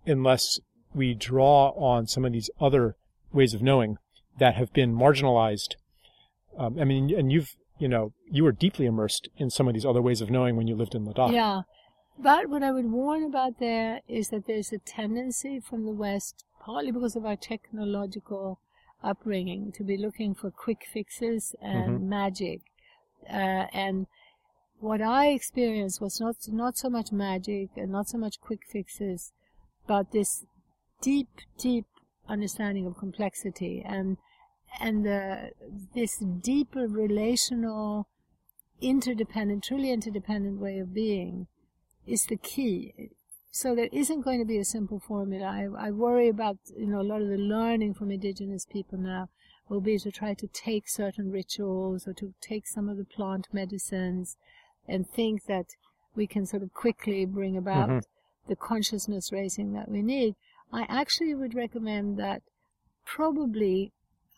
unless 0.05 0.59
we 0.93 1.13
draw 1.13 1.69
on 1.71 2.07
some 2.07 2.25
of 2.25 2.31
these 2.33 2.49
other 2.59 2.95
ways 3.31 3.53
of 3.53 3.61
knowing 3.61 3.97
that 4.37 4.55
have 4.55 4.73
been 4.73 4.95
marginalized. 4.95 5.75
Um, 6.57 6.79
I 6.79 6.83
mean, 6.83 7.13
and 7.15 7.31
you've, 7.31 7.55
you 7.77 7.87
know, 7.87 8.13
you 8.29 8.43
were 8.43 8.51
deeply 8.51 8.85
immersed 8.85 9.29
in 9.37 9.49
some 9.49 9.67
of 9.67 9.73
these 9.73 9.85
other 9.85 10.01
ways 10.01 10.21
of 10.21 10.29
knowing 10.29 10.55
when 10.55 10.67
you 10.67 10.75
lived 10.75 10.95
in 10.95 11.05
Ladakh. 11.05 11.33
Yeah. 11.33 11.61
But 12.17 12.49
what 12.49 12.63
I 12.63 12.71
would 12.71 12.91
warn 12.91 13.23
about 13.23 13.59
there 13.59 14.01
is 14.07 14.29
that 14.29 14.45
there's 14.45 14.73
a 14.73 14.79
tendency 14.79 15.59
from 15.59 15.85
the 15.85 15.93
West, 15.93 16.43
partly 16.59 16.91
because 16.91 17.15
of 17.15 17.25
our 17.25 17.37
technological 17.37 18.59
upbringing, 19.01 19.71
to 19.73 19.83
be 19.83 19.95
looking 19.95 20.35
for 20.35 20.51
quick 20.51 20.85
fixes 20.91 21.55
and 21.61 22.01
Mhm. 22.01 22.03
magic. 22.03 22.61
Uh, 23.29 23.67
and 23.71 24.07
what 24.81 25.01
I 25.01 25.27
experienced 25.27 26.01
was 26.01 26.19
not 26.19 26.35
not 26.49 26.77
so 26.77 26.89
much 26.89 27.11
magic 27.11 27.69
and 27.77 27.91
not 27.91 28.07
so 28.07 28.17
much 28.17 28.41
quick 28.41 28.65
fixes, 28.65 29.31
but 29.87 30.11
this 30.11 30.45
deep, 31.01 31.29
deep 31.57 31.85
understanding 32.29 32.85
of 32.85 32.97
complexity 32.97 33.83
and 33.85 34.17
and 34.79 35.07
uh, 35.07 35.37
this 35.95 36.19
deeper 36.19 36.87
relational, 36.87 38.07
interdependent, 38.81 39.63
truly 39.63 39.91
interdependent 39.91 40.59
way 40.59 40.77
of 40.77 40.93
being 40.93 41.47
is 42.05 42.25
the 42.25 42.37
key. 42.37 43.09
So 43.51 43.73
there 43.75 43.89
isn't 43.91 44.21
going 44.21 44.39
to 44.39 44.45
be 44.45 44.59
a 44.59 44.65
simple 44.65 44.99
formula. 44.99 45.45
I, 45.45 45.87
I 45.87 45.91
worry 45.91 46.29
about 46.29 46.57
you 46.77 46.85
know 46.85 47.01
a 47.01 47.09
lot 47.11 47.21
of 47.21 47.29
the 47.29 47.37
learning 47.37 47.95
from 47.95 48.11
indigenous 48.11 48.65
people 48.65 48.99
now 48.99 49.29
will 49.67 49.81
be 49.81 49.97
to 49.99 50.11
try 50.11 50.33
to 50.35 50.47
take 50.47 50.87
certain 50.87 51.31
rituals 51.31 52.07
or 52.07 52.13
to 52.13 52.33
take 52.41 52.67
some 52.67 52.89
of 52.89 52.97
the 52.97 53.05
plant 53.05 53.47
medicines 53.51 54.37
and 54.87 55.07
think 55.07 55.45
that 55.45 55.67
we 56.15 56.27
can 56.27 56.45
sort 56.45 56.63
of 56.63 56.73
quickly 56.73 57.25
bring 57.25 57.57
about 57.57 57.89
Mhm. 57.89 58.03
the 58.47 58.55
consciousness 58.55 59.31
raising 59.31 59.73
that 59.73 59.89
we 59.89 60.01
need. 60.01 60.35
I 60.71 60.85
actually 60.87 61.33
would 61.35 61.55
recommend 61.55 62.17
that 62.17 62.43
probably 63.05 63.91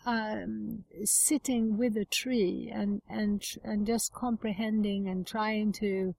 um, 0.05 0.86
sitting 1.03 1.77
with 1.77 1.95
a 1.97 2.05
tree 2.05 2.71
and 2.73 3.01
and 3.09 3.43
and 3.63 3.86
just 3.86 4.13
comprehending 4.13 5.07
and 5.07 5.27
trying 5.27 5.71
to 5.73 6.15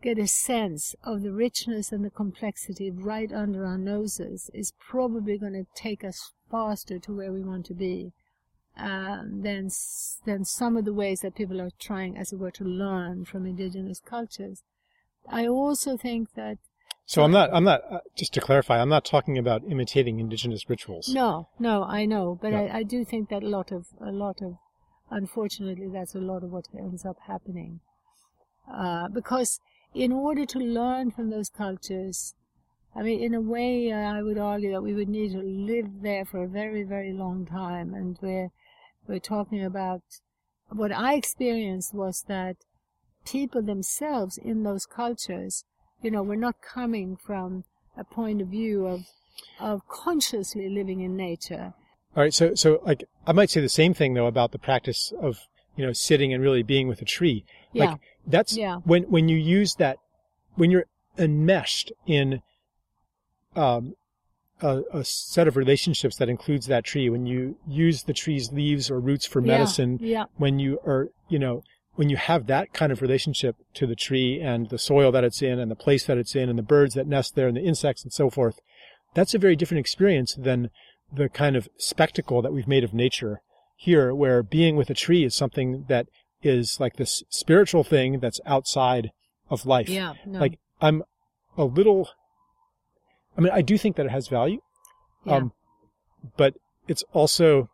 get 0.00 0.18
a 0.18 0.26
sense 0.26 0.94
of 1.02 1.22
the 1.22 1.32
richness 1.32 1.90
and 1.90 2.04
the 2.04 2.10
complexity 2.10 2.90
right 2.90 3.32
under 3.32 3.66
our 3.66 3.76
noses 3.76 4.48
is 4.54 4.72
probably 4.78 5.36
going 5.36 5.52
to 5.52 5.66
take 5.74 6.04
us 6.04 6.32
faster 6.50 6.98
to 7.00 7.12
where 7.12 7.32
we 7.32 7.42
want 7.42 7.66
to 7.66 7.74
be 7.74 8.12
um, 8.76 9.42
than 9.42 9.68
than 10.24 10.44
some 10.44 10.76
of 10.76 10.84
the 10.84 10.94
ways 10.94 11.20
that 11.20 11.34
people 11.34 11.60
are 11.60 11.70
trying, 11.78 12.16
as 12.16 12.32
it 12.32 12.38
were, 12.38 12.52
to 12.52 12.64
learn 12.64 13.24
from 13.24 13.44
indigenous 13.44 14.00
cultures. 14.00 14.62
I 15.28 15.46
also 15.46 15.96
think 15.96 16.34
that 16.34 16.58
So 17.08 17.22
I'm 17.22 17.30
not, 17.30 17.48
I'm 17.54 17.64
not, 17.64 17.80
uh, 17.90 18.00
just 18.14 18.34
to 18.34 18.40
clarify, 18.42 18.82
I'm 18.82 18.90
not 18.90 19.06
talking 19.06 19.38
about 19.38 19.62
imitating 19.66 20.20
indigenous 20.20 20.68
rituals. 20.68 21.08
No, 21.08 21.48
no, 21.58 21.84
I 21.84 22.04
know, 22.04 22.38
but. 22.40 22.52
I, 22.52 22.68
I 22.68 22.82
do 22.82 23.02
think 23.02 23.30
that 23.30 23.42
a 23.42 23.48
lot 23.48 23.72
of 23.72 23.86
a 23.98 24.12
lot 24.12 24.42
of, 24.42 24.58
unfortunately, 25.10 25.88
that's 25.88 26.14
a 26.14 26.20
lot 26.20 26.44
of 26.44 26.50
what 26.50 26.68
ends 26.78 27.06
up 27.06 27.16
happening. 27.26 27.80
Uh, 28.70 29.08
because 29.08 29.58
in 29.94 30.12
order 30.12 30.44
to 30.44 30.58
learn 30.58 31.10
from 31.10 31.30
those 31.30 31.48
cultures, 31.48 32.34
I 32.94 33.00
mean, 33.02 33.22
in 33.22 33.32
a 33.32 33.40
way, 33.40 33.90
uh, 33.90 33.96
I 33.96 34.20
would 34.22 34.36
argue 34.36 34.72
that 34.72 34.82
we 34.82 34.92
would 34.92 35.08
need 35.08 35.32
to 35.32 35.38
live 35.40 36.02
there 36.02 36.26
for 36.26 36.44
a 36.44 36.48
very, 36.48 36.82
very 36.82 37.14
long 37.14 37.46
time, 37.46 37.94
and 37.94 38.18
we're 38.20 38.50
we're 39.06 39.18
talking 39.18 39.64
about 39.64 40.02
what 40.68 40.92
I 40.92 41.14
experienced 41.14 41.94
was 41.94 42.26
that 42.28 42.56
people 43.24 43.62
themselves 43.62 44.36
in 44.36 44.62
those 44.62 44.84
cultures, 44.84 45.64
you 46.02 46.10
know, 46.10 46.22
we're 46.22 46.36
not 46.36 46.56
coming 46.62 47.16
from 47.16 47.64
a 47.96 48.04
point 48.04 48.40
of 48.40 48.48
view 48.48 48.86
of 48.86 49.06
of 49.60 49.86
consciously 49.88 50.68
living 50.68 51.00
in 51.00 51.16
nature. 51.16 51.72
All 52.16 52.22
right. 52.22 52.34
So, 52.34 52.54
so 52.54 52.80
like, 52.84 53.04
I 53.26 53.32
might 53.32 53.50
say 53.50 53.60
the 53.60 53.68
same 53.68 53.94
thing 53.94 54.14
though 54.14 54.26
about 54.26 54.52
the 54.52 54.58
practice 54.58 55.12
of, 55.20 55.38
you 55.76 55.86
know, 55.86 55.92
sitting 55.92 56.32
and 56.32 56.42
really 56.42 56.62
being 56.62 56.88
with 56.88 57.00
a 57.00 57.04
tree. 57.04 57.44
Yeah, 57.72 57.84
Like 57.84 58.00
that's 58.26 58.56
Yeah. 58.56 58.76
when, 58.84 59.04
when 59.04 59.28
you 59.28 59.36
use 59.36 59.74
that, 59.76 59.98
when 60.56 60.70
you're 60.70 60.86
enmeshed 61.16 61.92
in, 62.06 62.42
um, 63.54 63.94
a, 64.60 64.82
a 64.92 65.04
set 65.04 65.46
of 65.46 65.56
relationships 65.56 66.16
that 66.16 66.28
includes 66.28 66.66
that 66.66 66.84
tree, 66.84 67.08
when 67.08 67.26
you 67.26 67.56
use 67.66 68.02
the 68.04 68.12
tree's 68.12 68.50
leaves 68.52 68.90
or 68.90 68.98
roots 68.98 69.24
for 69.24 69.40
medicine, 69.40 69.98
Yeah, 70.00 70.24
when 70.36 70.58
you 70.58 70.80
are, 70.84 71.10
you 71.28 71.38
know, 71.38 71.62
when 71.98 72.08
you 72.08 72.16
have 72.16 72.46
that 72.46 72.72
kind 72.72 72.92
of 72.92 73.02
relationship 73.02 73.56
to 73.74 73.84
the 73.84 73.96
tree 73.96 74.40
and 74.40 74.70
the 74.70 74.78
soil 74.78 75.10
that 75.10 75.24
it's 75.24 75.42
in 75.42 75.58
and 75.58 75.68
the 75.68 75.74
place 75.74 76.04
that 76.04 76.16
it's 76.16 76.36
in 76.36 76.48
and 76.48 76.56
the 76.56 76.62
birds 76.62 76.94
that 76.94 77.08
nest 77.08 77.34
there 77.34 77.48
and 77.48 77.56
the 77.56 77.64
insects 77.64 78.04
and 78.04 78.12
so 78.12 78.30
forth, 78.30 78.60
that's 79.14 79.34
a 79.34 79.38
very 79.38 79.56
different 79.56 79.80
experience 79.80 80.36
than 80.38 80.70
the 81.12 81.28
kind 81.28 81.56
of 81.56 81.68
spectacle 81.76 82.40
that 82.40 82.52
we've 82.52 82.68
made 82.68 82.84
of 82.84 82.94
nature 82.94 83.40
here, 83.74 84.14
where 84.14 84.44
being 84.44 84.76
with 84.76 84.88
a 84.90 84.94
tree 84.94 85.24
is 85.24 85.34
something 85.34 85.86
that 85.88 86.06
is 86.40 86.76
like 86.78 86.94
this 86.98 87.24
spiritual 87.30 87.82
thing 87.82 88.20
that's 88.20 88.40
outside 88.46 89.10
of 89.50 89.66
life. 89.66 89.88
yeah, 89.88 90.12
no, 90.24 90.38
Like 90.38 90.60
I'm 90.80 91.02
a 91.56 91.64
little, 91.64 92.10
I 93.36 93.40
mean, 93.40 93.52
I 93.52 93.60
do 93.60 93.76
think 93.76 93.96
that 93.96 94.06
it 94.06 94.12
has 94.12 94.28
value, 94.28 94.60
yeah, 95.24 95.34
um, 95.34 95.52
but 96.36 96.54
it's 96.86 97.02
also, 97.12 97.68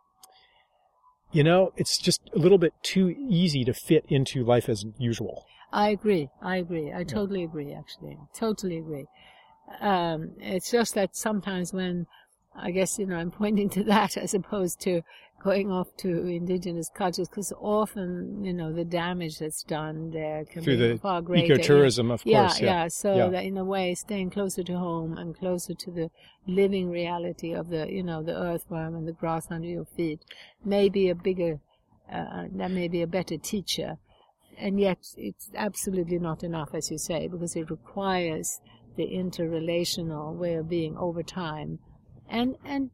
you 1.34 1.42
know, 1.42 1.72
it's 1.76 1.98
just 1.98 2.20
a 2.34 2.38
little 2.38 2.58
bit 2.58 2.72
too 2.82 3.14
easy 3.28 3.64
to 3.64 3.74
fit 3.74 4.04
into 4.08 4.44
life 4.44 4.68
as 4.68 4.84
usual. 4.98 5.44
I 5.72 5.88
agree. 5.88 6.30
I 6.40 6.56
agree. 6.58 6.92
I 6.92 7.02
totally 7.02 7.42
agree. 7.42 7.74
Actually, 7.74 8.16
totally 8.32 8.78
agree. 8.78 9.06
Um, 9.80 10.30
it's 10.38 10.70
just 10.70 10.94
that 10.94 11.16
sometimes 11.16 11.72
when 11.72 12.06
I 12.54 12.70
guess 12.70 12.98
you 12.98 13.06
know 13.06 13.16
I'm 13.16 13.32
pointing 13.32 13.68
to 13.70 13.84
that 13.94 14.16
as 14.16 14.34
opposed 14.34 14.80
to 14.82 15.02
going 15.44 15.70
off 15.70 15.94
to 15.98 16.26
indigenous 16.26 16.88
cultures 16.88 17.28
because 17.28 17.52
often 17.60 18.42
you 18.42 18.52
know 18.52 18.72
the 18.72 18.84
damage 18.84 19.38
that's 19.38 19.62
done 19.62 20.10
there 20.10 20.42
can 20.46 20.62
Through 20.64 20.78
be 20.78 20.88
the 20.88 20.98
far 20.98 21.20
greater. 21.20 21.54
Ecotourism, 21.54 22.10
of 22.10 22.24
yeah, 22.24 22.46
course. 22.46 22.60
yeah. 22.60 22.88
So 22.88 23.14
Yeah. 23.14 23.28
that 23.28 23.44
in 23.44 23.58
a 23.58 23.64
way, 23.64 23.94
staying 23.94 24.30
closer 24.30 24.62
to 24.64 24.78
home 24.78 25.18
and 25.18 25.36
closer 25.38 25.74
to 25.74 25.90
the 25.90 26.10
living 26.46 26.88
reality 26.88 27.52
of 27.52 27.68
the, 27.68 27.92
you 27.92 28.02
know, 28.02 28.22
the 28.22 28.34
earthworm 28.34 28.94
and 28.94 29.06
the 29.06 29.12
grass 29.12 29.50
under 29.50 29.68
your 29.68 29.84
feet 29.84 30.20
may 30.64 30.88
be 30.88 31.10
a 31.10 31.14
bigger, 31.14 31.60
uh, 32.10 32.44
that 32.52 32.70
may 32.70 32.88
be 32.88 33.02
a 33.02 33.06
better 33.06 33.36
teacher. 33.36 33.98
And 34.56 34.80
yet, 34.80 34.98
it's 35.16 35.50
absolutely 35.54 36.18
not 36.18 36.42
enough, 36.42 36.70
as 36.74 36.90
you 36.90 36.96
say, 36.96 37.28
because 37.28 37.54
it 37.54 37.70
requires 37.70 38.60
the 38.96 39.08
interrelational 39.08 40.34
way 40.34 40.54
of 40.54 40.68
being 40.70 40.96
over 40.96 41.22
time. 41.22 41.80
And 42.30 42.56
and 42.64 42.90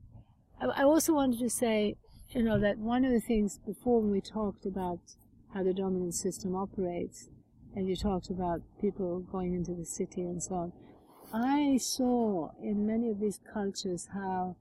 I 0.61 0.83
also 0.83 1.15
wanted 1.15 1.39
to 1.41 1.51
say, 1.51 1.97
you 2.33 2.43
know, 2.43 2.59
that 2.61 2.79
one 2.79 3.05
of 3.05 3.13
the 3.13 3.21
things 3.21 3.59
before 3.67 4.01
when 4.01 4.11
we 4.11 4.21
talked 4.21 4.65
about 4.65 5.01
how 5.53 5.63
the 5.63 5.75
dominant 5.75 6.15
system 6.15 6.55
operates, 6.55 7.29
and 7.75 7.89
you 7.89 7.97
talked 7.97 8.31
about 8.31 8.63
people 8.81 9.21
going 9.21 9.55
into 9.55 9.73
the 9.75 9.85
city 9.85 10.23
and 10.23 10.43
so 10.43 10.55
on. 10.55 10.73
I 11.33 11.77
saw 11.77 12.51
in 12.61 12.87
many 12.87 13.09
of 13.11 13.21
these 13.21 13.41
cultures 13.53 14.09
how 14.13 14.57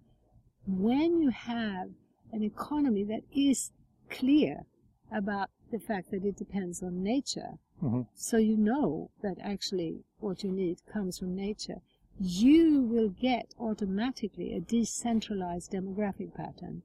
when 0.68 1.20
you 1.20 1.30
have 1.30 1.90
an 2.32 2.44
economy 2.44 3.04
that 3.06 3.24
is 3.34 3.72
clear 4.10 4.66
about 5.12 5.50
the 5.72 5.80
fact 5.80 6.12
that 6.12 6.26
it 6.26 6.38
depends 6.38 6.84
on 6.84 7.04
nature, 7.04 7.58
Mhm. 7.82 8.08
so 8.14 8.38
you 8.38 8.58
know 8.58 9.10
that 9.22 9.38
actually 9.40 10.04
what 10.20 10.44
you 10.44 10.52
need 10.52 10.86
comes 10.86 11.20
from 11.20 11.36
nature, 11.36 11.82
you 12.20 12.82
will 12.82 13.10
get 13.10 13.56
automatically 13.60 14.54
a 14.54 14.60
decentralized 14.60 15.72
demographic 15.72 16.34
pattern. 16.34 16.84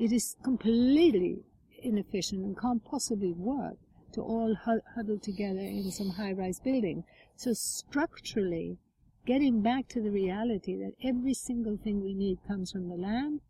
It 0.00 0.12
is 0.12 0.36
completely 0.42 1.42
inefficient 1.82 2.42
and 2.42 2.58
can't 2.58 2.82
possibly 2.82 3.32
work 3.32 3.76
to 4.12 4.22
all 4.22 4.54
huddle 4.94 5.18
together 5.18 5.60
in 5.60 5.90
some 5.90 6.08
high-rise 6.08 6.58
building. 6.58 7.04
So 7.36 7.52
structurally, 7.52 8.78
getting 9.26 9.60
back 9.60 9.88
to 9.88 10.00
the 10.00 10.10
reality 10.10 10.74
that 10.76 10.94
every 11.04 11.34
single 11.34 11.76
thing 11.76 12.02
we 12.02 12.14
need 12.14 12.38
comes 12.48 12.72
from 12.72 12.88
the 12.88 12.96
land, 12.96 13.42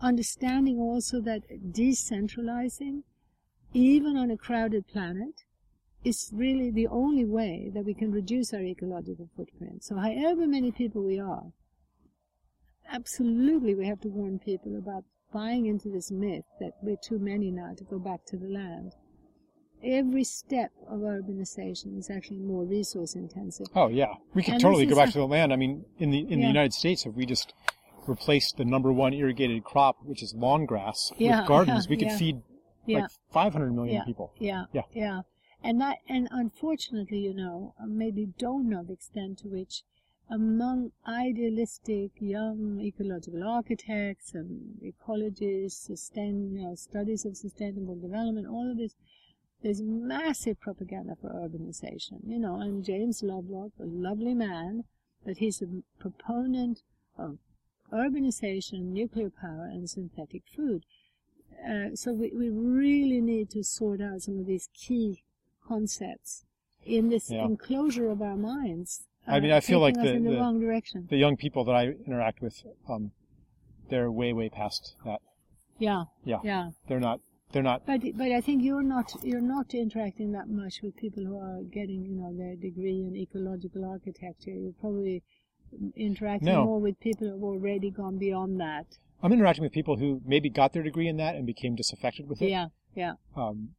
understanding 0.00 0.78
also 0.78 1.20
that 1.20 1.42
decentralizing, 1.72 3.02
even 3.74 4.16
on 4.16 4.30
a 4.30 4.36
crowded 4.38 4.88
planet, 4.88 5.44
is 6.04 6.30
really 6.32 6.70
the 6.70 6.86
only 6.86 7.26
way 7.26 7.70
that 7.74 7.84
we 7.84 7.92
can 7.92 8.12
reduce 8.12 8.54
our 8.54 8.62
ecological 8.62 9.28
footprint. 9.36 9.84
So 9.84 9.96
however 9.96 10.46
many 10.46 10.72
people 10.72 11.02
we 11.02 11.20
are, 11.20 11.52
absolutely 12.90 13.74
we 13.74 13.86
have 13.86 14.00
to 14.00 14.08
warn 14.08 14.38
people 14.38 14.76
about 14.78 15.04
buying 15.32 15.66
into 15.66 15.88
this 15.90 16.10
myth 16.10 16.44
that 16.60 16.72
we're 16.82 16.96
too 16.96 17.18
many 17.18 17.50
now 17.50 17.74
to 17.76 17.84
go 17.84 17.98
back 17.98 18.24
to 18.26 18.36
the 18.36 18.48
land. 18.48 18.92
Every 19.84 20.24
step 20.24 20.70
of 20.88 21.00
urbanization 21.00 21.98
is 21.98 22.08
actually 22.10 22.38
more 22.38 22.64
resource 22.64 23.14
intensive. 23.14 23.66
Oh 23.74 23.88
yeah, 23.88 24.14
we 24.34 24.42
could 24.42 24.54
And 24.54 24.62
totally 24.62 24.86
go 24.86 24.96
back 24.96 25.10
a- 25.10 25.12
to 25.12 25.18
the 25.18 25.26
land. 25.26 25.52
I 25.52 25.56
mean, 25.56 25.84
in 25.98 26.10
the 26.10 26.20
in 26.20 26.40
the 26.40 26.46
United 26.46 26.72
States, 26.72 27.04
if 27.06 27.14
we 27.14 27.26
just 27.26 27.52
replaced 28.06 28.56
the 28.56 28.64
number 28.64 28.92
one 28.92 29.12
irrigated 29.12 29.64
crop, 29.64 29.96
which 30.04 30.22
is 30.22 30.34
lawn 30.34 30.64
grass, 30.64 31.12
Yeah, 31.18 31.40
with 31.40 31.48
gardens, 31.52 31.84
yeah, 31.86 31.90
we 31.90 31.96
could 31.96 32.08
yeah. 32.08 32.16
feed 32.16 32.42
Yeah. 32.86 33.00
like 33.00 33.10
500 33.32 33.72
million 33.74 33.96
Yeah. 33.96 34.04
people. 34.04 34.32
Yeah, 34.38 34.64
Yeah. 34.72 34.82
yeah, 34.92 35.20
and 35.62 35.80
that, 35.80 35.98
and 36.08 36.28
unfortunately, 36.30 37.18
you 37.18 37.34
know, 37.34 37.74
uh, 37.80 37.86
maybe 37.86 38.26
don't 38.38 38.68
know 38.70 38.82
the 38.84 38.92
extent 38.94 39.38
to 39.40 39.48
which 39.48 39.82
among 40.28 40.90
idealistic 41.06 42.10
young 42.18 42.80
ecological 42.80 43.42
architects 43.44 44.34
and 44.34 44.80
ecologists, 44.82 45.86
sustain, 45.86 46.52
you 46.56 46.62
know, 46.62 46.74
studies 46.74 47.24
of 47.24 47.36
sustainable 47.36 47.94
development, 47.94 48.46
all 48.48 48.70
of 48.70 48.76
this, 48.76 48.94
there's 49.62 49.82
massive 49.82 50.60
propaganda 50.60 51.16
for 51.20 51.30
urbanization, 51.30 52.20
you 52.26 52.38
know, 52.38 52.60
and 52.60 52.84
James 52.84 53.22
Lovelock, 53.22 53.72
a 53.80 53.84
lovely 53.84 54.34
man, 54.34 54.84
but 55.24 55.38
he's 55.38 55.62
a 55.62 55.66
proponent 55.98 56.82
of 57.16 57.38
urbanization, 57.92 58.92
nuclear 58.92 59.30
power, 59.30 59.68
and 59.72 59.88
synthetic 59.88 60.42
food. 60.54 60.84
Uh, 61.66 61.94
so 61.94 62.12
we, 62.12 62.30
we 62.32 62.50
really 62.50 63.20
need 63.20 63.48
to 63.50 63.62
sort 63.62 64.00
out 64.00 64.22
some 64.22 64.38
of 64.38 64.46
these 64.46 64.68
key 64.74 65.22
concepts 65.66 66.44
in 66.84 67.08
this 67.08 67.30
Yeah. 67.30 67.44
enclosure 67.44 68.10
of 68.10 68.20
our 68.20 68.36
minds. 68.36 69.06
I 69.26 69.40
mean, 69.40 69.50
I 69.52 69.60
feel 69.60 69.80
like 69.80 69.94
the- 69.94 70.12
the, 70.12 70.20
the- 70.20 70.36
wrong 70.36 70.60
direction. 70.60 71.06
The 71.10 71.16
young 71.16 71.36
people 71.36 71.64
that 71.64 71.74
I 71.74 71.88
interact 72.06 72.40
with, 72.40 72.62
um, 72.88 73.12
they're 73.88 74.10
way, 74.10 74.32
way 74.32 74.48
past 74.48 74.96
that. 75.04 75.20
Yeah, 75.78 76.04
Yeah. 76.24 76.40
yeah. 76.44 76.70
They're 76.88 77.00
not. 77.00 77.20
They're 77.52 77.62
not. 77.62 77.86
But 77.86 78.00
but 78.16 78.32
I 78.32 78.40
think 78.40 78.62
you're 78.62 78.82
not 78.82 79.12
you're 79.22 79.40
not 79.56 79.72
interacting 79.74 80.32
that 80.32 80.48
much 80.48 80.82
with 80.82 80.96
people 80.96 81.24
who 81.24 81.38
are 81.38 81.62
getting 81.62 82.04
you 82.04 82.14
know 82.16 82.32
their 82.36 82.56
degree 82.56 83.00
in 83.06 83.14
ecological 83.16 83.84
architecture. 83.84 84.50
You're 84.50 84.72
probably 84.80 85.22
interacting 85.94 86.48
No. 86.52 86.64
more 86.64 86.80
with 86.80 86.98
people 87.00 87.28
who've 87.28 87.42
already 87.42 87.90
gone 87.90 88.18
beyond 88.18 88.58
that. 88.60 88.98
I'm 89.22 89.32
interacting 89.32 89.62
with 89.62 89.72
people 89.72 89.96
who 89.96 90.20
maybe 90.24 90.48
got 90.50 90.72
their 90.72 90.82
degree 90.82 91.08
in 91.08 91.16
that 91.18 91.36
and 91.36 91.46
became 91.46 91.74
disaffected 91.76 92.28
with 92.28 92.42
it. 92.42 92.50
Yeah, 92.50 92.66
yeah, 92.94 93.14
Um, 93.36 93.74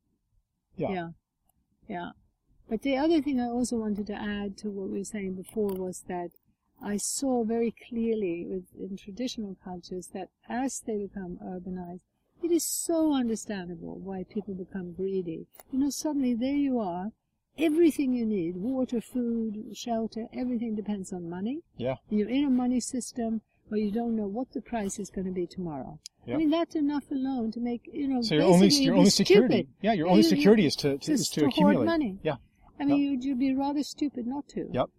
yeah. 0.76 0.90
yeah, 0.92 1.10
yeah. 1.90 2.10
But 2.70 2.82
the 2.82 2.98
other 2.98 3.22
thing 3.22 3.40
I 3.40 3.48
also 3.48 3.78
wanted 3.78 4.08
to 4.08 4.14
add 4.16 4.58
to 4.58 4.70
what 4.70 4.90
we 4.90 5.00
were 5.00 5.04
saying 5.06 5.36
before 5.36 5.70
was 5.74 6.04
that 6.08 6.32
I 6.82 6.98
saw 6.98 7.44
very 7.44 7.74
clearly 7.88 8.46
with 8.46 8.66
in 8.80 8.98
traditional 8.98 9.56
cultures 9.64 10.08
that 10.14 10.30
as 10.50 10.82
they 10.86 10.98
become 10.98 11.40
urbanized, 11.44 12.02
it 12.44 12.52
is 12.52 12.64
so 12.66 13.14
understandable 13.14 13.96
why 13.98 14.24
people 14.24 14.54
become 14.54 14.92
greedy. 14.94 15.48
You 15.72 15.80
know, 15.80 15.90
suddenly 15.90 16.34
there 16.36 16.54
you 16.56 16.80
are, 16.80 17.12
everything 17.58 18.14
you 18.14 18.26
need, 18.26 18.58
water, 18.58 19.02
food, 19.02 19.76
shelter, 19.76 20.28
everything 20.34 20.76
depends 20.76 21.12
on 21.12 21.30
money. 21.30 21.62
Yeah. 21.78 21.96
You're 22.10 22.30
in 22.30 22.46
a 22.46 22.50
money 22.50 22.80
system 22.80 23.42
where 23.70 23.80
you 23.80 23.92
don't 23.92 24.16
know 24.16 24.28
what 24.28 24.52
the 24.54 24.62
price 24.62 25.00
is 25.00 25.10
going 25.10 25.26
to 25.26 25.34
be 25.34 25.48
tomorrow. 25.48 26.00
Yeah. 26.26 26.36
I 26.36 26.38
mean, 26.38 26.50
that's 26.52 26.76
enough 26.76 27.10
alone 27.12 27.52
to 27.54 27.60
make, 27.60 27.90
you 27.92 28.08
know, 28.08 28.22
So 28.22 28.36
your 28.36 28.44
only 28.44 28.68
your 28.68 28.96
only 28.96 29.10
security, 29.10 29.56
stupid. 29.64 29.74
yeah, 29.82 29.94
your 29.94 30.08
only 30.08 30.22
you- 30.22 30.30
you- 30.30 30.36
security 30.36 30.66
is 30.66 30.76
to, 30.78 30.98
to 31.00 31.12
is 31.12 31.30
to, 31.30 31.40
to 31.42 31.46
accumulate 31.48 31.86
money. 31.86 32.20
Yeah. 32.24 32.36
I 32.80 32.86
mean, 32.86 33.00
Yep. 33.00 33.12
you'd, 33.12 33.24
you'd 33.24 33.40
be 33.40 33.54
rather 33.56 33.84
stupid 33.84 34.28
not 34.28 34.48
to. 34.50 34.70
Yep. 34.72 34.90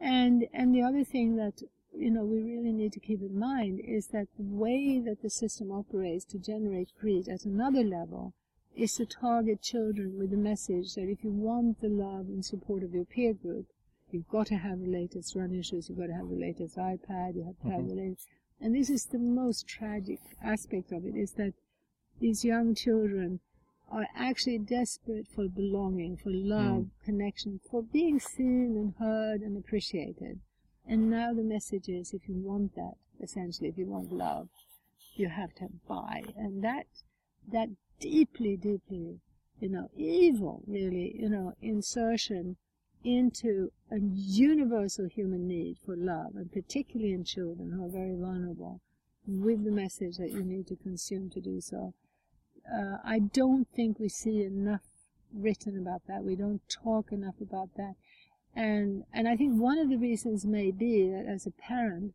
And 0.00 0.46
and 0.52 0.74
the 0.74 0.82
other 0.82 1.04
thing 1.04 1.36
that 1.36 1.62
you 1.94 2.10
know 2.10 2.24
we 2.24 2.40
really 2.42 2.72
need 2.72 2.92
to 2.94 3.00
keep 3.00 3.20
in 3.20 3.38
mind 3.38 3.80
is 3.80 4.08
that 4.08 4.28
the 4.36 4.44
way 4.44 4.98
that 5.00 5.22
the 5.22 5.30
system 5.30 5.70
operates 5.70 6.24
to 6.26 6.38
generate 6.38 6.92
greed 7.00 7.28
at 7.28 7.44
another 7.44 7.84
level 7.84 8.32
is 8.74 8.94
to 8.94 9.04
target 9.04 9.60
children 9.60 10.18
with 10.18 10.30
the 10.30 10.36
message 10.36 10.94
that 10.94 11.08
if 11.08 11.22
you 11.22 11.30
want 11.30 11.80
the 11.80 11.88
love 11.88 12.28
and 12.28 12.44
support 12.44 12.82
of 12.82 12.94
your 12.94 13.04
peer 13.04 13.34
group, 13.34 13.66
you've 14.10 14.28
got 14.28 14.46
to 14.46 14.56
have 14.56 14.80
the 14.80 14.86
latest 14.86 15.34
running 15.36 15.60
shoes, 15.62 15.88
you've 15.88 15.98
got 15.98 16.06
to 16.06 16.14
have 16.14 16.28
the 16.30 16.36
latest 16.36 16.76
iPad, 16.76 17.34
you 17.34 17.44
have 17.44 17.60
to 17.60 17.68
have 17.68 17.82
Mhm. 17.82 17.88
the 17.88 17.94
latest. 17.94 18.28
And 18.60 18.74
this 18.74 18.88
is 18.88 19.06
the 19.06 19.18
most 19.18 19.66
tragic 19.66 20.20
aspect 20.42 20.92
of 20.92 21.04
it 21.04 21.16
is 21.16 21.32
that 21.32 21.54
these 22.20 22.44
young 22.44 22.74
children 22.74 23.40
are 23.90 24.06
actually 24.16 24.58
desperate 24.58 25.26
for 25.34 25.48
belonging, 25.48 26.16
for 26.16 26.30
love, 26.30 26.84
mm. 26.84 26.90
connection, 27.04 27.60
for 27.70 27.82
being 27.82 28.20
seen 28.20 28.76
and 28.76 28.94
heard 28.98 29.40
and 29.40 29.56
appreciated. 29.56 30.40
And 30.86 31.10
now 31.10 31.32
the 31.32 31.42
message 31.42 31.88
is 31.88 32.14
if 32.14 32.28
you 32.28 32.36
want 32.36 32.74
that, 32.76 32.94
essentially, 33.20 33.68
if 33.68 33.76
you 33.76 33.86
want 33.86 34.12
love, 34.12 34.48
you 35.14 35.28
have 35.28 35.54
to 35.56 35.68
buy. 35.88 36.22
And 36.36 36.62
that, 36.64 36.86
that 37.52 37.68
deeply, 38.00 38.56
deeply, 38.56 39.20
you 39.60 39.68
know, 39.68 39.88
evil, 39.96 40.62
really, 40.66 41.14
you 41.18 41.28
know, 41.28 41.54
insertion 41.60 42.56
into 43.04 43.70
a 43.90 43.98
universal 43.98 45.06
human 45.06 45.48
need 45.48 45.78
for 45.84 45.96
love, 45.96 46.36
and 46.36 46.52
particularly 46.52 47.12
in 47.12 47.24
children 47.24 47.70
who 47.72 47.84
are 47.84 47.88
very 47.88 48.14
vulnerable, 48.14 48.80
with 49.26 49.64
the 49.64 49.70
message 49.70 50.16
that 50.16 50.30
you 50.30 50.42
need 50.42 50.66
to 50.66 50.76
consume 50.76 51.30
to 51.30 51.40
do 51.40 51.60
so. 51.60 51.94
Uh, 52.72 52.98
I 53.04 53.18
don't 53.18 53.66
think 53.74 53.98
we 53.98 54.08
see 54.08 54.42
enough 54.42 54.82
written 55.32 55.78
about 55.78 56.02
that. 56.08 56.24
We 56.24 56.36
don't 56.36 56.60
talk 56.68 57.12
enough 57.12 57.40
about 57.40 57.70
that. 57.76 57.94
And, 58.54 59.04
and 59.12 59.28
I 59.28 59.36
think 59.36 59.60
one 59.60 59.78
of 59.78 59.88
the 59.90 59.96
reasons 59.96 60.44
may 60.44 60.70
be 60.70 61.08
that 61.08 61.26
as 61.26 61.46
a 61.46 61.50
parent, 61.50 62.14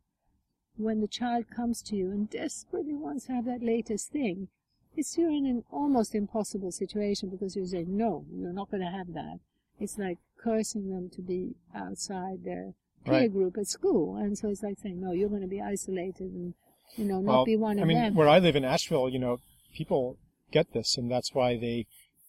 when 0.76 1.00
the 1.00 1.08
child 1.08 1.46
comes 1.54 1.80
to 1.82 1.96
you 1.96 2.10
and 2.10 2.28
desperately 2.28 2.94
wants 2.94 3.26
to 3.26 3.32
have 3.32 3.46
that 3.46 3.62
latest 3.62 4.10
thing, 4.10 4.48
it's 4.94 5.16
you're 5.16 5.30
in 5.30 5.46
an 5.46 5.64
almost 5.70 6.14
impossible 6.14 6.72
situation 6.72 7.28
because 7.30 7.56
you 7.56 7.66
say, 7.66 7.84
no, 7.86 8.24
you're 8.34 8.52
not 8.52 8.70
going 8.70 8.82
to 8.82 8.90
have 8.90 9.12
that. 9.14 9.40
It's 9.78 9.98
like 9.98 10.18
cursing 10.38 10.90
them 10.90 11.10
to 11.10 11.22
be 11.22 11.54
outside 11.74 12.44
their 12.44 12.72
peer 13.04 13.12
Right. 13.20 13.32
group 13.32 13.56
at 13.58 13.66
school. 13.66 14.16
And 14.16 14.36
so 14.38 14.48
it's 14.48 14.62
like 14.62 14.78
saying, 14.82 15.00
no, 15.00 15.12
you're 15.12 15.28
going 15.28 15.42
to 15.42 15.48
be 15.48 15.60
isolated 15.60 16.32
and, 16.32 16.54
you 16.96 17.04
know, 17.04 17.20
not 17.20 17.32
Well, 17.32 17.44
be 17.44 17.56
one 17.56 17.78
I 17.78 17.82
of 17.82 17.88
mean, 17.88 17.96
them. 17.98 18.14
where 18.14 18.28
I 18.28 18.38
live 18.38 18.56
in 18.56 18.64
Asheville, 18.64 19.08
you 19.08 19.18
know, 19.18 19.40
people 19.74 20.18
get 20.50 20.72
this, 20.72 20.96
and 20.96 21.10
that's 21.10 21.34
why 21.34 21.56
they 21.56 21.86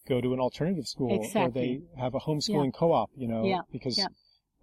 go 0.08 0.22
to 0.22 0.34
an 0.34 0.40
alternative 0.40 0.88
school 0.88 1.28
or 1.36 1.50
they 1.50 1.82
have 1.98 2.16
a 2.16 2.20
homeschooling 2.20 2.74
co-op, 2.74 3.10
you 3.16 3.28
know, 3.28 3.46
Yeah, 3.46 3.62
because 3.72 3.98
yeah. 3.98 4.08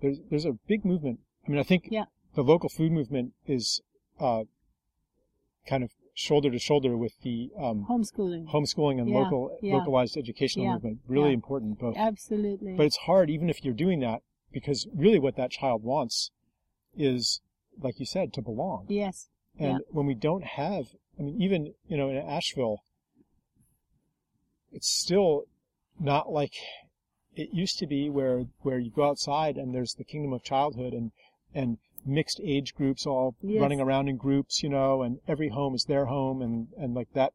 there's 0.01 0.19
there's 0.31 0.45
a 0.47 0.53
big 0.67 0.85
movement. 0.85 1.21
I 1.47 1.51
mean, 1.51 1.61
I 1.61 1.65
think 1.65 1.89
Yeah. 1.91 2.07
the 2.35 2.43
local 2.43 2.69
food 2.69 2.93
movement 2.93 3.35
is 3.47 3.83
uh, 4.19 4.45
kind 5.67 5.83
of 5.85 5.91
shoulder 6.15 6.51
to 6.51 6.59
shoulder 6.59 6.97
with 6.97 7.13
the 7.23 7.51
um, 7.59 7.87
Homeschooling. 7.91 8.47
homeschooling 8.49 9.01
and 9.01 9.09
Yeah, 9.11 9.19
local 9.19 9.59
yeah. 9.61 9.75
localized 9.75 10.17
educational 10.17 10.67
Yeah, 10.67 10.73
movement. 10.75 11.01
Really 11.09 11.29
yeah. 11.31 11.35
important 11.35 11.79
both. 11.79 11.97
Absolutely. 11.97 12.75
But 12.77 12.87
it's 12.87 12.99
hard 12.99 13.31
even 13.31 13.51
if 13.51 13.65
you're 13.65 13.75
doing 13.75 14.01
that 14.01 14.23
because 14.53 14.87
really 14.95 15.19
what 15.19 15.37
that 15.37 15.51
child 15.51 15.83
wants 15.83 16.31
is, 16.97 17.41
like 17.81 17.99
you 17.99 18.07
said, 18.07 18.33
to 18.35 18.43
belong. 18.43 18.87
yes. 18.89 19.29
And 19.59 19.73
Yeah. 19.73 19.79
when 19.91 20.07
we 20.07 20.15
don't 20.15 20.45
have, 20.45 20.87
I 21.19 21.23
mean, 21.23 21.41
even, 21.41 21.75
you 21.89 21.97
know, 21.97 22.09
in 22.09 22.17
Asheville, 22.17 22.79
it's 24.75 24.89
still 24.89 25.45
not 25.99 26.31
like 26.31 26.53
it 27.37 27.51
used 27.53 27.79
to 27.79 27.87
be 27.87 28.11
where, 28.11 28.45
where 28.63 28.79
you 28.79 28.91
go 28.91 29.09
outside 29.09 29.57
and 29.57 29.75
there's 29.75 29.95
the 29.95 30.05
kingdom 30.05 30.33
of 30.33 30.43
childhood 30.43 30.93
and, 30.93 31.13
and 31.55 31.79
mixed 32.05 32.41
age 32.45 32.75
groups 32.75 33.07
all 33.07 33.35
Yes. 33.41 33.61
running 33.61 33.81
around 33.81 34.09
in 34.09 34.17
groups, 34.17 34.63
you 34.63 34.69
know, 34.69 35.03
and 35.03 35.19
every 35.27 35.49
home 35.49 35.75
is 35.75 35.85
their 35.85 36.07
home 36.07 36.43
and, 36.43 36.69
and 36.77 36.95
like 36.95 37.13
that, 37.15 37.33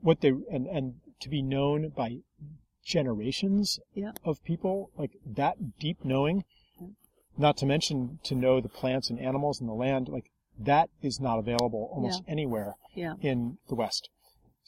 what 0.00 0.20
they, 0.20 0.32
and, 0.50 0.66
and 0.66 0.94
to 1.20 1.28
be 1.28 1.42
known 1.42 1.88
by 1.90 2.18
generations 2.84 3.78
Yeah. 3.94 4.12
of 4.24 4.42
people, 4.44 4.90
like 4.96 5.12
that 5.26 5.78
deep 5.78 6.04
knowing, 6.04 6.44
not 7.36 7.56
to 7.58 7.66
mention 7.66 8.18
to 8.24 8.34
know 8.34 8.60
the 8.60 8.68
plants 8.68 9.10
and 9.10 9.20
animals 9.20 9.60
and 9.60 9.68
the 9.68 9.74
land, 9.74 10.08
like 10.08 10.30
that 10.58 10.90
is 11.02 11.20
not 11.20 11.38
available 11.38 11.90
almost 11.92 12.22
anywhere 12.26 12.74
Yeah. 12.94 13.14
in 13.20 13.58
the 13.68 13.74
West. 13.74 14.08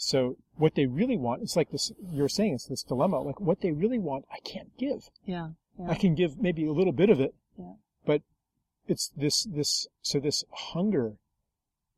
So 0.03 0.38
what 0.57 0.76
they 0.76 0.86
really 0.86 1.18
want, 1.18 1.42
it's 1.42 1.57
like 1.57 1.70
this, 1.70 1.92
you're 2.11 2.26
saying, 2.26 2.55
it's 2.55 2.64
this 2.66 2.82
dilemma, 2.82 3.20
like 3.20 3.38
what 3.38 3.61
they 3.61 3.70
really 3.70 3.98
want, 3.98 4.24
I 4.32 4.38
can't 4.40 4.74
give. 4.78 5.11
Yeah. 5.26 5.51
Yeah. 5.78 5.90
I 5.90 5.94
can 5.94 6.14
give 6.14 6.40
maybe 6.40 6.64
a 6.64 6.72
little 6.72 6.94
bit 6.94 7.11
of 7.11 7.20
it, 7.20 7.34
Yeah. 7.59 7.74
but 8.07 8.22
it's 8.88 9.12
this, 9.14 9.44
this, 9.44 9.88
so 10.01 10.18
this 10.18 10.42
hunger 10.72 11.16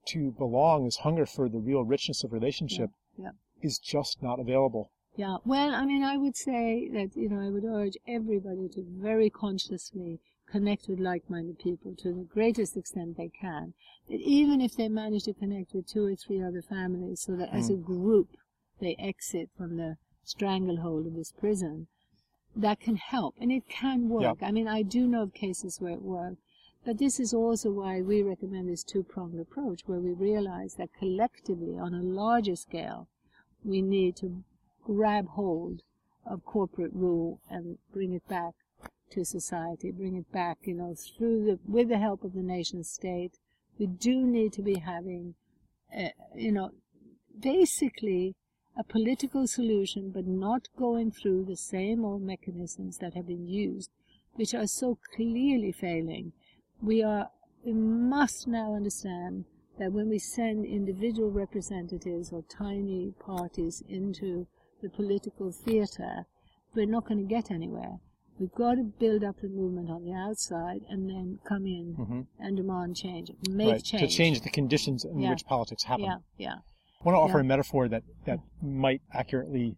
to 0.09 0.33
belong, 0.33 0.85
this 0.85 0.97
hunger 0.97 1.27
for 1.27 1.49
the 1.49 1.61
real 1.61 1.85
richness 1.85 2.25
of 2.25 2.33
relationship 2.33 2.91
Yeah. 3.17 3.31
is 3.61 3.79
just 3.79 4.21
not 4.21 4.41
available. 4.41 4.91
Yeah, 5.15 5.37
well, 5.45 5.73
I 5.73 5.87
mean, 5.87 6.03
I 6.03 6.17
would 6.17 6.37
say 6.37 6.89
that, 6.93 7.15
you 7.15 7.29
know, 7.29 7.39
I 7.39 7.51
would 7.51 7.65
urge 7.65 7.97
everybody 8.09 8.69
to 8.71 8.83
very 8.85 9.31
consciously 9.31 10.19
connect 10.53 10.87
with 10.87 11.01
like-minded 11.01 11.59
people 11.59 11.95
to 11.97 12.13
the 12.13 12.25
greatest 12.25 12.77
extent 12.77 13.17
they 13.17 13.31
can. 13.41 13.73
That 14.09 14.21
even 14.21 14.61
if 14.61 14.77
they 14.77 14.89
manage 14.89 15.25
to 15.25 15.33
connect 15.33 15.73
with 15.73 15.87
two 15.87 16.05
or 16.05 16.15
three 16.15 16.43
other 16.43 16.61
families 16.61 17.23
so 17.23 17.35
that 17.37 17.49
as 17.53 17.71
a 17.71 17.75
mm. 17.75 17.85
group 17.85 18.29
they 18.79 18.95
exit 18.99 19.49
from 19.57 19.79
the 19.79 19.97
stranglehold 20.25 21.07
of 21.07 21.15
this 21.15 21.33
prison, 21.33 21.87
that 22.55 22.81
can 22.81 22.97
help. 22.97 23.35
And 23.41 23.51
it 23.51 23.67
can 23.67 24.11
work. 24.11 24.43
I 24.43 24.51
mean, 24.51 24.69
I 24.69 24.83
do 24.83 25.07
know 25.07 25.23
of 25.23 25.33
cases 25.33 25.81
where 25.81 25.95
it 25.95 26.03
worked. 26.03 26.43
But 26.85 26.99
this 26.99 27.19
is 27.19 27.33
also 27.33 27.71
why 27.71 28.03
we 28.03 28.23
recommend 28.23 28.69
this 28.69 28.83
two-pronged 28.83 29.41
approach, 29.41 29.83
where 29.87 30.01
we 30.01 30.13
realize 30.13 30.75
that 30.75 30.93
collectively, 30.99 31.79
on 31.79 31.95
a 31.95 32.03
larger 32.03 32.57
scale, 32.57 33.07
we 33.65 33.81
need 33.81 34.17
to 34.17 34.43
grab 34.85 35.29
hold 35.29 35.83
of 36.27 36.45
corporate 36.45 36.93
rule 36.93 37.41
and 37.49 37.79
bring 37.93 38.13
it 38.13 38.29
back 38.29 38.55
to 39.13 39.25
society, 39.25 39.91
bring 39.91 40.17
it 40.17 40.31
back, 40.33 40.59
you 40.65 40.75
know, 40.75 40.95
through 40.95 41.45
the, 41.45 41.59
with 41.67 41.89
the 41.89 41.99
help 41.99 42.25
of 42.25 42.35
the 42.35 42.43
nation 42.43 42.85
state. 42.85 43.39
We 43.79 43.87
do 43.87 44.27
need 44.27 44.53
to 44.55 44.63
be 44.63 44.81
having, 44.81 45.35
uh, 45.97 46.09
you 46.35 46.53
know, 46.53 46.71
basically 47.39 48.35
a 48.79 48.85
political 48.85 49.47
solution, 49.47 50.11
but 50.11 50.27
not 50.27 50.69
going 50.77 51.11
through 51.11 51.45
the 51.45 51.57
same 51.57 52.05
old 52.05 52.23
mechanisms 52.23 52.99
that 52.99 53.15
have 53.15 53.27
been 53.27 53.47
used, 53.47 53.91
which 54.35 54.55
are 54.55 54.67
so 54.67 54.99
clearly 55.15 55.73
failing. 55.73 56.33
we 56.81 57.03
are 57.03 57.31
we 57.65 57.73
must 57.73 58.49
now 58.49 58.75
understand 58.75 59.45
that 59.79 59.93
when 59.93 60.09
we 60.09 60.19
send 60.19 60.65
individual 60.65 61.31
representatives 61.31 62.33
or 62.33 62.43
tiny 62.43 63.13
parties 63.25 63.83
into 63.89 64.47
the 64.83 64.89
political 64.89 65.53
theater, 65.53 66.27
we're 66.75 66.87
not 66.87 67.07
going 67.07 67.19
to 67.19 67.35
get 67.35 67.51
anywhere. 67.51 68.01
We've 68.39 68.55
got 68.55 68.75
to 68.75 68.83
build 68.99 69.23
up 69.23 69.41
the 69.41 69.49
movement 69.49 69.91
on 69.91 70.05
the 70.05 70.13
outside 70.13 70.81
and 70.89 71.09
then 71.09 71.39
come 71.49 71.67
in 71.67 71.95
Mm-hmm. 71.99 72.21
and 72.41 72.57
demand 72.57 72.97
change, 72.97 73.31
make 73.49 73.69
right, 73.73 73.85
change. 73.85 74.03
to 74.11 74.17
change 74.17 74.41
the 74.41 74.51
conditions 74.51 75.05
in 75.05 75.21
Yeah. 75.21 75.31
which 75.31 75.45
politics 75.47 75.85
happen. 75.85 76.05
Yeah, 76.07 76.17
yeah. 76.39 76.55
I 77.01 77.05
want 77.05 77.15
to 77.17 77.21
offer 77.21 77.39
Yeah. 77.39 77.45
a 77.45 77.49
metaphor 77.49 77.89
that, 77.89 78.03
that 78.25 78.41
might 78.63 79.03
accurately 79.13 79.77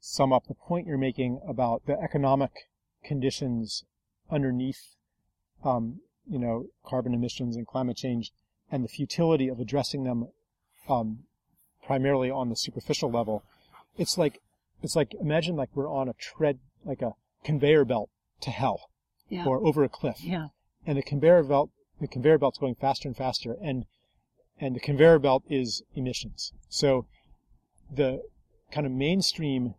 sum 0.00 0.32
up 0.32 0.46
the 0.46 0.54
point 0.54 0.86
you're 0.86 0.98
making 0.98 1.40
about 1.46 1.86
the 1.86 1.98
economic 2.00 2.68
conditions 3.02 3.84
underneath, 4.30 4.94
um, 5.64 6.00
you 6.28 6.38
know, 6.38 6.66
carbon 6.84 7.14
emissions 7.14 7.56
and 7.56 7.66
climate 7.66 7.96
change 7.96 8.32
and 8.70 8.84
the 8.84 8.88
futility 8.88 9.48
of 9.48 9.58
addressing 9.58 10.04
them, 10.04 10.28
um, 10.88 11.20
primarily 11.82 12.30
on 12.30 12.48
the 12.50 12.56
superficial 12.56 13.10
level. 13.10 13.42
It's 13.96 14.18
like, 14.18 14.40
it's 14.82 14.94
like, 14.94 15.14
imagine 15.20 15.56
like 15.56 15.70
we're 15.74 15.90
on 15.90 16.08
a 16.08 16.12
tread, 16.12 16.58
like 16.84 17.02
a 17.02 17.14
conveyor 17.44 17.84
belt 17.84 18.10
to 18.40 18.50
hell 18.50 18.90
Yeah. 19.28 19.44
or 19.46 19.64
over 19.66 19.84
a 19.84 19.88
cliff 19.88 20.22
yeah. 20.22 20.48
and 20.86 20.96
the 20.98 21.02
conveyor 21.02 21.42
belt 21.44 21.70
the 22.00 22.08
conveyor 22.08 22.38
belt's 22.38 22.58
going 22.58 22.74
faster 22.76 23.08
and 23.08 23.16
faster 23.16 23.56
and 23.62 23.84
and 24.60 24.74
the 24.74 24.80
conveyor 24.80 25.18
belt 25.18 25.44
is 25.48 25.82
emissions 25.94 26.52
so 26.68 27.06
the 27.90 28.22
kind 28.70 28.86
of 28.86 28.92
mainstream 28.92 29.74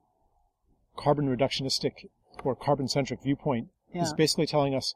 carbon 0.98 1.28
reductionistic 1.36 2.08
or 2.44 2.56
carbon 2.56 2.88
centric 2.88 3.22
viewpoint 3.22 3.68
Yeah. 3.94 4.04
is 4.04 4.14
basically 4.14 4.46
telling 4.48 4.74
us 4.76 4.96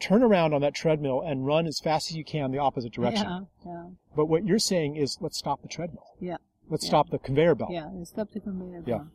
turn 0.00 0.22
around 0.22 0.52
on 0.52 0.60
that 0.62 0.74
treadmill 0.74 1.20
and 1.22 1.46
run 1.46 1.66
as 1.66 1.78
fast 1.80 2.10
as 2.10 2.16
you 2.16 2.24
can 2.24 2.50
the 2.50 2.58
opposite 2.58 2.92
direction 2.92 3.26
Yeah. 3.64 3.72
Yeah. 3.72 3.84
but 4.16 4.26
what 4.26 4.44
you're 4.44 4.58
saying 4.58 4.96
is 4.96 5.18
let's 5.20 5.38
stop 5.38 5.62
the 5.62 5.68
treadmill 5.68 6.06
Yeah. 6.20 6.36
let's 6.68 6.84
Yeah. 6.84 6.88
stop 6.90 7.10
the 7.10 7.18
conveyor 7.18 7.54
belt 7.54 7.70
Yeah, 7.70 7.86
and 7.86 8.06
stop 8.06 8.30
the 8.32 8.40
conveyor 8.40 8.82
Yeah. 8.86 8.98
belt. 8.98 9.08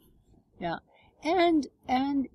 Yeah. 0.60 0.78
And 1.24 1.68
and 1.88 2.28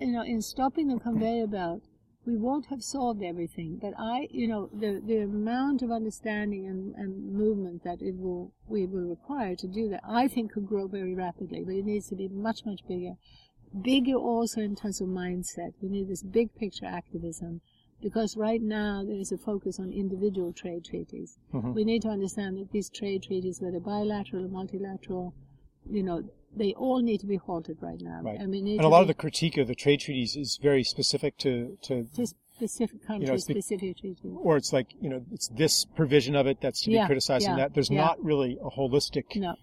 you 0.00 0.12
know, 0.12 0.22
in 0.22 0.40
stopping 0.42 0.88
the 0.88 0.98
conveyor 0.98 1.46
belt, 1.46 1.82
we 2.26 2.36
won't 2.36 2.66
have 2.66 2.82
solved 2.82 3.22
everything. 3.22 3.78
But 3.80 3.94
I 3.98 4.28
you 4.30 4.48
know, 4.48 4.68
the 4.72 5.00
the 5.04 5.18
amount 5.18 5.82
of 5.82 5.90
understanding 5.90 6.66
and, 6.66 6.94
and 6.94 7.32
movement 7.32 7.82
that 7.84 8.02
it 8.02 8.16
will 8.16 8.52
we 8.68 8.86
will 8.86 9.08
require 9.08 9.56
to 9.56 9.66
do 9.66 9.88
that, 9.90 10.02
I 10.04 10.28
think 10.28 10.52
could 10.52 10.66
grow 10.66 10.86
very 10.86 11.14
rapidly. 11.14 11.64
But 11.64 11.74
it 11.74 11.84
needs 11.84 12.08
to 12.08 12.16
be 12.16 12.28
much, 12.28 12.64
much 12.64 12.86
bigger. 12.86 13.14
Bigger 13.82 14.14
also 14.14 14.60
in 14.60 14.74
terms 14.74 15.00
of 15.00 15.08
mindset. 15.08 15.74
We 15.80 15.88
need 15.88 16.08
this 16.08 16.22
big 16.22 16.54
picture 16.54 16.86
activism. 16.86 17.60
Because 18.02 18.34
right 18.34 18.62
now 18.62 19.04
there 19.04 19.18
is 19.18 19.30
a 19.30 19.36
focus 19.36 19.78
on 19.78 19.92
individual 19.92 20.54
trade 20.54 20.84
treaties. 20.86 21.38
Mhm. 21.52 21.74
We 21.74 21.84
need 21.84 22.00
to 22.02 22.08
understand 22.08 22.56
that 22.56 22.72
these 22.72 22.88
trade 22.88 23.22
treaties, 23.22 23.60
whether 23.60 23.78
bilateral 23.78 24.46
or 24.46 24.48
multilateral, 24.48 25.34
you 25.88 26.02
know, 26.02 26.24
they 26.56 26.72
all 26.74 27.00
need 27.00 27.20
to 27.20 27.26
be 27.26 27.36
halted 27.36 27.78
right 27.80 28.00
now. 28.00 28.20
Right. 28.22 28.40
And 28.40 28.52
and 28.54 28.80
a 28.80 28.88
lot 28.88 29.02
of 29.02 29.08
the 29.08 29.14
critique 29.14 29.56
of 29.56 29.68
the 29.68 29.74
trade 29.74 30.00
treaties 30.00 30.36
is 30.36 30.58
very 30.60 30.82
specific 30.82 31.36
to, 31.38 31.78
to 31.82 32.04
to 32.16 32.26
specific 32.26 33.06
country 33.06 33.28
it's 33.32 33.44
the- 33.46 33.54
specific 33.54 33.98
treaties. 33.98 34.18
or 34.42 34.56
it's 34.56 34.72
like 34.72 34.88
you 35.00 35.08
know 35.08 35.24
it's 35.32 35.48
this 35.48 35.84
provision 35.84 36.34
of 36.36 36.46
it 36.46 36.60
that's 36.60 36.82
to 36.82 36.88
be 36.88 36.94
Yeah, 36.96 37.06
criticized 37.06 37.46
and 37.46 37.58
that 37.58 37.72
there's 37.74 37.88
yeah. 37.90 38.00
not 38.04 38.22
really 38.22 38.58
a 38.62 38.68
holistic 38.70 39.34
No. 39.36 39.54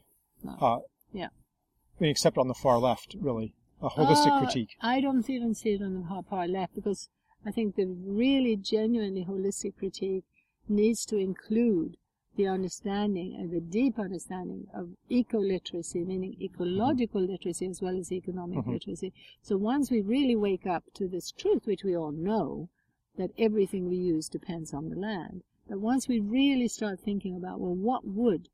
uh, 0.47 0.79
Yeah. 1.13 1.27
I 1.27 2.01
mean, 2.01 2.11
except 2.11 2.37
on 2.37 2.47
the 2.47 2.53
far 2.53 2.77
left, 2.79 3.15
really, 3.19 3.53
a 3.81 3.89
holistic 3.89 4.31
Uh, 4.31 4.39
critique. 4.39 4.75
I 4.81 5.01
don't 5.01 5.29
even 5.29 5.53
see 5.53 5.71
it 5.73 5.81
on 5.81 5.93
the 5.95 6.23
far 6.29 6.47
left 6.47 6.73
because 6.75 7.09
I 7.45 7.51
think 7.51 7.75
the 7.75 7.85
really 7.85 8.55
genuinely 8.55 9.25
holistic 9.25 9.75
critique 9.77 10.23
needs 10.69 11.05
to 11.05 11.17
include 11.17 11.97
the 12.37 12.47
understanding 12.47 13.35
and 13.35 13.51
the 13.51 13.59
deep 13.59 13.99
understanding 13.99 14.67
of 14.73 14.95
eco-literacy, 15.09 16.05
meaning 16.05 16.37
ecological 16.41 17.21
literacy 17.21 17.65
as 17.65 17.81
well 17.81 17.97
as 17.97 18.11
economic 18.11 18.59
Mhm. 18.59 18.73
literacy. 18.73 19.11
So 19.41 19.57
once 19.57 19.91
we 19.91 20.01
really 20.01 20.35
wake 20.35 20.65
up 20.65 20.85
to 20.93 21.07
this 21.07 21.31
truth, 21.31 21.65
which 21.67 21.83
we 21.83 21.95
all 21.95 22.11
know, 22.11 22.69
that 23.15 23.31
everything 23.37 23.89
we 23.89 23.97
use 23.97 24.29
depends 24.29 24.73
on 24.73 24.89
the 24.89 24.95
land, 24.95 25.43
but 25.67 25.79
once 25.81 26.07
we 26.07 26.19
really 26.19 26.67
start 26.67 26.99
thinking 26.99 27.35
about, 27.35 27.59
well, 27.59 27.75
what 27.75 28.07
would 28.07 28.49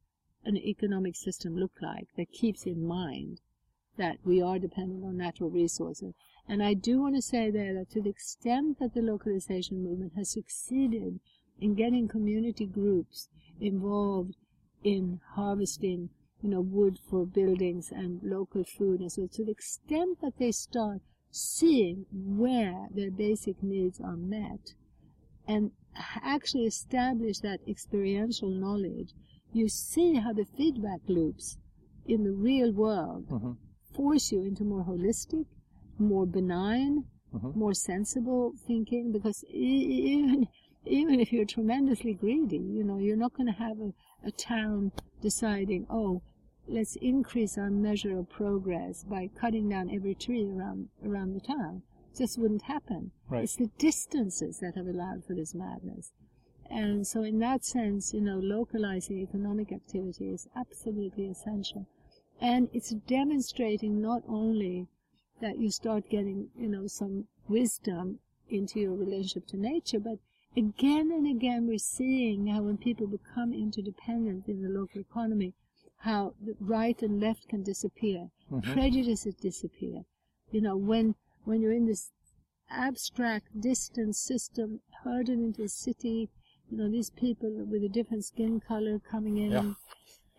an 0.46 0.58
economic 0.58 1.16
system 1.16 1.56
look 1.56 1.82
like 1.82 2.08
that 2.16 2.32
keeps 2.32 2.66
in 2.66 2.86
mind 2.86 3.42
that 3.98 4.18
we 4.26 4.42
are 4.42 4.60
dependent 4.60 5.04
on 5.04 5.16
natural 5.18 5.50
resources. 5.50 6.14
And 6.48 6.64
I 6.64 6.74
do 6.74 7.00
want 7.00 7.16
to 7.16 7.22
say 7.22 7.52
there 7.52 7.74
that 7.76 7.90
to 7.92 8.02
the 8.02 8.10
extent 8.10 8.80
that 8.80 8.94
the 8.94 9.02
localization 9.02 9.84
movement 9.84 10.14
has 10.16 10.30
succeeded 10.30 11.20
in 11.60 11.76
getting 11.76 12.08
community 12.08 12.66
groups 12.66 13.30
involved 13.60 14.36
in 14.84 15.20
harvesting, 15.36 16.10
you 16.42 16.50
know, 16.50 16.62
wood 16.62 17.00
for 17.10 17.26
buildings 17.26 17.92
and 17.92 18.22
local 18.24 18.64
food, 18.64 19.00
and 19.00 19.12
so 19.12 19.28
to 19.28 19.46
the 19.46 19.52
extent 19.52 20.20
that 20.22 20.38
they 20.38 20.52
start 20.52 21.02
seeing 21.32 22.06
where 22.12 22.88
their 22.92 23.12
basic 23.12 23.62
needs 23.64 24.00
are 24.00 24.18
met 24.18 24.74
and 25.48 25.72
actually 26.22 26.66
establish 26.66 27.40
that 27.40 27.60
experiential 27.68 28.50
knowledge, 28.50 29.14
you 29.52 29.68
see 29.68 30.16
how 30.16 30.34
the 30.34 30.46
feedback 30.46 31.00
loops 31.08 31.58
in 32.06 32.24
the 32.24 32.32
real 32.32 32.72
world 32.72 33.28
Mhm. 33.30 33.58
force 33.94 34.32
you 34.32 34.42
into 34.42 34.64
more 34.64 34.84
holistic, 34.84 35.46
more 35.98 36.26
benign, 36.26 37.06
Mhm. 37.34 37.56
more 37.56 37.74
sensible 37.74 38.54
thinking. 38.66 39.12
Because 39.12 39.44
even 39.46 40.48
even 40.86 41.20
if 41.20 41.32
you're 41.32 41.46
tremendously 41.46 42.14
greedy, 42.14 42.58
you 42.58 42.84
know, 42.84 42.98
you're 42.98 43.16
not 43.16 43.34
going 43.34 43.48
to 43.48 43.54
have 43.54 43.80
a, 43.80 43.94
a 44.26 44.32
town 44.32 44.92
deciding, 45.22 45.86
oh, 45.90 46.22
let's 46.68 46.96
increase 46.98 47.58
our 47.58 47.70
measure 47.70 48.18
of 48.18 48.30
progress 48.30 49.04
by 49.04 49.30
cutting 49.40 49.70
down 49.70 49.90
every 49.90 50.16
tree 50.16 50.50
around 50.50 50.90
around 51.06 51.34
the 51.34 51.40
town. 51.40 51.84
Just 52.18 52.38
wouldn't 52.38 52.64
happen. 52.64 53.12
Right. 53.30 53.44
It's 53.44 53.56
the 53.56 53.72
distances 53.78 54.60
that 54.60 54.76
have 54.76 54.88
allowed 54.88 55.26
for 55.26 55.34
this 55.34 55.56
madness. 55.56 56.14
And 56.70 57.06
so 57.06 57.24
in 57.24 57.40
that 57.40 57.66
sense, 57.66 58.14
you 58.14 58.22
know, 58.22 58.38
localizing 58.38 59.20
economic 59.20 59.72
activity 59.72 60.30
is 60.30 60.48
absolutely 60.56 61.28
essential. 61.28 61.88
And 62.40 62.70
it's 62.74 62.92
demonstrating 62.92 64.02
not 64.02 64.24
only 64.28 64.88
that 65.42 65.60
you 65.60 65.72
start 65.72 66.10
getting, 66.10 66.50
you 66.58 66.68
know, 66.68 66.88
some 66.88 67.28
wisdom 67.48 68.20
into 68.50 68.80
your 68.80 68.96
relationship 68.96 69.48
to 69.48 69.58
nature, 69.58 70.00
but 70.00 70.20
again 70.56 71.12
and 71.12 71.28
again 71.28 71.68
we're 71.68 71.78
seeing 71.78 72.48
how 72.48 72.62
when 72.64 72.78
people 72.78 73.08
become 73.08 73.54
interdependent 73.54 74.48
in 74.48 74.62
the 74.62 74.70
local 74.70 75.02
economy, 75.02 75.54
how 75.98 76.34
the 76.44 76.56
right 76.60 77.02
and 77.02 77.20
left 77.20 77.48
can 77.48 77.64
disappear, 77.64 78.30
Mhm. 78.52 78.64
prejudices 78.74 79.36
disappear. 79.36 80.06
You 80.52 80.62
know, 80.62 80.78
when 80.78 81.16
when 81.46 81.62
you're 81.62 81.74
in 81.74 81.86
this 81.88 82.12
abstract, 82.70 83.60
distant 83.60 84.16
system, 84.16 84.80
herded 85.04 85.38
into 85.40 85.64
a 85.64 85.68
city, 85.68 86.30
you 86.72 86.78
know, 86.78 86.90
these 86.90 87.10
people 87.10 87.50
with 87.66 87.84
a 87.84 87.90
different 87.90 88.24
skin 88.24 88.60
color 88.62 89.00
coming 89.00 89.38
in 89.38 89.52
Yeah. 89.52 89.74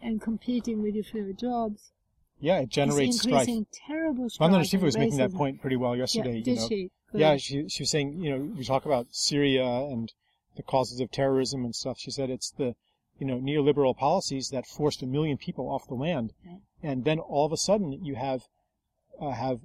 and 0.01 0.21
competing 0.23 0.81
with 0.83 0.95
you 0.95 1.03
for 1.03 1.19
your 1.19 1.33
jobs. 1.35 1.93
Yeah, 2.41 2.61
it 2.61 2.69
generates 2.71 3.17
it's 3.17 3.23
strife. 3.23 3.49
increasing 3.49 3.67
terrible 3.73 4.29
strife. 4.31 4.51
Vandana 4.51 4.69
Shiva 4.69 4.85
was 4.87 4.97
making 4.97 5.19
that 5.19 5.33
point 5.33 5.61
pretty 5.61 5.77
well 5.77 5.95
yesterday. 5.97 6.31
Yeah, 6.33 6.37
you 6.39 6.43
did 6.45 6.57
know, 6.57 6.69
she? 6.69 6.91
Yeah, 7.21 7.37
she 7.37 7.69
she 7.69 7.83
was 7.83 7.91
saying, 7.91 8.21
you 8.21 8.31
know, 8.31 8.53
we 8.57 8.65
talk 8.65 8.85
about 8.85 9.07
Syria 9.11 9.65
and 9.65 10.13
the 10.57 10.63
causes 10.63 11.01
of 11.01 11.11
terrorism 11.11 11.65
and 11.65 11.75
stuff. 11.75 11.99
She 11.99 12.11
said 12.11 12.31
it's 12.31 12.51
the, 12.51 12.75
you 13.19 13.27
know, 13.27 13.39
neoliberal 13.39 13.97
policies 13.97 14.51
that 14.51 14.67
forced 14.67 15.03
a 15.03 15.07
million 15.07 15.37
people 15.37 15.69
off 15.69 15.89
the 15.89 15.95
land, 15.95 16.33
Yeah. 16.45 16.59
and 16.83 17.05
then 17.05 17.19
all 17.19 17.47
of 17.47 17.53
a 17.53 17.57
sudden 17.57 18.05
you 18.05 18.15
have 18.15 18.43
uh, 19.21 19.31
have 19.31 19.61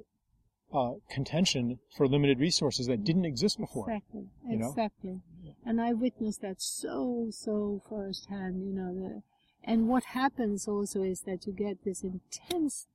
uh, 0.73 0.93
contention 1.09 1.79
for 1.95 2.07
limited 2.07 2.39
resources 2.39 2.87
that 2.87 3.03
didn't 3.03 3.25
exist 3.25 3.57
before. 3.57 3.89
Exactly. 3.89 4.27
you 4.47 4.57
know? 4.57 4.69
Exactly. 4.69 5.21
And 5.65 5.81
I 5.81 5.93
witnessed 5.93 6.41
that 6.41 6.61
so, 6.61 7.29
so 7.31 7.81
firsthand, 7.89 8.63
you 8.63 8.73
know. 8.73 8.93
The, 8.93 9.21
and 9.63 9.87
what 9.87 10.03
happens 10.05 10.67
also 10.67 11.01
is 11.03 11.21
that 11.21 11.45
you 11.45 11.53
get 11.53 11.83
this 11.83 12.03
intense 12.03 12.87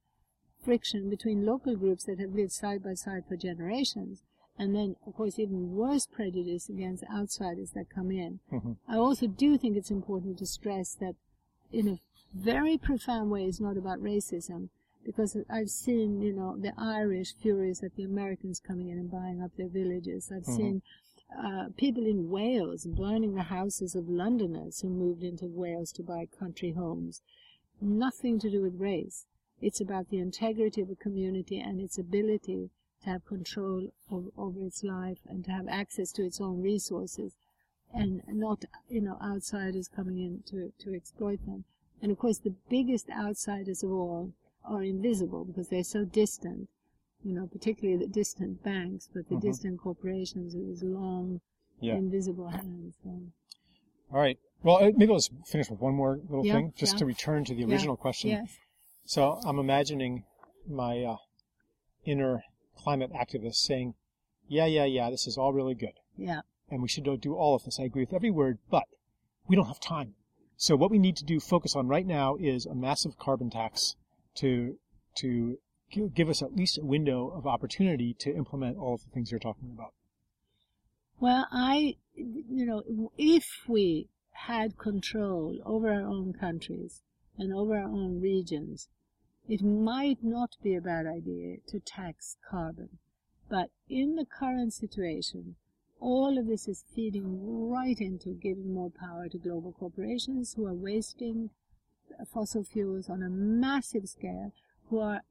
friction 0.65 1.11
between 1.11 1.45
local 1.45 1.77
groups 1.77 2.05
that 2.05 2.19
have 2.21 2.35
lived 2.35 2.53
side 2.53 2.83
by 2.83 2.95
side 2.95 3.25
for 3.29 3.37
generations, 3.37 4.23
and 4.59 4.75
then, 4.75 4.97
of 5.07 5.15
course, 5.15 5.39
even 5.39 5.75
worse 5.75 6.07
prejudice 6.07 6.69
against 6.69 7.05
outsiders 7.13 7.73
that 7.73 7.91
come 7.91 8.11
in. 8.11 8.41
Mhm. 8.51 8.77
I 8.87 8.97
also 8.97 9.27
do 9.27 9.59
think 9.59 9.77
it's 9.77 9.91
important 9.91 10.39
to 10.39 10.47
stress 10.47 10.95
that, 10.97 11.17
in 11.73 11.89
a 11.89 12.01
very 12.33 12.79
profound 12.79 13.31
way, 13.31 13.45
it's 13.47 13.61
not 13.61 13.77
about 13.77 14.01
racism, 14.01 14.69
because 15.05 15.37
I've 15.51 15.71
seen, 15.71 16.21
you 16.21 16.33
know, 16.33 16.57
the 16.57 16.73
Irish 16.79 17.35
furious 17.35 17.83
at 17.83 17.95
the 17.97 18.05
Americans 18.05 18.61
coming 18.61 18.89
in 18.89 18.99
and 18.99 19.11
buying 19.11 19.43
up 19.43 19.55
their 19.57 19.69
villages. 19.69 20.31
I've 20.33 20.45
Mhm. 20.45 20.57
seen 20.57 20.83
uh, 21.37 21.71
people 21.77 22.07
in 22.07 22.31
Wales 22.31 22.87
burning 22.87 23.35
the 23.35 23.43
houses 23.43 23.97
of 23.97 24.09
Londoners 24.09 24.81
who 24.81 24.89
moved 24.89 25.25
into 25.25 25.47
Wales 25.49 25.91
to 25.93 26.03
buy 26.03 26.27
country 26.27 26.71
homes. 26.71 27.23
Nothing 27.81 28.39
to 28.39 28.51
do 28.51 28.63
with 28.63 28.81
race. 28.81 29.27
It's 29.61 29.81
about 29.81 30.11
the 30.11 30.19
integrity 30.19 30.81
of 30.81 30.91
a 30.91 30.95
community 30.95 31.59
and 31.59 31.81
its 31.81 31.99
ability 31.99 32.71
to 33.05 33.11
have 33.11 33.27
control 33.27 33.89
over, 34.11 34.29
over 34.37 34.61
its 34.63 34.83
life 34.83 35.19
and 35.29 35.45
to 35.45 35.51
have 35.51 35.69
access 35.69 36.13
to 36.13 36.23
its 36.25 36.41
own 36.41 36.63
resources. 36.63 37.33
and 37.97 38.23
not, 38.27 38.65
you 38.89 39.01
know, 39.01 39.17
outsiders 39.23 39.87
coming 39.87 40.19
in 40.19 40.43
to, 40.45 40.73
to 40.81 40.93
exploit 40.97 41.39
them. 41.47 41.63
And 42.03 42.11
of 42.11 42.19
course, 42.19 42.39
the 42.39 42.55
biggest 42.69 43.09
outsiders 43.09 43.85
of 43.85 43.93
all 43.93 44.33
are 44.65 44.83
invisible 44.83 45.45
because 45.45 45.69
they're 45.69 45.85
so 45.85 46.05
distant, 46.05 46.69
you 47.23 47.33
know, 47.33 47.47
particularly 47.47 47.97
the 48.05 48.11
distant 48.13 48.65
banks, 48.65 49.09
but 49.15 49.29
the 49.29 49.37
Mhm. 49.37 49.43
distant 49.43 49.81
corporations 49.81 50.57
with 50.57 50.67
these 50.67 50.83
long, 50.83 51.41
Yeah. 51.81 51.95
invisible 51.95 52.49
hands. 52.49 52.97
So. 53.05 53.11
All 54.11 54.19
right. 54.27 54.39
Well, 54.65 54.79
uh, 54.83 54.91
maybe 54.97 55.13
let's 55.13 55.31
finish 55.47 55.71
with 55.71 55.79
one 55.81 55.95
more 55.95 56.17
little 56.17 56.45
Yeah, 56.45 56.55
thing, 56.55 56.73
just 56.75 56.95
yeah. 56.95 56.99
to 57.01 57.07
return 57.07 57.45
to 57.45 57.55
the 57.55 57.65
original 57.65 57.97
question. 57.97 58.31
Yes. 58.31 58.59
So 59.05 59.39
I'm 59.47 59.61
imagining 59.61 60.25
my 60.67 61.05
uh, 61.05 61.19
inner 62.05 62.43
climate 62.77 63.13
activists 63.13 63.57
saying, 63.57 63.95
"Yeah, 64.49 64.67
yeah, 64.67 64.85
yeah, 64.85 65.11
this 65.11 65.27
is 65.27 65.39
all 65.39 65.53
really 65.53 65.75
good, 65.75 65.99
Yeah. 66.17 66.43
and 66.69 66.83
we 66.83 66.89
should 66.89 67.05
do 67.21 67.35
all 67.35 67.55
of 67.55 67.65
this. 67.65 67.79
I 67.81 67.85
agree 67.85 68.03
with 68.03 68.13
every 68.13 68.31
word, 68.31 68.59
but 68.71 68.85
we 69.47 69.57
don't 69.57 69.67
have 69.67 69.81
time. 69.81 70.15
So 70.57 70.77
what 70.77 70.91
we 70.91 70.99
need 70.99 71.17
to 71.17 71.25
do, 71.25 71.41
focus 71.41 71.75
on 71.75 71.89
right 71.89 72.07
now, 72.07 72.37
is 72.37 72.67
a 72.67 72.75
massive 72.75 73.19
carbon 73.19 73.51
tax 73.51 73.97
to 74.37 74.79
to 75.17 75.59
give 76.15 76.29
us 76.29 76.43
at 76.43 76.57
least 76.57 76.79
a 76.79 76.85
window 76.85 77.29
of 77.29 77.47
opportunity 77.47 78.15
to 78.15 78.35
implement 78.35 78.77
all 78.79 78.95
of 78.95 79.05
the 79.05 79.11
things 79.11 79.31
you're 79.31 79.41
talking 79.41 79.71
about." 79.71 79.95
Well, 81.21 81.47
I, 81.51 81.97
you 82.17 82.67
know, 82.67 83.11
if 83.17 83.69
we 83.69 84.09
had 84.33 84.77
control 84.77 85.59
over 85.65 85.91
our 85.93 86.03
own 86.03 86.33
countries 86.33 87.03
and 87.39 87.53
over 87.53 87.77
our 87.77 87.89
own 87.89 88.21
regions, 88.21 88.89
it 89.49 89.63
might 89.63 90.23
not 90.23 90.57
be 90.63 90.75
a 90.75 90.81
bad 90.81 91.07
idea 91.07 91.59
to 91.69 91.81
tax 91.81 92.37
carbon. 92.49 92.99
But 93.49 93.71
in 93.89 94.17
the 94.17 94.25
current 94.25 94.73
situation, 94.73 95.57
all 96.01 96.39
of 96.39 96.47
this 96.47 96.67
is 96.67 96.85
feeding 96.95 97.69
right 97.71 97.99
into 98.01 98.31
giving 98.31 98.73
more 98.73 98.91
power 98.91 99.29
to 99.29 99.39
global 99.39 99.73
corporations 99.73 100.55
who 100.55 100.67
are 100.67 100.75
wasting 100.75 101.51
fossil 102.33 102.65
fuels 102.65 103.09
on 103.09 103.23
a 103.23 103.31
massive 103.31 104.09
scale, 104.09 104.53
who 104.89 105.01
are 105.01 105.23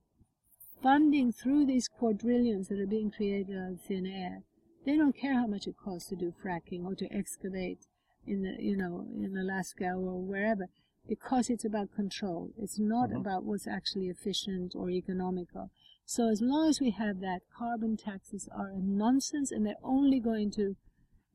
funding 0.81 1.31
through 1.31 1.65
these 1.65 1.87
quadrillions 1.87 2.67
that 2.67 2.79
are 2.79 2.87
being 2.87 3.11
created 3.11 3.55
out 3.57 3.71
of 3.71 3.81
thin 3.81 4.05
air. 4.05 4.43
They 4.85 4.97
don't 4.97 5.15
care 5.15 5.33
how 5.33 5.47
much 5.47 5.67
it 5.67 5.75
costs 5.77 6.09
to 6.09 6.15
do 6.15 6.33
fracking 6.43 6.85
or 6.85 6.95
to 6.95 7.11
excavate 7.11 7.87
in 8.27 8.43
the, 8.43 8.61
you 8.61 8.75
know, 8.75 9.05
in 9.15 9.37
Alaska 9.37 9.93
or 9.93 10.21
wherever, 10.21 10.67
because 11.07 11.49
it's 11.49 11.65
about 11.65 11.93
control. 11.93 12.51
It's 12.57 12.79
not 12.79 13.09
Mhm. 13.09 13.17
about 13.17 13.43
what's 13.43 13.67
actually 13.67 14.07
efficient 14.07 14.75
or 14.75 14.89
economical. 14.89 15.69
So 16.05 16.27
as 16.27 16.41
long 16.41 16.69
as 16.69 16.79
we 16.79 16.91
have 16.91 17.19
that, 17.21 17.41
carbon 17.49 17.97
taxes 17.97 18.47
are 18.49 18.69
a 18.69 18.79
nonsense 18.79 19.51
and 19.51 19.65
they're 19.65 19.75
only 19.83 20.19
going 20.19 20.51
to 20.51 20.75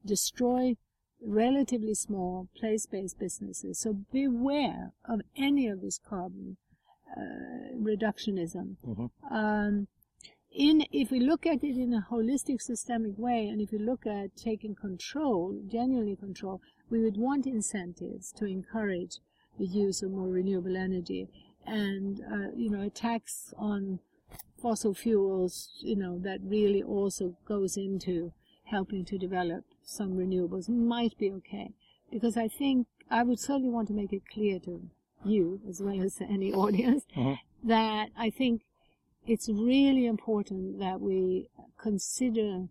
destroy 0.04 0.76
relatively 1.20 1.94
small 1.94 2.48
place-based 2.54 3.18
businesses. 3.18 3.78
So 3.80 4.04
beware 4.12 4.92
of 5.04 5.20
any 5.36 5.66
of 5.66 5.80
this 5.80 5.98
carbon 5.98 6.56
uh, 7.16 7.72
reductionism. 7.74 8.76
Mhm. 8.84 9.10
Um, 9.30 9.88
in 10.50 10.84
if 10.92 11.10
we 11.10 11.20
look 11.20 11.46
at 11.46 11.64
it 11.64 11.76
in 11.76 11.92
a 11.94 12.06
holistic, 12.10 12.60
systemic 12.60 13.18
way, 13.18 13.48
and 13.48 13.60
if 13.60 13.72
we 13.72 13.78
look 13.78 14.06
at 14.06 14.36
taking 14.36 14.74
control, 14.74 15.60
genuinely 15.66 16.16
control, 16.16 16.60
we 16.90 17.02
would 17.02 17.16
want 17.16 17.46
incentives 17.46 18.30
to 18.32 18.44
encourage 18.44 19.20
the 19.58 19.66
use 19.66 20.02
of 20.02 20.10
more 20.10 20.28
renewable 20.28 20.76
energy, 20.76 21.28
and 21.66 22.20
uh, 22.20 22.50
you 22.56 22.70
know, 22.70 22.82
a 22.82 22.90
tax 22.90 23.52
on 23.56 24.00
fossil 24.60 24.94
fuels, 24.94 25.70
you 25.80 25.96
know, 25.96 26.18
that 26.18 26.40
really 26.42 26.82
also 26.82 27.36
goes 27.46 27.76
into 27.76 28.32
helping 28.64 29.04
to 29.04 29.16
develop 29.18 29.64
some 29.84 30.12
renewables 30.16 30.68
might 30.68 31.16
be 31.18 31.30
okay, 31.30 31.72
because 32.10 32.36
I 32.36 32.48
think 32.48 32.86
I 33.10 33.22
would 33.22 33.40
certainly 33.40 33.70
want 33.70 33.88
to 33.88 33.94
make 33.94 34.12
it 34.12 34.22
clear 34.32 34.58
to 34.60 34.90
you 35.24 35.60
as 35.68 35.80
well 35.80 36.02
as 36.02 36.20
any 36.20 36.52
audience 36.64 37.04
Mhm. 37.16 37.38
that 37.64 38.10
I 38.16 38.30
think 38.30 38.62
it's 39.26 39.48
really 39.48 40.06
important 40.06 40.78
that 40.78 41.00
we 41.00 41.48
consider 41.78 42.68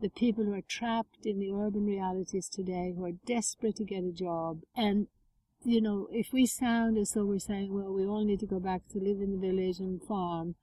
the 0.00 0.10
people 0.10 0.44
who 0.44 0.52
are 0.52 0.60
trapped 0.60 1.24
in 1.24 1.38
the 1.38 1.50
urban 1.52 1.86
realities 1.86 2.48
today, 2.48 2.92
who 2.96 3.04
are 3.04 3.12
desperate 3.26 3.76
to 3.76 3.84
get 3.84 4.04
a 4.04 4.12
job. 4.12 4.62
And, 4.76 5.06
you 5.64 5.80
know, 5.80 6.08
if 6.12 6.32
we 6.32 6.46
sound 6.46 6.98
as 6.98 7.12
though 7.12 7.24
we're 7.24 7.38
saying, 7.38 7.72
well, 7.72 7.92
we 7.92 8.04
all 8.06 8.24
need 8.24 8.40
to 8.40 8.46
go 8.46 8.60
back 8.60 8.82
to 8.92 8.98
live 8.98 9.20
in 9.20 9.32
the 9.32 9.38
village 9.38 9.78
and 9.78 10.02
farm, 10.02 10.54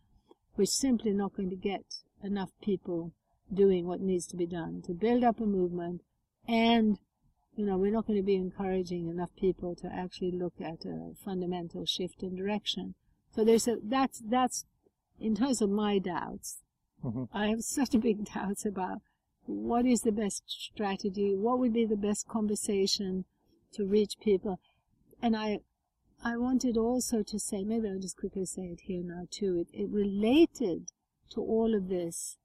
we're 0.57 0.65
simply 0.65 1.11
not 1.11 1.35
going 1.35 1.49
to 1.49 1.55
get 1.55 1.83
enough 2.23 2.51
people 2.61 3.13
doing 3.53 3.85
what 3.85 3.99
needs 4.01 4.27
to 4.27 4.37
be 4.37 4.45
done 4.45 4.81
to 4.85 4.93
build 4.93 5.23
up 5.23 5.39
a 5.39 5.45
movement 5.45 6.01
and 6.47 6.99
you 7.55 7.65
know, 7.65 7.77
we're 7.77 7.91
not 7.91 8.07
going 8.07 8.17
to 8.17 8.23
be 8.25 8.35
encouraging 8.35 9.07
enough 9.09 9.29
people 9.37 9.75
to 9.75 9.87
actually 9.93 10.31
look 10.31 10.53
at 10.61 10.85
a 10.85 11.11
fundamental 11.23 11.85
shift 11.85 12.23
in 12.23 12.33
direction. 12.33 12.95
So 13.35 13.43
there's 13.43 13.67
a, 13.67 13.75
that's, 13.83 14.19
that's, 14.19 14.65
in 15.19 15.35
terms 15.35 15.61
of 15.61 15.69
my 15.69 15.99
doubts, 15.99 16.61
Mhm. 17.03 17.27
I 17.33 17.47
have 17.47 17.63
such 17.63 17.95
a 17.95 17.99
big 17.99 18.25
doubts 18.25 18.65
about 18.65 19.01
what 19.45 19.85
is 19.85 20.01
the 20.01 20.11
best 20.11 20.43
strategy, 20.47 21.35
what 21.35 21.59
would 21.59 21.73
be 21.73 21.85
the 21.85 21.97
best 21.97 22.27
conversation 22.27 23.25
to 23.73 23.85
reach 23.85 24.19
people. 24.19 24.59
And 25.21 25.35
I, 25.35 25.59
I 26.23 26.37
wanted 26.37 26.77
also 26.77 27.23
to 27.23 27.39
say, 27.39 27.63
maybe 27.63 27.87
I'll 27.87 27.99
just 27.99 28.17
quickly 28.17 28.45
say 28.45 28.63
it 28.63 28.81
here 28.81 29.03
now 29.03 29.27
too, 29.29 29.57
it, 29.57 29.67
it 29.73 29.89
related 29.89 30.91
to 31.31 31.41
all 31.41 31.75
of 31.75 31.89
this 31.89 32.37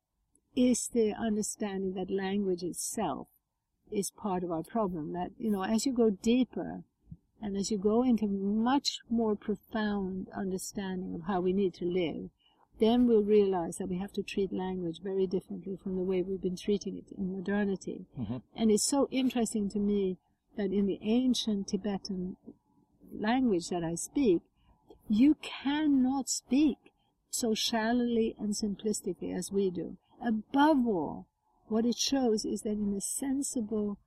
is 0.54 0.88
the 0.88 1.12
understanding 1.12 1.94
that 1.94 2.10
language 2.10 2.62
itself 2.62 3.28
is 3.90 4.10
part 4.10 4.42
of 4.42 4.50
our 4.50 4.62
problem. 4.62 5.12
That, 5.12 5.30
you 5.38 5.50
know, 5.50 5.62
as 5.62 5.86
you 5.86 5.92
go 5.92 6.10
deeper 6.10 6.82
and 7.40 7.56
as 7.56 7.70
you 7.70 7.78
go 7.78 8.02
into 8.02 8.26
much 8.26 9.00
more 9.10 9.36
profound 9.36 10.28
understanding 10.34 11.14
of 11.14 11.22
how 11.26 11.40
we 11.40 11.52
need 11.52 11.74
to 11.74 11.84
live, 11.84 12.30
then 12.78 13.06
we'll 13.06 13.22
realize 13.22 13.76
that 13.76 13.88
we 13.88 13.98
have 13.98 14.12
to 14.12 14.22
treat 14.22 14.52
language 14.52 15.00
very 15.02 15.26
differently 15.26 15.76
from 15.82 15.96
the 15.96 16.02
way 16.02 16.22
we've 16.22 16.42
been 16.42 16.56
treating 16.56 16.96
it 16.96 17.12
in 17.16 17.32
modernity. 17.32 18.06
Mhm. 18.18 18.42
And 18.54 18.70
it's 18.70 18.84
so 18.84 19.08
interesting 19.10 19.68
to 19.70 19.78
me 19.78 20.18
that 20.56 20.72
in 20.72 20.86
the 20.86 20.98
ancient 21.02 21.68
Tibetan 21.68 22.36
language 23.20 23.68
that 23.68 23.84
I 23.84 23.94
speak, 23.94 24.42
you 25.08 25.36
cannot 25.42 26.28
speak 26.28 26.78
so 27.30 27.54
shallowly 27.54 28.34
and 28.38 28.54
simplistically 28.54 29.36
as 29.36 29.52
we 29.52 29.70
do. 29.70 29.96
Above 30.24 30.86
all, 30.86 31.26
what 31.68 31.84
it 31.84 31.96
shows 31.96 32.44
is 32.44 32.62
that 32.62 32.72
in 32.72 32.94
a 32.96 33.00
sensible, 33.00 33.98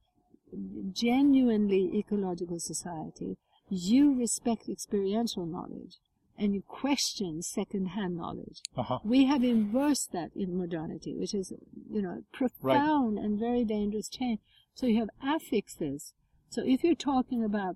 genuinely 0.91 1.91
ecological 1.97 2.59
society, 2.59 3.37
you 3.69 4.17
respect 4.17 4.67
experiential 4.67 5.45
knowledge 5.45 5.97
and 6.37 6.55
you 6.55 6.63
question 6.67 7.41
second-hand 7.41 8.17
knowledge. 8.17 8.61
Uh-huh. 8.75 8.99
We 9.03 9.25
have 9.25 9.43
inversed 9.43 10.13
that 10.13 10.31
in 10.35 10.57
modernity, 10.57 11.13
which 11.13 11.33
is, 11.33 11.51
you 11.91 12.01
know, 12.01 12.23
profound 12.31 13.19
and 13.19 13.37
very 13.37 13.65
dangerous 13.65 14.07
change. 14.07 14.39
So 14.73 14.87
you 14.87 14.99
have 14.99 15.09
affixes. 15.21 16.13
So 16.49 16.63
if 16.65 16.83
you're 16.83 16.95
talking 16.95 17.43
about, 17.43 17.75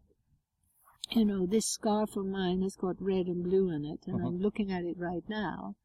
you 1.11 1.25
know, 1.25 1.45
this 1.45 1.65
scarf 1.67 2.15
of 2.15 2.25
mine 2.25 2.61
has 2.61 2.75
got 2.75 3.01
red 3.01 3.27
and 3.27 3.43
blue 3.43 3.69
in 3.69 3.85
it, 3.85 3.99
and 4.07 4.15
Uh-huh. 4.17 4.27
I'm 4.27 4.39
looking 4.39 4.71
at 4.71 4.83
it 4.85 4.97
right 4.97 5.27
now, 5.27 5.75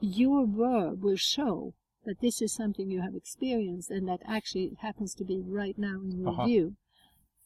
your 0.00 0.46
verb 0.46 1.02
will 1.02 1.16
show 1.16 1.74
that 2.04 2.20
this 2.20 2.40
is 2.40 2.52
something 2.52 2.90
you 2.90 3.02
have 3.02 3.14
experienced 3.14 3.90
and 3.90 4.08
that 4.08 4.22
actually 4.24 4.64
it 4.64 4.78
happens 4.78 5.14
to 5.14 5.24
be 5.24 5.38
right 5.40 5.76
now 5.78 6.00
in 6.00 6.18
your 6.18 6.30
Uh-huh. 6.30 6.46
view. 6.46 6.76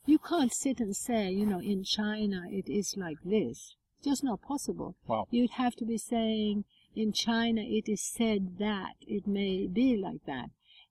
You 0.07 0.19
can't 0.19 0.53
sit 0.53 0.81
and 0.81 0.95
say, 0.95 1.33
you 1.33 1.47
know, 1.47 1.61
in 1.61 1.83
China 1.83 2.45
it 2.51 2.69
is 2.69 2.97
like 2.97 3.21
this. 3.25 3.75
It's 3.99 4.05
just 4.05 4.23
not 4.25 4.41
possible. 4.43 4.95
Wow. 5.09 5.27
You'd 5.31 5.53
have 5.53 5.75
to 5.77 5.85
be 5.85 5.99
saying, 5.99 6.65
in 6.95 7.13
China 7.13 7.63
it 7.63 7.89
is 7.89 8.03
said 8.03 8.59
that 8.59 8.95
it 9.01 9.27
may 9.27 9.67
be 9.67 9.97
like 9.97 10.25
that. 10.27 10.51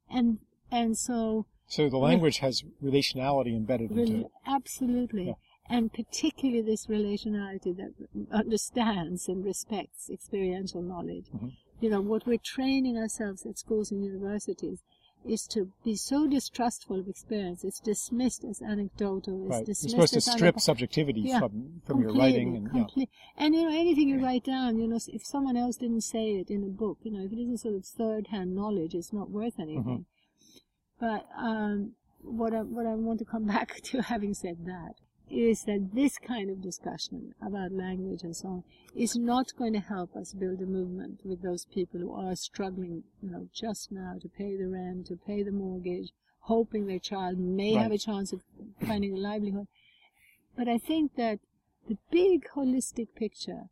And, 0.10 0.39
and 0.70 0.97
so, 0.97 1.45
So 1.68 1.89
the 1.89 1.97
language 1.97 2.39
has 2.39 2.64
relationality 2.84 3.56
embedded 3.56 3.91
into 3.91 4.26
it. 4.26 4.32
absolutely. 4.45 5.28
Yeah. 5.28 5.34
And 5.70 5.93
particularly 5.93 6.61
this 6.61 6.88
relationality 6.88 7.76
that 7.78 7.93
understands 8.32 9.28
and 9.28 9.45
respects 9.45 10.09
experiential 10.09 10.82
knowledge. 10.82 11.26
Mhm. 11.34 11.53
You 11.80 11.89
know, 11.89 12.01
what 12.01 12.26
we're 12.26 12.38
training 12.38 12.97
ourselves 12.97 13.45
at 13.45 13.57
schools 13.57 13.91
and 13.91 14.03
universities 14.03 14.84
is 15.26 15.47
to 15.47 15.72
be 15.86 15.95
so 15.95 16.28
distrustful 16.28 16.99
of 16.99 17.07
experience. 17.07 17.64
It's 17.64 17.80
dismissed 17.80 18.43
as 18.43 18.61
anecdotal. 18.61 19.43
It's 19.43 19.49
Right. 19.49 19.57
You're 19.59 19.66
dismissed 19.68 19.91
supposed 19.91 20.14
to 20.16 20.22
strip 20.22 20.59
subjectivity 20.59 21.22
Yeah, 21.22 21.39
from 21.39 21.82
from 21.86 22.01
your 22.01 22.14
writing 22.14 22.57
and 22.57 22.66
yeah. 22.66 22.72
complete. 22.72 23.09
And 23.38 23.55
you 23.55 23.64
know, 23.64 23.70
anything 23.78 24.09
you 24.09 24.22
write 24.22 24.43
down, 24.43 24.80
you 24.80 24.88
know, 24.88 24.99
if 25.07 25.26
someone 25.26 25.55
else 25.55 25.78
didn't 25.78 26.01
say 26.01 26.36
it 26.36 26.49
in 26.49 26.64
a 26.64 26.68
book, 26.68 26.97
you 27.03 27.11
know, 27.11 27.22
if 27.24 27.32
it 27.32 27.39
isn't 27.39 27.59
sort 27.59 27.76
of 27.76 27.86
third-hand 27.86 28.53
knowledge, 28.53 28.93
it's 28.95 29.14
not 29.14 29.30
worth 29.32 29.59
anything. 29.59 30.05
But 30.99 31.26
um, 31.38 31.93
what 32.22 32.53
I 32.53 32.61
what 32.61 32.86
I 32.86 32.95
want 32.95 33.20
to 33.20 33.26
come 33.26 33.45
back 33.55 33.80
to, 33.84 34.01
having 34.01 34.34
said 34.34 34.66
that, 34.66 34.95
is 35.34 35.64
that 35.64 35.94
this 35.94 36.18
kind 36.20 36.50
of 36.50 36.62
discussion 36.62 37.34
about 37.42 37.72
language 37.72 38.22
and 38.24 38.36
so 38.36 38.48
on 38.48 38.64
is 38.96 39.16
not 39.16 39.56
going 39.58 39.74
to 39.74 39.80
help 39.80 40.16
us 40.16 40.34
build 40.34 40.62
a 40.62 40.66
movement 40.66 41.20
with 41.26 41.42
those 41.42 41.66
people 41.66 42.00
who 42.00 42.14
are 42.14 42.36
struggling, 42.36 43.04
you 43.22 43.30
know, 43.32 43.48
just 43.54 43.92
now 43.92 44.16
to 44.22 44.30
pay 44.30 44.56
the 44.56 44.68
rent, 44.68 45.08
to 45.08 45.16
pay 45.16 45.42
the 45.42 45.52
mortgage, 45.52 46.12
hoping 46.42 46.86
their 46.86 47.00
child 47.00 47.40
may 47.40 47.76
Right. 47.76 47.84
have 47.84 47.92
a 47.92 47.98
chance 47.98 48.32
of 48.32 48.42
finding 48.82 49.14
a 49.14 49.18
livelihood. 49.18 49.68
But 50.56 50.68
I 50.68 50.78
think 50.78 51.16
that 51.16 51.40
the 51.88 51.98
big 52.12 52.48
holistic 52.56 53.16
picture 53.16 53.70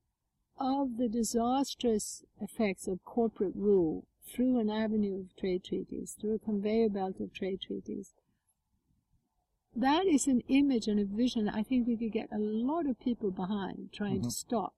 of 0.59 0.97
the 0.97 1.07
disastrous 1.07 2.23
effects 2.39 2.87
of 2.87 3.03
corporate 3.05 3.55
rule 3.55 4.05
through 4.25 4.57
an 4.59 4.69
avenue 4.69 5.19
of 5.19 5.35
trade 5.35 5.63
treaties, 5.63 6.15
through 6.19 6.35
a 6.35 6.39
conveyor 6.39 6.89
belt 6.89 7.19
of 7.19 7.33
trade 7.33 7.61
treaties, 7.61 8.13
that 9.75 10.05
is 10.05 10.27
an 10.27 10.41
image 10.47 10.87
and 10.87 10.99
a 10.99 11.05
vision 11.05 11.47
I 11.47 11.63
think 11.63 11.87
we 11.87 11.97
could 11.97 12.11
get 12.11 12.31
a 12.31 12.39
lot 12.39 12.85
of 12.87 12.99
people 12.99 13.31
behind 13.31 13.91
trying 13.93 14.21
to 14.21 14.27
Mhm. 14.27 14.31
stop. 14.31 14.75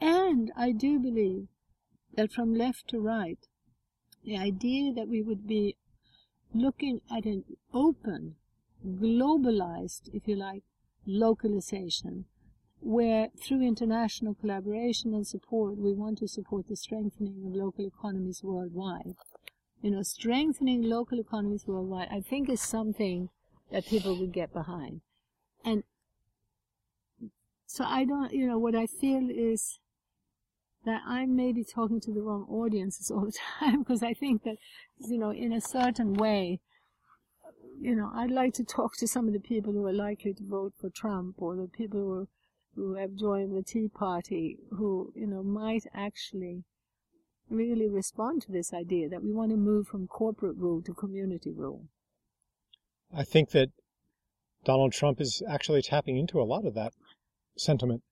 And 0.00 0.50
I 0.56 0.72
do 0.72 0.98
believe 0.98 1.48
that 2.14 2.32
from 2.32 2.54
left 2.54 2.88
to 2.88 3.00
right, 3.00 3.38
the 4.24 4.36
idea 4.36 4.92
that 4.92 5.08
we 5.08 5.22
would 5.22 5.46
be 5.46 5.76
looking 6.54 7.00
at 7.10 7.24
an 7.24 7.44
open, 7.72 8.36
globalized, 8.84 10.08
if 10.12 10.28
you 10.28 10.36
like, 10.36 10.64
localization, 11.06 12.26
where 12.80 13.30
through 13.36 13.62
international 13.62 14.34
collaboration 14.34 15.14
and 15.14 15.26
support, 15.26 15.76
we 15.76 15.92
want 15.92 16.18
to 16.18 16.28
support 16.28 16.66
the 16.68 16.76
strengthening 16.76 17.44
of 17.46 17.54
local 17.54 17.86
economies 17.86 18.42
worldwide. 18.42 19.16
You 19.82 19.90
know, 19.92 20.02
strengthening 20.02 20.82
local 20.82 21.18
economies 21.18 21.66
worldwide, 21.66 22.08
I 22.10 22.20
think 22.20 22.48
is 22.48 22.60
something 22.60 23.30
that 23.72 23.86
people 23.86 24.18
would 24.18 24.32
get 24.32 24.52
behind. 24.52 25.00
And 25.64 25.82
so 27.66 27.84
I 27.84 28.04
don't, 28.04 28.32
you 28.32 28.46
know, 28.46 28.58
what 28.58 28.74
I 28.74 28.86
feel 28.86 29.28
is 29.30 29.78
that 30.84 31.00
I'm 31.06 31.34
maybe 31.36 31.64
talking 31.64 32.00
to 32.00 32.12
the 32.12 32.22
wrong 32.22 32.46
audiences 32.48 33.10
all 33.10 33.26
the 33.26 33.32
time 33.60 33.82
because 33.82 34.02
I 34.02 34.14
think 34.14 34.44
that, 34.44 34.56
you 34.98 35.18
know, 35.18 35.30
in 35.30 35.52
a 35.52 35.60
certain 35.60 36.14
way, 36.14 36.60
you 37.80 37.96
know, 37.96 38.10
I'd 38.14 38.30
like 38.30 38.54
to 38.54 38.64
talk 38.64 38.96
to 38.98 39.08
some 39.08 39.26
of 39.26 39.32
the 39.32 39.40
people 39.40 39.72
who 39.72 39.84
are 39.86 39.92
likely 39.92 40.34
to 40.34 40.42
vote 40.44 40.74
for 40.80 40.90
Trump 40.90 41.36
or 41.38 41.56
the 41.56 41.66
people 41.66 42.00
who 42.00 42.28
who 42.74 42.94
have 42.94 43.14
joined 43.14 43.54
the 43.54 43.62
Tea 43.62 43.88
Party 43.88 44.58
who, 44.70 45.12
you 45.14 45.26
know, 45.26 45.42
might 45.42 45.84
actually 45.94 46.64
really 47.50 47.88
respond 47.88 48.42
to 48.42 48.52
this 48.52 48.72
idea 48.72 49.08
that 49.08 49.22
we 49.22 49.30
want 49.30 49.50
to 49.50 49.56
move 49.56 49.86
from 49.86 50.06
corporate 50.06 50.56
rule 50.56 50.80
to 50.82 50.94
community 50.94 51.52
rule. 51.52 51.86
I 53.14 53.24
think 53.24 53.50
that 53.50 53.70
Donald 54.64 54.92
Trump 54.92 55.20
is 55.20 55.42
actually 55.48 55.82
tapping 55.82 56.16
into 56.16 56.40
a 56.40 56.44
lot 56.44 56.64
of 56.64 56.74
that 56.74 56.92
sentiment, 57.56 58.02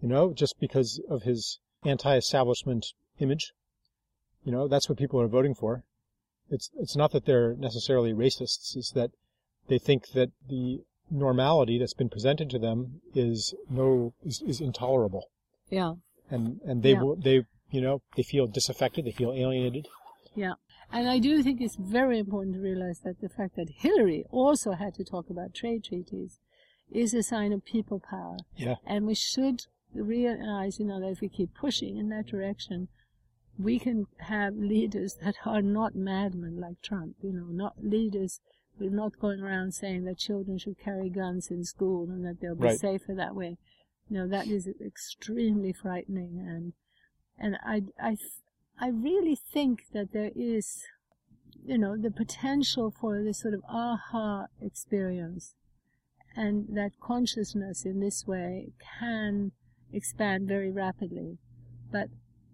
you 0.00 0.08
know, 0.08 0.32
just 0.32 0.58
because 0.58 1.00
of 1.08 1.22
his 1.22 1.58
anti-establishment 1.84 2.86
image. 3.18 3.52
You 4.44 4.52
know, 4.52 4.68
that's 4.68 4.88
what 4.88 4.98
people 4.98 5.20
are 5.20 5.28
voting 5.28 5.54
for. 5.54 5.84
It's 6.50 6.70
it's 6.78 6.96
not 6.96 7.12
that 7.12 7.24
they're 7.24 7.54
necessarily 7.54 8.12
racists, 8.12 8.76
it's 8.76 8.90
that 8.92 9.10
they 9.68 9.78
think 9.78 10.08
that 10.12 10.30
the 10.48 10.82
normality 11.10 11.78
that's 11.78 11.94
been 11.94 12.08
presented 12.08 12.50
to 12.50 12.58
them 12.58 13.00
is 13.14 13.54
no 13.70 14.14
is, 14.24 14.42
is 14.42 14.60
intolerable. 14.60 15.28
Yeah. 15.70 15.94
And 16.30 16.60
and 16.64 16.82
they 16.82 16.92
Yeah. 16.92 17.02
will 17.02 17.16
they 17.16 17.44
you 17.70 17.80
know, 17.80 18.02
they 18.16 18.22
feel 18.22 18.46
disaffected, 18.46 19.06
they 19.06 19.12
feel 19.12 19.32
alienated. 19.32 19.88
Yeah. 20.34 20.54
And 20.92 21.08
I 21.08 21.18
do 21.18 21.42
think 21.42 21.60
it's 21.60 21.76
very 21.76 22.18
important 22.18 22.54
to 22.54 22.60
realize 22.60 23.00
that 23.00 23.20
the 23.20 23.28
fact 23.28 23.56
that 23.56 23.70
Hillary 23.70 24.24
also 24.30 24.72
had 24.72 24.94
to 24.94 25.04
talk 25.04 25.30
about 25.30 25.54
trade 25.54 25.84
treaties 25.84 26.38
is 26.90 27.14
a 27.14 27.22
sign 27.22 27.52
of 27.52 27.64
people 27.64 27.98
power. 27.98 28.36
Yeah. 28.56 28.74
And 28.86 29.06
we 29.06 29.14
should 29.14 29.62
realize, 29.94 30.78
you 30.78 30.84
know, 30.86 31.00
that 31.00 31.08
if 31.12 31.20
we 31.20 31.28
keep 31.28 31.54
pushing 31.54 31.96
in 31.96 32.08
that 32.10 32.26
direction, 32.26 32.88
we 33.58 33.78
can 33.78 34.06
have 34.18 34.54
leaders 34.56 35.16
that 35.22 35.36
are 35.46 35.62
not 35.62 35.94
madmen 35.94 36.60
like 36.60 36.80
Trump, 36.82 37.16
you 37.22 37.32
know, 37.32 37.46
not 37.46 37.74
leaders 37.82 38.40
who 38.78 38.86
are 38.86 38.90
not 38.90 39.18
going 39.18 39.40
around 39.40 39.72
saying 39.72 40.04
that 40.04 40.18
children 40.18 40.58
should 40.58 40.78
carry 40.78 41.08
guns 41.08 41.50
in 41.50 41.64
school 41.64 42.08
and 42.10 42.24
that 42.24 42.40
they'll 42.40 42.54
be 42.54 42.64
Right. 42.64 42.78
safer 42.78 43.14
that 43.14 43.34
way. 43.34 43.56
You 44.08 44.18
know, 44.18 44.28
that 44.28 44.46
is 44.46 44.68
extremely 44.84 45.72
frightening 45.72 46.38
and 46.38 46.72
and 47.38 47.56
I, 47.64 47.82
I, 48.00 48.16
I 48.80 48.88
really 48.88 49.36
think 49.36 49.84
that 49.92 50.12
there 50.12 50.30
is, 50.34 50.82
you 51.64 51.78
know, 51.78 51.96
the 51.96 52.10
potential 52.10 52.90
for 52.90 53.22
this 53.22 53.40
sort 53.40 53.54
of 53.54 53.62
aha 53.68 54.46
experience 54.60 55.54
and 56.34 56.66
that 56.76 56.98
consciousness 57.00 57.84
in 57.84 58.00
this 58.00 58.26
way 58.26 58.72
can 58.98 59.52
expand 59.92 60.48
very 60.48 60.70
rapidly. 60.70 61.38
But, 61.90 62.08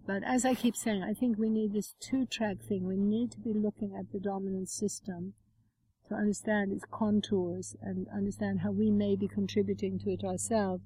but 0.05 0.23
as 0.23 0.45
I 0.45 0.53
keep 0.53 0.75
saying, 0.75 1.03
I 1.03 1.13
think 1.13 1.37
we 1.37 1.49
need 1.49 1.73
this 1.73 1.95
two 1.99 2.25
track 2.25 2.57
thing. 2.67 2.85
We 2.85 2.97
need 2.97 3.31
to 3.31 3.39
be 3.39 3.53
looking 3.53 3.95
at 3.97 4.11
the 4.11 4.19
dominant 4.19 4.69
system 4.69 5.33
to 6.09 6.15
understand 6.15 6.73
its 6.73 6.85
contours 6.91 7.75
and 7.81 8.07
understand 8.13 8.61
how 8.61 8.71
we 8.71 8.91
may 8.91 9.15
be 9.15 9.27
contributing 9.27 9.99
to 9.99 10.11
it 10.11 10.23
ourselves 10.23 10.83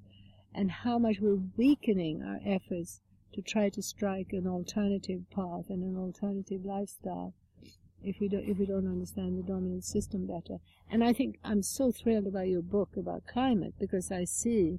and 0.54 0.70
how 0.70 0.98
much 0.98 1.16
we're 1.20 1.40
weakening 1.56 2.22
our 2.22 2.38
efforts 2.46 3.00
to 3.34 3.42
try 3.42 3.68
to 3.68 3.82
strike 3.82 4.32
an 4.32 4.46
alternative 4.46 5.22
path 5.30 5.66
and 5.68 5.82
an 5.82 5.96
alternative 5.96 6.64
lifestyle 6.64 7.34
if 8.02 8.20
we 8.20 8.28
don't 8.28 8.44
if 8.44 8.58
we 8.58 8.66
don't 8.66 8.86
understand 8.86 9.38
the 9.38 9.42
dominant 9.42 9.84
system 9.84 10.26
better. 10.26 10.58
And 10.90 11.02
I 11.02 11.12
think 11.12 11.38
I'm 11.42 11.62
so 11.62 11.90
thrilled 11.90 12.26
about 12.26 12.48
your 12.48 12.62
book 12.62 12.90
about 12.96 13.26
climate 13.26 13.74
because 13.78 14.12
I 14.12 14.24
see, 14.24 14.78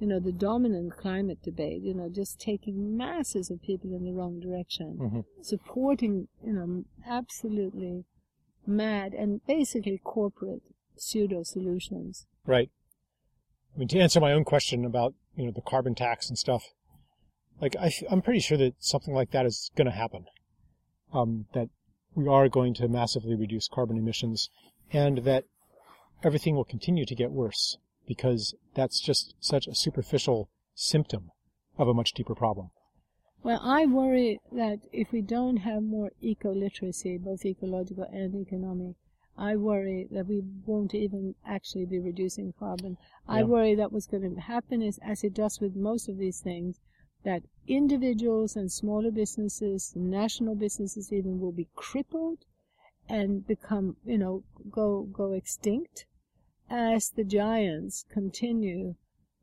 you 0.00 0.06
know, 0.06 0.18
the 0.18 0.32
dominant 0.32 0.96
climate 0.96 1.42
debate, 1.42 1.82
you 1.82 1.94
know, 1.94 2.08
just 2.08 2.40
taking 2.40 2.96
masses 2.96 3.50
of 3.50 3.62
people 3.62 3.94
in 3.94 4.04
the 4.04 4.12
wrong 4.12 4.40
direction, 4.40 4.98
Mhm. 4.98 5.24
supporting, 5.42 6.28
you 6.44 6.52
know, 6.52 6.84
absolutely 7.06 8.04
mad 8.66 9.14
and 9.14 9.44
basically 9.46 9.98
corporate 9.98 10.62
pseudo 10.96 11.42
solutions. 11.42 12.26
Right. 12.46 12.70
I 13.74 13.78
mean, 13.78 13.88
to 13.88 14.00
answer 14.00 14.20
my 14.20 14.32
own 14.32 14.44
question 14.44 14.84
about, 14.84 15.14
you 15.36 15.46
know, 15.46 15.52
the 15.52 15.62
carbon 15.62 15.94
tax 15.94 16.28
and 16.28 16.38
stuff, 16.38 16.74
like, 17.60 17.76
I, 17.76 17.92
am 18.10 18.22
pretty 18.22 18.40
sure 18.40 18.58
that 18.58 18.74
something 18.78 19.14
like 19.14 19.30
that 19.30 19.46
is 19.46 19.70
going 19.76 19.86
to 19.86 19.96
happen. 19.96 20.26
Um, 21.12 21.46
that 21.52 21.68
we 22.14 22.26
are 22.26 22.48
going 22.48 22.74
to 22.74 22.88
massively 22.88 23.34
reduce 23.34 23.68
carbon 23.68 23.96
emissions 23.96 24.50
and 24.92 25.18
that 25.18 25.44
everything 26.22 26.54
will 26.54 26.64
continue 26.64 27.04
to 27.06 27.14
get 27.14 27.30
worse 27.30 27.76
because 28.06 28.54
that's 28.74 29.00
just 29.00 29.34
such 29.40 29.66
a 29.66 29.74
superficial 29.74 30.48
symptom 30.74 31.30
of 31.78 31.88
a 31.88 31.94
much 31.94 32.12
deeper 32.12 32.34
problem. 32.34 32.70
Well, 33.42 33.60
I 33.62 33.86
worry 33.86 34.40
that 34.52 34.80
if 34.92 35.10
we 35.10 35.20
don't 35.20 35.58
have 35.58 35.82
more 35.82 36.12
eco-literacy, 36.20 37.18
both 37.18 37.44
ecological 37.44 38.04
and 38.04 38.34
economic, 38.34 38.94
I 39.36 39.56
worry 39.56 40.06
that 40.12 40.28
we 40.28 40.42
won't 40.66 40.94
even 40.94 41.34
actually 41.44 41.86
be 41.86 41.98
reducing 41.98 42.52
carbon. 42.52 42.98
I 43.26 43.42
worry 43.42 43.74
that 43.74 43.90
what's 43.90 44.06
going 44.06 44.34
to 44.34 44.40
happen 44.40 44.82
is, 44.82 44.98
as 44.98 45.24
it 45.24 45.34
does 45.34 45.58
with 45.58 45.74
most 45.74 46.08
of 46.08 46.18
these 46.18 46.40
things, 46.40 46.80
that 47.24 47.42
individuals 47.68 48.56
and 48.56 48.70
smaller 48.70 49.10
businesses, 49.10 49.92
national 49.96 50.54
businesses 50.54 51.12
even, 51.12 51.40
will 51.40 51.52
be 51.52 51.68
crippled 51.74 52.44
and 53.08 53.46
become, 53.46 53.96
you 54.04 54.18
know, 54.18 54.42
go 54.70 55.02
go 55.02 55.32
extinct 55.32 56.06
as 56.70 57.10
the 57.10 57.24
giants 57.24 58.04
continue 58.10 58.94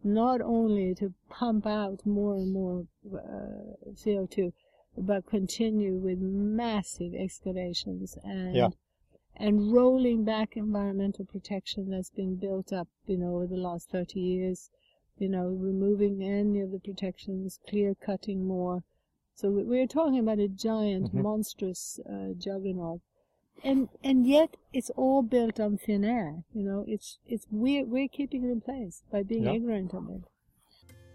not 0.03 0.41
only 0.41 0.95
to 0.95 1.13
pump 1.29 1.65
out 1.65 2.05
more 2.05 2.35
and 2.35 2.53
more 2.53 2.85
uh, 3.13 3.91
CO2, 3.93 4.51
but 4.97 5.25
continue 5.25 5.97
with 5.97 6.19
massive 6.19 7.13
excavations 7.13 8.17
and 8.23 8.55
Yeah. 8.55 8.69
and 9.35 9.71
rolling 9.71 10.23
back 10.25 10.57
environmental 10.57 11.25
protection 11.25 11.89
that's 11.89 12.09
been 12.09 12.35
built 12.35 12.73
up, 12.73 12.87
you 13.07 13.17
know, 13.17 13.35
over 13.35 13.47
the 13.47 13.55
last 13.55 13.89
30 13.89 14.19
years, 14.19 14.69
you 15.19 15.29
know, 15.29 15.47
removing 15.47 16.23
any 16.23 16.59
of 16.61 16.71
the 16.71 16.79
protections, 16.79 17.59
clear 17.67 17.95
cutting 17.95 18.45
more. 18.45 18.83
So 19.35 19.51
we- 19.51 19.63
we're 19.63 19.87
talking 19.87 20.19
about 20.19 20.39
a 20.39 20.47
giant, 20.47 21.13
Mhm. 21.13 21.21
monstrous 21.23 21.99
uh, 22.05 22.33
juggernaut. 22.37 23.01
And 23.63 23.89
and 24.03 24.25
yet 24.25 24.55
it's 24.71 24.89
all 24.91 25.21
built 25.21 25.59
on 25.59 25.77
thin 25.77 26.05
air, 26.05 26.43
you 26.53 26.63
know. 26.63 26.85
It's 26.87 27.19
it's 27.25 27.45
we're 27.51 27.85
we're 27.85 28.07
keeping 28.07 28.43
it 28.45 28.51
in 28.51 28.61
place 28.61 29.03
by 29.11 29.23
being 29.23 29.43
Yeah. 29.43 29.53
ignorant 29.53 29.93
of 29.93 30.09
it. 30.09 30.23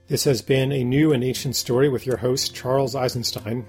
This 0.08 0.24
has 0.24 0.42
been 0.42 0.70
a 0.70 0.84
new 0.84 1.12
and 1.14 1.24
ancient 1.24 1.56
story 1.56 1.88
with 1.88 2.04
your 2.04 2.18
host, 2.18 2.54
Charles 2.54 2.94
Eisenstein. 2.94 3.64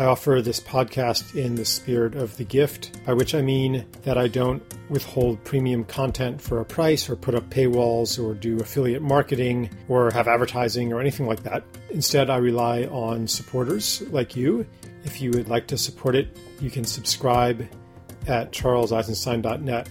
I 0.00 0.06
offer 0.06 0.40
this 0.40 0.60
podcast 0.60 1.34
in 1.34 1.56
the 1.56 1.64
spirit 1.66 2.14
of 2.14 2.34
the 2.38 2.44
gift, 2.44 3.04
by 3.04 3.12
which 3.12 3.34
I 3.34 3.42
mean 3.42 3.84
that 4.04 4.16
I 4.16 4.28
don't 4.28 4.62
withhold 4.88 5.44
premium 5.44 5.84
content 5.84 6.40
for 6.40 6.60
a 6.60 6.64
price 6.64 7.10
or 7.10 7.16
put 7.16 7.34
up 7.34 7.50
paywalls 7.50 8.18
or 8.18 8.32
do 8.32 8.58
affiliate 8.60 9.02
marketing 9.02 9.68
or 9.88 10.10
have 10.10 10.26
advertising 10.26 10.90
or 10.90 11.02
anything 11.02 11.26
like 11.26 11.42
that. 11.42 11.64
Instead, 11.90 12.30
I 12.30 12.38
rely 12.38 12.84
on 12.84 13.26
supporters 13.26 14.00
like 14.08 14.34
you. 14.34 14.64
If 15.04 15.20
you 15.20 15.32
would 15.32 15.50
like 15.50 15.66
to 15.66 15.76
support 15.76 16.16
it, 16.16 16.34
you 16.62 16.70
can 16.70 16.84
subscribe 16.84 17.68
at 18.26 18.52
charleseisenstein.net 18.52 19.90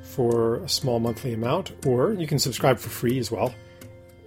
for 0.00 0.64
a 0.64 0.68
small 0.70 1.00
monthly 1.00 1.34
amount, 1.34 1.84
or 1.84 2.14
you 2.14 2.26
can 2.26 2.38
subscribe 2.38 2.78
for 2.78 2.88
free 2.88 3.18
as 3.18 3.30
well. 3.30 3.54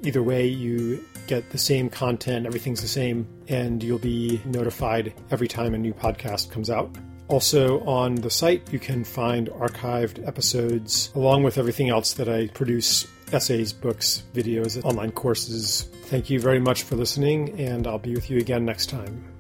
Either 0.04 0.22
way, 0.22 0.46
you 0.46 1.04
get 1.28 1.50
the 1.50 1.58
same 1.58 1.90
content, 1.90 2.46
everything's 2.46 2.82
the 2.82 2.88
same, 2.88 3.28
and 3.48 3.82
you'll 3.82 4.00
be 4.00 4.42
notified 4.46 5.14
every 5.32 5.48
time 5.48 5.74
a 5.74 5.78
new 5.78 5.94
podcast 5.94 6.52
comes 6.52 6.70
out. 6.70 6.96
Also, 7.28 7.80
on 7.86 8.16
the 8.16 8.30
site, 8.30 8.72
you 8.72 8.80
can 8.80 9.04
find 9.04 9.50
archived 9.50 10.26
episodes 10.28 11.12
along 11.16 11.44
with 11.44 11.58
everything 11.58 11.90
else 11.90 12.14
that 12.14 12.30
I 12.30 12.48
produce 12.48 13.08
essays, 13.32 13.74
books, 13.74 14.24
videos, 14.34 14.84
online 14.86 15.12
courses. 15.12 15.90
Thank 16.04 16.30
you 16.30 16.40
very 16.40 16.60
much 16.60 16.84
for 16.84 16.96
listening, 16.96 17.60
and 17.60 17.88
I'll 17.88 17.98
be 17.98 18.14
with 18.14 18.30
you 18.30 18.38
again 18.38 18.66
next 18.66 18.90
time. 18.90 19.33